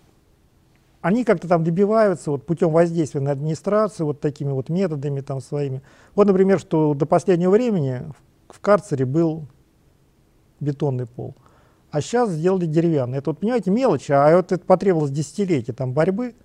они 1.00 1.24
как-то 1.24 1.48
там 1.48 1.64
добиваются 1.64 2.32
вот 2.32 2.46
путем 2.46 2.72
воздействия 2.72 3.22
на 3.22 3.32
администрацию 3.32 4.08
вот 4.08 4.20
такими 4.20 4.52
вот 4.52 4.68
методами 4.68 5.22
там 5.22 5.40
своими. 5.40 5.82
Вот, 6.16 6.28
например, 6.28 6.60
что 6.60 6.94
до 6.96 7.06
последнего 7.06 7.52
времени 7.52 8.12
в, 8.50 8.56
в 8.56 8.60
карцере 8.60 9.06
был 9.06 9.48
бетонный 10.60 11.08
пол 11.08 11.34
а 11.92 12.02
сейчас 12.02 12.30
сделали 12.30 12.66
деревянный. 12.66 13.18
Это 13.20 13.32
вот, 13.32 13.40
понимаете, 13.40 13.70
мелочь, 13.70 14.10
а 14.10 14.36
вот 14.36 14.52
это 14.52 14.66
потребовалось 14.66 15.12
десятилетия 15.12 15.74
там 15.74 15.94
борьбы, 15.94 16.36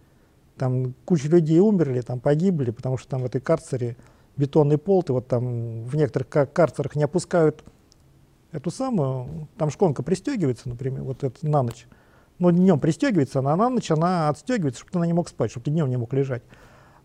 там 0.57 0.95
куча 1.05 1.29
людей 1.29 1.61
умерли, 1.61 2.01
там 2.01 2.21
погибли, 2.21 2.71
потому 2.71 2.99
что 2.99 3.09
там 3.09 3.23
в 3.23 3.27
этой 3.27 3.41
карцере 3.41 3.97
бетонный 4.37 4.79
пол, 4.79 5.03
ты 5.03 5.13
вот 5.13 5.29
там 5.29 5.85
в 5.85 5.95
некоторых 5.97 6.29
карцерах 6.53 6.97
не 6.97 7.05
опускают 7.05 7.65
эту 8.53 8.71
самую, 8.71 9.49
там 9.57 9.71
шконка 9.71 10.03
пристегивается, 10.03 10.69
например, 10.69 11.03
вот 11.03 11.25
это 11.25 11.47
на 11.47 11.63
ночь. 11.63 11.87
Но 12.39 12.51
днем 12.51 12.81
пристегивается, 12.81 13.39
а 13.39 13.43
на 13.43 13.69
ночь 13.69 13.91
она 13.91 14.29
отстегивается, 14.29 14.81
чтобы 14.81 14.93
ты 14.93 14.99
на 14.99 15.05
не 15.05 15.13
мог 15.13 15.29
спать, 15.29 15.51
чтобы 15.51 15.65
ты 15.65 15.71
днем 15.71 15.89
не 15.89 15.97
мог 15.97 16.13
лежать. 16.13 16.43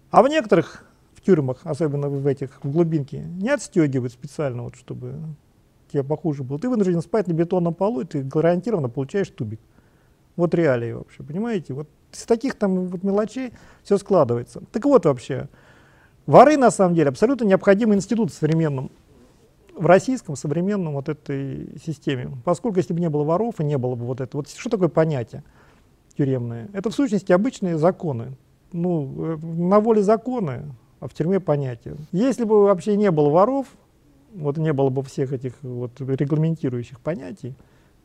А 0.10 0.24
в 0.24 0.28
некоторых 0.28 0.86
в 1.14 1.22
тюрьмах, 1.22 1.60
особенно 1.64 2.10
в 2.10 2.26
этих, 2.26 2.64
в 2.64 2.72
глубинке, 2.72 3.20
не 3.20 3.50
отстегивают 3.50 4.12
специально, 4.12 4.64
вот, 4.64 4.76
чтобы 4.76 5.20
тебе 5.92 6.04
похуже 6.04 6.44
было. 6.44 6.60
Ты 6.60 6.70
вынужден 6.70 7.02
спать 7.02 7.28
на 7.28 7.34
бетонном 7.34 7.74
полу, 7.74 8.02
и 8.02 8.06
ты 8.06 8.24
гарантированно 8.24 8.90
получаешь 8.90 9.30
тубик. 9.30 9.60
Вот 10.36 10.54
реалии 10.56 10.94
вообще, 10.94 11.24
понимаете? 11.24 11.74
Вот 11.74 11.88
из 12.14 12.24
таких 12.24 12.56
там 12.56 12.88
вот 12.88 13.04
мелочей 13.04 13.54
все 13.84 13.98
складывается. 13.98 14.62
Так 14.72 14.86
вот 14.86 15.06
вообще, 15.06 15.50
воры 16.26 16.58
на 16.58 16.72
самом 16.72 16.96
деле 16.96 17.10
абсолютно 17.10 17.46
необходимый 17.46 17.98
институт 17.98 18.32
в 18.32 18.34
современном, 18.34 18.92
в 19.76 19.86
российском 19.86 20.36
современном 20.36 20.94
вот 20.94 21.10
этой 21.10 21.78
системе. 21.86 22.32
Поскольку 22.44 22.78
если 22.78 22.94
бы 22.94 23.00
не 23.00 23.10
было 23.10 23.24
воров 23.24 23.60
и 23.60 23.64
не 23.64 23.78
было 23.78 23.96
бы 23.96 24.06
вот 24.06 24.22
это, 24.22 24.38
вот 24.38 24.50
что 24.50 24.70
такое 24.70 24.90
понятие 24.90 25.44
тюремное? 26.18 26.70
Это 26.74 26.90
в 26.90 26.94
сущности 26.94 27.32
обычные 27.32 27.78
законы. 27.78 28.34
Ну, 28.72 29.36
э, 29.36 29.38
на 29.38 29.82
воле 29.82 30.02
законы, 30.02 30.64
а 31.02 31.08
в 31.08 31.14
тюрьме 31.14 31.40
понятие. 31.42 31.96
Если 32.14 32.46
бы 32.46 32.64
вообще 32.64 32.96
не 32.96 33.12
было 33.12 33.30
воров, 33.30 33.68
вот 34.34 34.58
не 34.58 34.74
было 34.74 34.90
бы 34.90 35.04
всех 35.04 35.34
этих 35.34 35.54
вот 35.62 36.00
регламентирующих 36.00 37.00
понятий, 37.00 37.56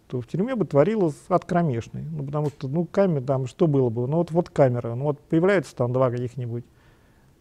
то 0.08 0.20
в 0.20 0.26
тюрьме 0.26 0.54
бы 0.54 0.64
творилось 0.64 1.16
от 1.28 1.44
кромешной. 1.44 2.02
Ну, 2.02 2.24
потому 2.24 2.48
что, 2.48 2.68
ну, 2.68 2.84
камера, 2.84 3.22
там, 3.22 3.46
что 3.46 3.66
было 3.66 3.88
бы? 3.88 4.06
Ну, 4.06 4.18
вот, 4.18 4.30
вот 4.30 4.50
камера, 4.50 4.94
ну, 4.94 5.04
вот 5.04 5.20
появляются 5.20 5.74
там 5.74 5.92
два 5.92 6.10
каких-нибудь 6.10 6.64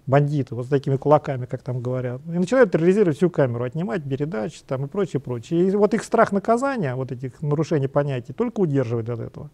бандиты, 0.08 0.56
вот 0.56 0.66
с 0.66 0.70
такими 0.70 0.98
кулаками, 0.98 1.46
как 1.46 1.64
там 1.64 1.82
говорят, 1.82 2.22
и 2.28 2.38
начинают 2.38 2.72
терроризировать 2.72 3.18
всю 3.18 3.30
камеру, 3.30 3.64
отнимать 3.64 4.04
передачи 4.04 4.62
там 4.66 4.86
и 4.86 4.88
прочее, 4.88 5.20
прочее. 5.20 5.68
И 5.68 5.72
вот 5.76 5.94
их 5.94 6.04
страх 6.04 6.32
наказания, 6.32 6.96
вот 6.96 7.12
этих 7.12 7.42
нарушений 7.42 7.88
понятий, 7.88 8.34
только 8.34 8.60
удерживает 8.60 9.10
от 9.10 9.20
этого. 9.20 9.50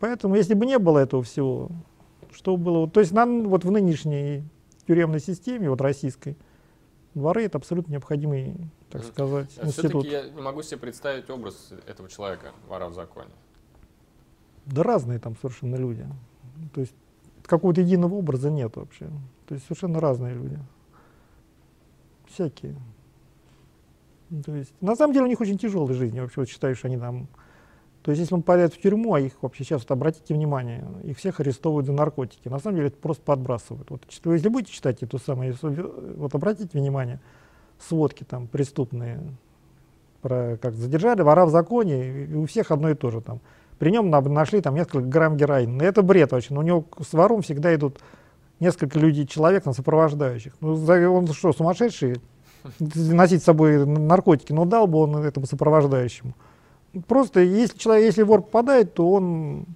Поэтому, 0.00 0.36
если 0.36 0.54
бы 0.54 0.64
не 0.64 0.78
было 0.78 0.98
этого 0.98 1.22
всего, 1.22 1.70
что 2.32 2.56
было, 2.56 2.88
то 2.88 3.00
есть 3.00 3.12
нам 3.12 3.48
вот 3.48 3.64
в 3.64 3.70
нынешней 3.70 4.44
тюремной 4.86 5.20
системе, 5.20 5.68
вот 5.68 5.80
российской, 5.80 6.36
Дворы 7.14 7.44
это 7.44 7.58
абсолютно 7.58 7.92
необходимый, 7.92 8.54
так 8.90 9.04
сказать, 9.04 9.50
а 9.58 9.66
институт. 9.66 10.04
Все-таки 10.04 10.08
я 10.10 10.28
не 10.30 10.40
могу 10.40 10.62
себе 10.62 10.78
представить 10.78 11.28
образ 11.30 11.72
этого 11.86 12.08
человека, 12.08 12.52
вора 12.68 12.88
в 12.88 12.94
законе. 12.94 13.30
Да 14.66 14.82
разные 14.82 15.18
там 15.18 15.34
совершенно 15.36 15.76
люди. 15.76 16.06
То 16.74 16.80
есть 16.82 16.94
какого-то 17.44 17.80
единого 17.80 18.14
образа 18.14 18.50
нет 18.50 18.76
вообще. 18.76 19.08
То 19.46 19.54
есть 19.54 19.64
совершенно 19.66 20.00
разные 20.00 20.34
люди. 20.34 20.58
Всякие. 22.26 22.76
То 24.44 24.54
есть, 24.54 24.74
на 24.82 24.94
самом 24.94 25.14
деле 25.14 25.24
у 25.24 25.28
них 25.28 25.40
очень 25.40 25.56
тяжелая 25.56 25.94
жизнь. 25.94 26.20
Вообще 26.20 26.40
вот 26.40 26.48
считаю, 26.48 26.76
что 26.76 26.88
они 26.88 26.98
там 26.98 27.28
то 28.02 28.10
есть, 28.10 28.20
если 28.20 28.34
он 28.34 28.42
попадает 28.42 28.72
в 28.74 28.80
тюрьму, 28.80 29.14
а 29.14 29.20
их 29.20 29.32
вообще 29.42 29.64
сейчас, 29.64 29.82
вот 29.82 29.90
обратите 29.90 30.32
внимание, 30.32 30.84
их 31.04 31.18
всех 31.18 31.40
арестовывают 31.40 31.86
за 31.86 31.92
наркотики. 31.92 32.48
На 32.48 32.58
самом 32.58 32.76
деле 32.76 32.88
это 32.88 32.96
просто 32.96 33.22
подбрасывают. 33.22 33.90
Вот, 33.90 34.02
если 34.24 34.48
будете 34.48 34.72
читать 34.72 35.02
эту 35.02 35.18
самую, 35.18 35.54
вот 35.60 36.34
обратите 36.34 36.78
внимание, 36.78 37.20
сводки 37.78 38.24
там 38.24 38.46
преступные, 38.46 39.20
про 40.22 40.58
как 40.60 40.74
задержали 40.74 41.22
вора 41.22 41.46
в 41.46 41.50
законе, 41.50 42.24
и 42.24 42.34
у 42.34 42.46
всех 42.46 42.70
одно 42.70 42.90
и 42.90 42.94
то 42.94 43.10
же 43.10 43.20
там. 43.20 43.40
При 43.78 43.90
нем 43.92 44.10
нашли 44.10 44.60
там 44.60 44.74
несколько 44.74 45.02
грамм 45.02 45.36
героина. 45.36 45.82
Это 45.82 46.02
бред 46.02 46.32
вообще. 46.32 46.52
Но 46.52 46.60
у 46.60 46.64
него 46.64 46.84
с 47.00 47.12
вором 47.12 47.42
всегда 47.42 47.72
идут 47.74 48.00
несколько 48.58 48.98
людей, 48.98 49.24
человек 49.26 49.66
на 49.66 49.72
сопровождающих. 49.72 50.54
Ну, 50.60 50.74
он 51.14 51.28
что, 51.28 51.52
сумасшедший? 51.52 52.16
Носить 52.80 53.42
с 53.42 53.44
собой 53.44 53.86
наркотики? 53.86 54.52
Ну, 54.52 54.64
дал 54.64 54.88
бы 54.88 54.98
он 54.98 55.16
этому 55.18 55.46
сопровождающему. 55.46 56.34
Просто 57.06 57.40
если 57.40 57.78
человек, 57.78 58.06
если 58.06 58.22
вор 58.22 58.42
попадает, 58.42 58.94
то 58.94 59.10
он 59.10 59.66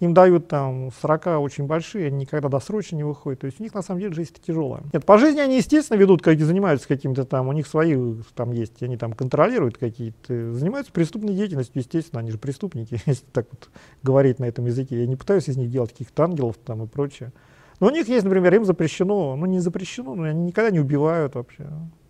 им 0.00 0.14
дают 0.14 0.46
там 0.46 0.90
40 1.00 1.40
очень 1.40 1.66
большие, 1.66 2.06
они 2.06 2.18
никогда 2.18 2.48
досрочно 2.48 2.96
не 2.96 3.04
выходят. 3.04 3.40
То 3.40 3.46
есть 3.46 3.58
у 3.60 3.62
них 3.62 3.74
на 3.74 3.82
самом 3.82 4.00
деле 4.00 4.14
жизнь 4.14 4.34
тяжелая. 4.46 4.82
Нет, 4.92 5.04
по 5.04 5.18
жизни 5.18 5.40
они, 5.40 5.56
естественно, 5.56 5.98
ведут, 5.98 6.22
как 6.22 6.38
занимаются 6.38 6.86
каким-то 6.86 7.24
там, 7.24 7.48
у 7.48 7.52
них 7.52 7.66
свои 7.66 7.96
там 8.34 8.52
есть, 8.52 8.82
они 8.82 8.96
там 8.96 9.12
контролируют 9.12 9.76
какие-то, 9.76 10.52
занимаются 10.54 10.92
преступной 10.92 11.34
деятельностью, 11.34 11.80
естественно, 11.80 12.20
они 12.20 12.30
же 12.30 12.38
преступники, 12.38 13.00
если 13.06 13.24
так 13.32 13.46
вот 13.50 13.70
говорить 14.02 14.38
на 14.38 14.44
этом 14.44 14.66
языке. 14.66 15.00
Я 15.00 15.06
не 15.06 15.16
пытаюсь 15.16 15.48
из 15.48 15.56
них 15.56 15.70
делать 15.70 15.90
каких-то 15.90 16.24
ангелов 16.24 16.56
там 16.64 16.84
и 16.84 16.86
прочее. 16.86 17.32
Но 17.80 17.88
у 17.88 17.90
них 17.90 18.08
есть, 18.08 18.24
например, 18.24 18.54
им 18.54 18.64
запрещено, 18.64 19.36
ну 19.36 19.46
не 19.46 19.60
запрещено, 19.60 20.14
но 20.14 20.24
они 20.24 20.44
никогда 20.44 20.70
не 20.70 20.80
убивают 20.80 21.34
вообще, 21.34 21.68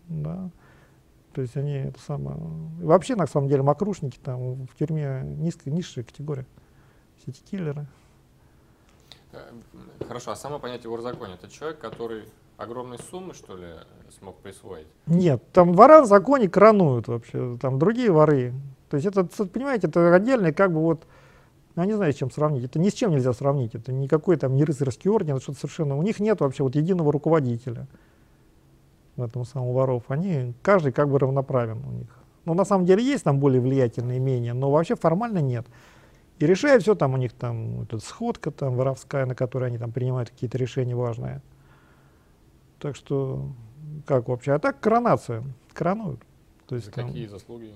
да. 0.08 0.50
То 1.34 1.42
есть 1.42 1.56
они 1.56 1.74
это 1.74 2.00
самое, 2.00 2.36
вообще 2.80 3.14
на 3.14 3.26
самом 3.26 3.48
деле 3.48 3.62
макрушники 3.62 4.18
там 4.18 4.66
в 4.66 4.74
тюрьме 4.78 5.22
низкая, 5.24 5.72
низшая 5.72 6.04
категория 6.04 6.46
все 7.18 7.30
эти 7.30 7.40
киллеры. 7.42 7.86
Э, 9.32 9.38
хорошо, 10.06 10.30
а 10.30 10.36
само 10.36 10.58
понятие 10.58 10.90
вор-законе, 10.90 11.34
это 11.34 11.48
человек, 11.48 11.78
который 11.78 12.24
огромные 12.56 12.98
суммы, 12.98 13.34
что 13.34 13.56
ли, 13.56 13.66
смог 14.18 14.36
присвоить? 14.38 14.86
Нет, 15.06 15.42
там 15.52 15.74
вора 15.74 16.02
в 16.02 16.06
законе 16.06 16.48
крануют 16.48 17.08
вообще, 17.08 17.56
там 17.60 17.78
другие 17.78 18.10
воры. 18.10 18.52
То 18.90 18.96
есть 18.96 19.06
это, 19.06 19.24
понимаете, 19.24 19.86
это 19.86 20.14
отдельный 20.14 20.52
как 20.52 20.72
бы 20.72 20.80
вот, 20.80 21.06
я 21.76 21.84
не 21.84 21.92
знаю, 21.92 22.12
с 22.12 22.16
чем 22.16 22.30
сравнить. 22.30 22.64
Это 22.64 22.78
ни 22.78 22.88
с 22.88 22.94
чем 22.94 23.12
нельзя 23.12 23.32
сравнить. 23.32 23.74
Это 23.74 23.92
никакой 23.92 24.36
там 24.36 24.56
не 24.56 24.64
рыцарский 24.64 25.10
орден, 25.10 25.36
это 25.36 25.42
что-то 25.42 25.60
совершенно... 25.60 25.96
У 25.96 26.02
них 26.02 26.20
нет 26.20 26.40
вообще 26.40 26.62
вот 26.62 26.74
единого 26.74 27.12
руководителя 27.12 27.86
этом 29.22 29.44
самом 29.44 29.72
воров. 29.72 30.04
Они, 30.08 30.54
каждый 30.62 30.92
как 30.92 31.08
бы 31.08 31.18
равноправен 31.18 31.82
у 31.84 31.90
них. 31.90 32.08
Но 32.44 32.54
на 32.54 32.64
самом 32.64 32.86
деле 32.86 33.04
есть 33.04 33.24
там 33.24 33.40
более 33.40 33.60
влиятельные 33.60 34.18
менее, 34.18 34.54
но 34.54 34.70
вообще 34.70 34.96
формально 34.96 35.38
нет. 35.38 35.66
И 36.38 36.46
решает 36.46 36.82
все 36.82 36.94
там 36.94 37.14
у 37.14 37.16
них 37.16 37.32
там, 37.32 37.82
эта 37.82 37.98
сходка 37.98 38.50
там 38.50 38.76
воровская, 38.76 39.26
на 39.26 39.34
которой 39.34 39.68
они 39.68 39.78
там 39.78 39.92
принимают 39.92 40.30
какие-то 40.30 40.56
решения 40.56 40.94
важные. 40.94 41.42
Так 42.78 42.94
что, 42.94 43.48
как 44.06 44.28
вообще? 44.28 44.52
А 44.52 44.58
так 44.58 44.78
коронация, 44.80 45.42
коронуют. 45.72 46.20
То 46.66 46.76
есть, 46.76 46.86
За 46.86 46.92
там, 46.92 47.08
какие 47.08 47.26
заслуги? 47.26 47.72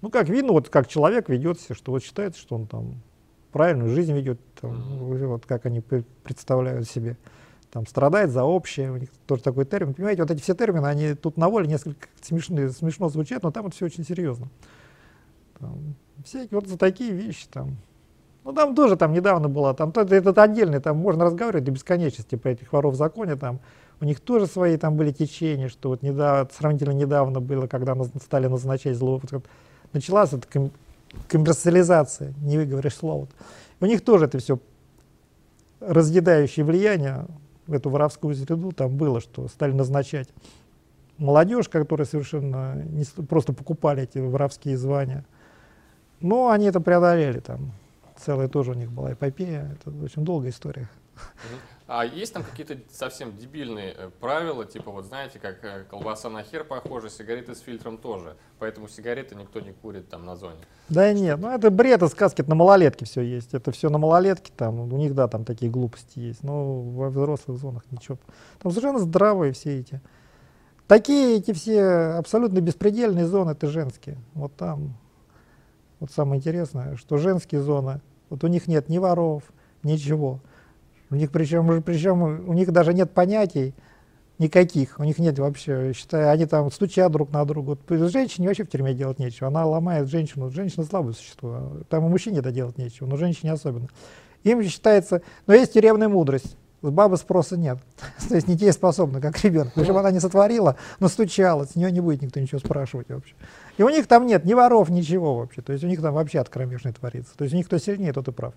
Ну, 0.00 0.10
как 0.10 0.28
видно, 0.28 0.52
вот 0.52 0.68
как 0.68 0.88
человек 0.88 1.28
ведет 1.28 1.60
себя, 1.60 1.74
что 1.74 1.92
вот 1.92 2.02
считается, 2.02 2.40
что 2.40 2.56
он 2.56 2.66
там 2.66 2.94
правильную 3.52 3.90
жизнь 3.90 4.12
ведет, 4.12 4.40
там, 4.60 4.72
mm-hmm. 4.72 5.26
вот 5.26 5.46
как 5.46 5.66
они 5.66 5.80
представляют 5.80 6.88
себе. 6.88 7.16
Там 7.70 7.86
страдает 7.86 8.30
за 8.30 8.42
общее, 8.42 8.90
у 8.90 8.96
них 8.96 9.10
тоже 9.26 9.42
такой 9.42 9.64
термин. 9.64 9.94
Понимаете, 9.94 10.22
вот 10.22 10.30
эти 10.30 10.40
все 10.40 10.54
термины, 10.54 10.86
они 10.86 11.14
тут 11.14 11.36
на 11.36 11.48
воле 11.48 11.68
несколько 11.68 12.08
смешные, 12.20 12.70
смешно 12.70 13.08
звучат, 13.08 13.42
но 13.44 13.52
там 13.52 13.66
это 13.66 13.76
все 13.76 13.86
очень 13.86 14.04
серьезно. 14.04 14.48
Там, 15.58 15.94
всякие 16.24 16.58
вот 16.58 16.66
за 16.66 16.76
такие 16.76 17.12
вещи 17.12 17.46
там. 17.50 17.76
Ну 18.42 18.52
там 18.52 18.74
тоже 18.74 18.96
там 18.96 19.12
недавно 19.12 19.48
было, 19.48 19.74
там 19.74 19.90
это, 19.90 20.14
этот 20.14 20.38
отдельный, 20.38 20.80
там 20.80 20.96
можно 20.96 21.24
разговаривать 21.24 21.64
до 21.64 21.72
бесконечности 21.72 22.36
по 22.36 22.48
этих 22.48 22.72
воров 22.72 22.94
в 22.94 22.96
законе, 22.96 23.36
там 23.36 23.60
у 24.00 24.04
них 24.06 24.20
тоже 24.20 24.46
свои 24.46 24.78
там 24.78 24.96
были 24.96 25.12
течения, 25.12 25.68
что 25.68 25.90
вот 25.90 26.02
недавно, 26.02 26.48
сравнительно 26.50 26.92
недавно 26.92 27.40
было, 27.40 27.66
когда 27.66 27.94
нас 27.94 28.08
стали 28.22 28.46
назначать 28.46 28.96
зло, 28.96 29.20
вот, 29.22 29.44
началась 29.92 30.32
эта 30.32 30.48
ком, 30.48 30.70
коммерциализация, 31.28 32.32
не 32.40 32.56
выговоришь 32.56 32.94
слово. 32.94 33.28
У 33.78 33.86
них 33.86 34.02
тоже 34.02 34.24
это 34.24 34.38
все 34.38 34.58
разъедающее 35.80 36.64
влияние 36.64 37.26
эту 37.72 37.90
воровскую 37.90 38.34
среду 38.34 38.72
там 38.72 38.96
было, 38.96 39.20
что 39.20 39.48
стали 39.48 39.72
назначать 39.72 40.28
молодежь, 41.18 41.68
которая 41.68 42.06
совершенно 42.06 42.82
не, 42.82 43.04
просто 43.24 43.52
покупали 43.52 44.02
эти 44.04 44.18
воровские 44.18 44.76
звания. 44.76 45.24
Но 46.20 46.50
они 46.50 46.66
это 46.66 46.80
преодолели 46.80 47.40
там. 47.40 47.72
Целая 48.16 48.48
тоже 48.48 48.72
у 48.72 48.74
них 48.74 48.90
была 48.90 49.12
эпопея. 49.12 49.76
Это 49.80 49.94
очень 50.04 50.24
долгая 50.24 50.50
история. 50.50 50.88
А 51.86 52.04
есть 52.04 52.32
там 52.32 52.44
какие-то 52.44 52.78
совсем 52.92 53.36
дебильные 53.36 53.92
э, 53.98 54.10
правила, 54.20 54.64
типа 54.64 54.92
вот 54.92 55.06
знаете, 55.06 55.40
как 55.40 55.64
э, 55.64 55.84
колбаса 55.90 56.30
на 56.30 56.44
хер 56.44 56.62
похожа, 56.62 57.10
сигареты 57.10 57.56
с 57.56 57.58
фильтром 57.58 57.98
тоже, 57.98 58.36
поэтому 58.60 58.86
сигареты 58.86 59.34
никто 59.34 59.58
не 59.58 59.72
курит 59.72 60.08
там 60.08 60.24
на 60.24 60.36
зоне. 60.36 60.60
Да 60.88 61.12
нет, 61.12 61.40
ну 61.40 61.50
это 61.50 61.68
бред 61.70 62.00
и 62.02 62.08
сказки, 62.08 62.42
это 62.42 62.50
на 62.50 62.54
малолетке 62.54 63.06
все 63.06 63.22
есть, 63.22 63.54
это 63.54 63.72
все 63.72 63.90
на 63.90 63.98
малолетке, 63.98 64.52
там 64.56 64.80
у 64.80 64.96
них 64.96 65.16
да, 65.16 65.26
там 65.26 65.44
такие 65.44 65.68
глупости 65.68 66.20
есть, 66.20 66.44
но 66.44 66.80
во 66.80 67.10
взрослых 67.10 67.58
зонах 67.58 67.82
ничего. 67.90 68.18
Там 68.60 68.70
совершенно 68.70 69.00
здравые 69.00 69.52
все 69.52 69.80
эти. 69.80 70.00
Такие 70.86 71.38
эти 71.38 71.52
все 71.52 71.82
абсолютно 72.18 72.60
беспредельные 72.60 73.26
зоны, 73.26 73.50
это 73.50 73.66
женские. 73.66 74.18
Вот 74.34 74.54
там 74.54 74.96
вот 75.98 76.12
самое 76.12 76.38
интересное, 76.38 76.96
что 76.96 77.16
женские 77.16 77.60
зоны, 77.60 78.00
вот 78.28 78.44
у 78.44 78.46
них 78.46 78.68
нет 78.68 78.88
ни 78.88 78.98
воров, 78.98 79.42
ничего. 79.82 80.40
У 81.10 81.16
них 81.16 81.30
причем, 81.30 81.82
причем 81.82 82.48
у 82.48 82.52
них 82.52 82.72
даже 82.72 82.94
нет 82.94 83.10
понятий 83.12 83.74
никаких, 84.38 84.98
у 84.98 85.04
них 85.04 85.18
нет 85.18 85.38
вообще, 85.38 85.92
считаю, 85.92 86.30
они 86.30 86.46
там 86.46 86.70
стучат 86.72 87.12
друг 87.12 87.30
на 87.30 87.44
друга. 87.44 87.76
Вот 87.88 88.10
женщине 88.10 88.48
вообще 88.48 88.64
в 88.64 88.70
тюрьме 88.70 88.94
делать 88.94 89.18
нечего, 89.18 89.48
она 89.48 89.66
ломает 89.66 90.08
женщину, 90.08 90.50
женщина 90.50 90.84
слабое 90.84 91.12
существо, 91.12 91.72
там 91.90 92.06
и 92.06 92.08
мужчине 92.08 92.38
это 92.38 92.50
делать 92.50 92.78
нечего, 92.78 93.06
но 93.06 93.16
женщине 93.16 93.52
особенно. 93.52 93.88
Им 94.42 94.62
считается, 94.62 95.20
но 95.46 95.52
есть 95.52 95.74
тюремная 95.74 96.08
мудрость, 96.08 96.56
с 96.80 96.88
бабы 96.88 97.18
спроса 97.18 97.58
нет. 97.58 97.78
То 98.28 98.34
есть 98.34 98.48
не 98.48 98.56
те 98.56 98.72
способны, 98.72 99.20
как 99.20 99.38
ребенок. 99.44 99.74
Причем 99.74 99.98
она 99.98 100.10
не 100.10 100.20
сотворила, 100.20 100.76
но 100.98 101.08
стучала, 101.08 101.66
с 101.66 101.76
нее 101.76 101.92
не 101.92 102.00
будет 102.00 102.22
никто 102.22 102.40
ничего 102.40 102.58
спрашивать 102.58 103.10
вообще. 103.10 103.34
И 103.76 103.82
у 103.82 103.88
них 103.90 104.06
там 104.06 104.26
нет 104.26 104.46
ни 104.46 104.54
воров, 104.54 104.88
ничего 104.88 105.36
вообще. 105.36 105.60
То 105.60 105.72
есть 105.72 105.84
у 105.84 105.86
них 105.86 106.00
там 106.00 106.14
вообще 106.14 106.38
откромешный 106.38 106.92
творится. 106.92 107.36
То 107.36 107.44
есть 107.44 107.52
у 107.52 107.56
них 107.58 107.66
кто 107.66 107.76
сильнее, 107.76 108.14
тот 108.14 108.28
и 108.28 108.32
прав. 108.32 108.54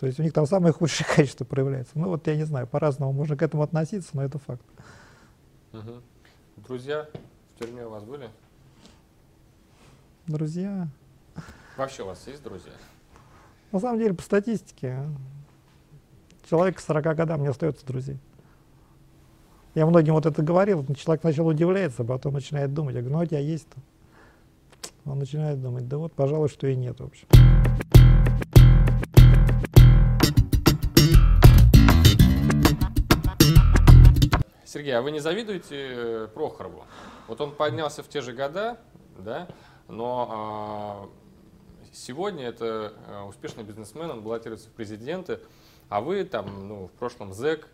То 0.00 0.06
есть 0.06 0.18
у 0.18 0.22
них 0.22 0.32
там 0.32 0.46
самые 0.46 0.72
худшие 0.72 1.06
качества 1.14 1.44
проявляются. 1.44 1.98
Ну 1.98 2.08
вот 2.08 2.26
я 2.26 2.34
не 2.34 2.44
знаю, 2.44 2.66
по-разному 2.66 3.12
можно 3.12 3.36
к 3.36 3.42
этому 3.42 3.62
относиться, 3.62 4.08
но 4.14 4.24
это 4.24 4.38
факт. 4.38 4.62
Угу. 5.74 6.00
Друзья 6.56 7.06
в 7.54 7.58
тюрьме 7.58 7.84
у 7.84 7.90
вас 7.90 8.02
были? 8.04 8.30
Друзья? 10.26 10.88
Вообще 11.76 12.02
у 12.02 12.06
вас 12.06 12.26
есть 12.26 12.42
друзья? 12.42 12.72
На 13.72 13.78
самом 13.78 13.98
деле, 13.98 14.14
по 14.14 14.22
статистике, 14.22 15.02
человек 16.48 16.78
к 16.78 16.80
40 16.80 17.04
годам 17.14 17.42
не 17.42 17.48
остается 17.48 17.84
друзей. 17.84 18.18
Я 19.74 19.84
многим 19.84 20.14
вот 20.14 20.24
это 20.24 20.42
говорил, 20.42 20.82
человек 20.94 21.20
сначала 21.20 21.50
удивляется, 21.50 22.04
а 22.04 22.06
потом 22.06 22.32
начинает 22.32 22.72
думать. 22.72 22.94
Я 22.94 23.02
говорю, 23.02 23.18
ну 23.18 23.22
у 23.22 23.26
тебя 23.26 23.40
есть 23.40 23.68
-то. 23.68 23.78
Он 25.04 25.18
начинает 25.18 25.60
думать, 25.60 25.88
да 25.88 25.98
вот, 25.98 26.14
пожалуй, 26.14 26.48
что 26.48 26.66
и 26.68 26.74
нет, 26.74 26.98
в 27.00 27.04
общем. 27.04 27.28
Сергей, 34.72 34.96
а 34.96 35.02
вы 35.02 35.10
не 35.10 35.18
завидуете 35.18 35.74
э, 35.74 36.28
Прохорову? 36.32 36.84
Вот 37.26 37.40
он 37.40 37.50
поднялся 37.50 38.04
в 38.04 38.08
те 38.08 38.20
же 38.20 38.32
года, 38.32 38.78
да, 39.18 39.48
но 39.88 40.28
а, 40.30 41.08
сегодня 41.92 42.46
это 42.46 42.92
а, 43.08 43.26
успешный 43.26 43.64
бизнесмен, 43.64 44.08
он 44.08 44.22
баллотируется 44.22 44.68
в 44.68 44.72
президенты. 44.72 45.40
А 45.88 46.00
вы 46.00 46.22
там, 46.22 46.68
ну, 46.68 46.86
в 46.86 46.92
прошлом 46.92 47.32
зэк, 47.32 47.66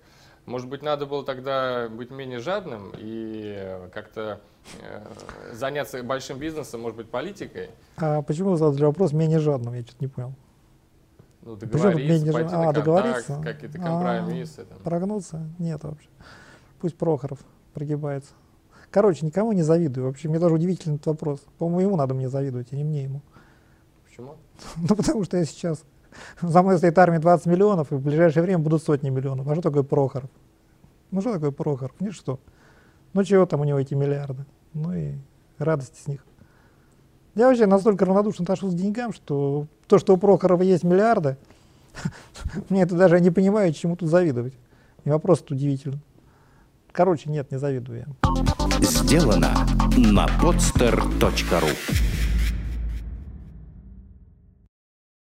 может 0.47 0.71
быть, 0.71 0.81
надо 0.81 1.05
было 1.05 1.23
тогда 1.23 1.91
быть 1.91 2.11
менее 2.11 2.39
жадным 2.39 2.95
и 2.97 3.91
как-то 3.93 4.41
э, 4.81 5.07
заняться 5.53 6.03
большим 6.03 6.39
бизнесом, 6.39 6.81
может 6.81 6.97
быть, 6.97 7.11
политикой? 7.11 7.69
А 7.99 8.23
почему 8.23 8.53
вы 8.53 8.57
задали 8.57 8.85
вопрос 8.85 9.13
менее 9.13 9.41
жадным? 9.41 9.75
Я 9.75 9.83
что-то 9.83 9.99
не 10.01 10.09
понял. 10.09 10.33
Ну, 11.43 11.57
договориться, 11.57 12.33
пойти 12.33 12.55
а, 12.55 12.65
на 12.65 12.73
договориться? 12.73 13.41
какие-то 13.45 13.79
компромиссы. 13.79 14.67
А, 14.71 14.83
прогнуться? 14.83 15.47
Нет 15.59 15.85
вообще. 15.85 16.09
Пусть 16.87 16.99
Прохоров 16.99 17.41
прогибается. 17.75 18.31
Короче, 18.93 19.27
никому 19.27 19.51
не 19.51 19.63
завидую. 19.63 20.07
Вообще, 20.07 20.29
мне 20.29 20.39
даже 20.39 20.55
удивительный 20.55 20.95
этот 20.95 21.07
вопрос. 21.07 21.41
По-моему, 21.59 21.81
ему 21.81 21.97
надо 21.97 22.15
мне 22.15 22.29
завидовать, 22.29 22.69
а 22.71 22.77
не 22.77 22.85
мне 22.85 23.03
ему. 23.03 23.23
Почему? 24.05 24.37
Ну, 24.77 24.95
потому 24.95 25.25
что 25.25 25.37
я 25.37 25.45
сейчас 25.45 25.83
за 26.41 26.63
мной 26.63 26.79
стоит 26.79 26.97
армия 26.97 27.19
20 27.19 27.47
миллионов, 27.47 27.91
и 27.91 27.97
в 27.97 28.01
ближайшее 28.01 28.45
время 28.45 28.61
будут 28.61 28.85
сотни 28.85 29.11
миллионов. 29.11 29.49
А 29.49 29.55
что 29.55 29.63
такое 29.63 29.83
Прохоров? 29.83 30.31
Ну 31.11 31.21
что 31.21 31.33
такое 31.33 31.51
Прохоров? 31.51 31.97
Ни 31.99 32.11
что. 32.11 32.39
Ну 33.13 33.25
чего 33.25 33.47
там 33.47 33.63
у 33.63 33.65
него 33.65 33.81
эти 33.81 33.95
миллиарды? 33.95 34.45
Ну 34.75 34.95
и 34.95 35.15
радости 35.59 36.01
с 36.01 36.07
них. 36.07 36.25
Я 37.35 37.49
вообще 37.49 37.67
настолько 37.67 38.05
равнодушно 38.05 38.45
отношусь 38.45 38.75
к 38.75 38.77
деньгам, 38.77 39.13
что 39.13 39.67
то, 39.89 39.99
что 39.99 40.15
у 40.15 40.19
Прохорова 40.19 40.63
есть 40.63 40.85
миллиарды, 40.85 41.37
мне 42.69 42.83
это 42.83 42.95
даже 42.95 43.19
не 43.19 43.33
понимаю, 43.33 43.73
чему 43.73 43.97
тут 43.97 44.09
завидовать. 44.09 44.55
И 45.05 45.11
вопрос 45.11 45.41
тут 45.41 45.51
удивительный. 45.51 45.99
Короче, 46.97 47.29
нет, 47.29 47.53
не 47.53 47.59
завидую 47.59 48.07
я. 48.07 48.81
Сделано 48.81 49.55
на 49.99 50.25
podster.ru 50.41 52.06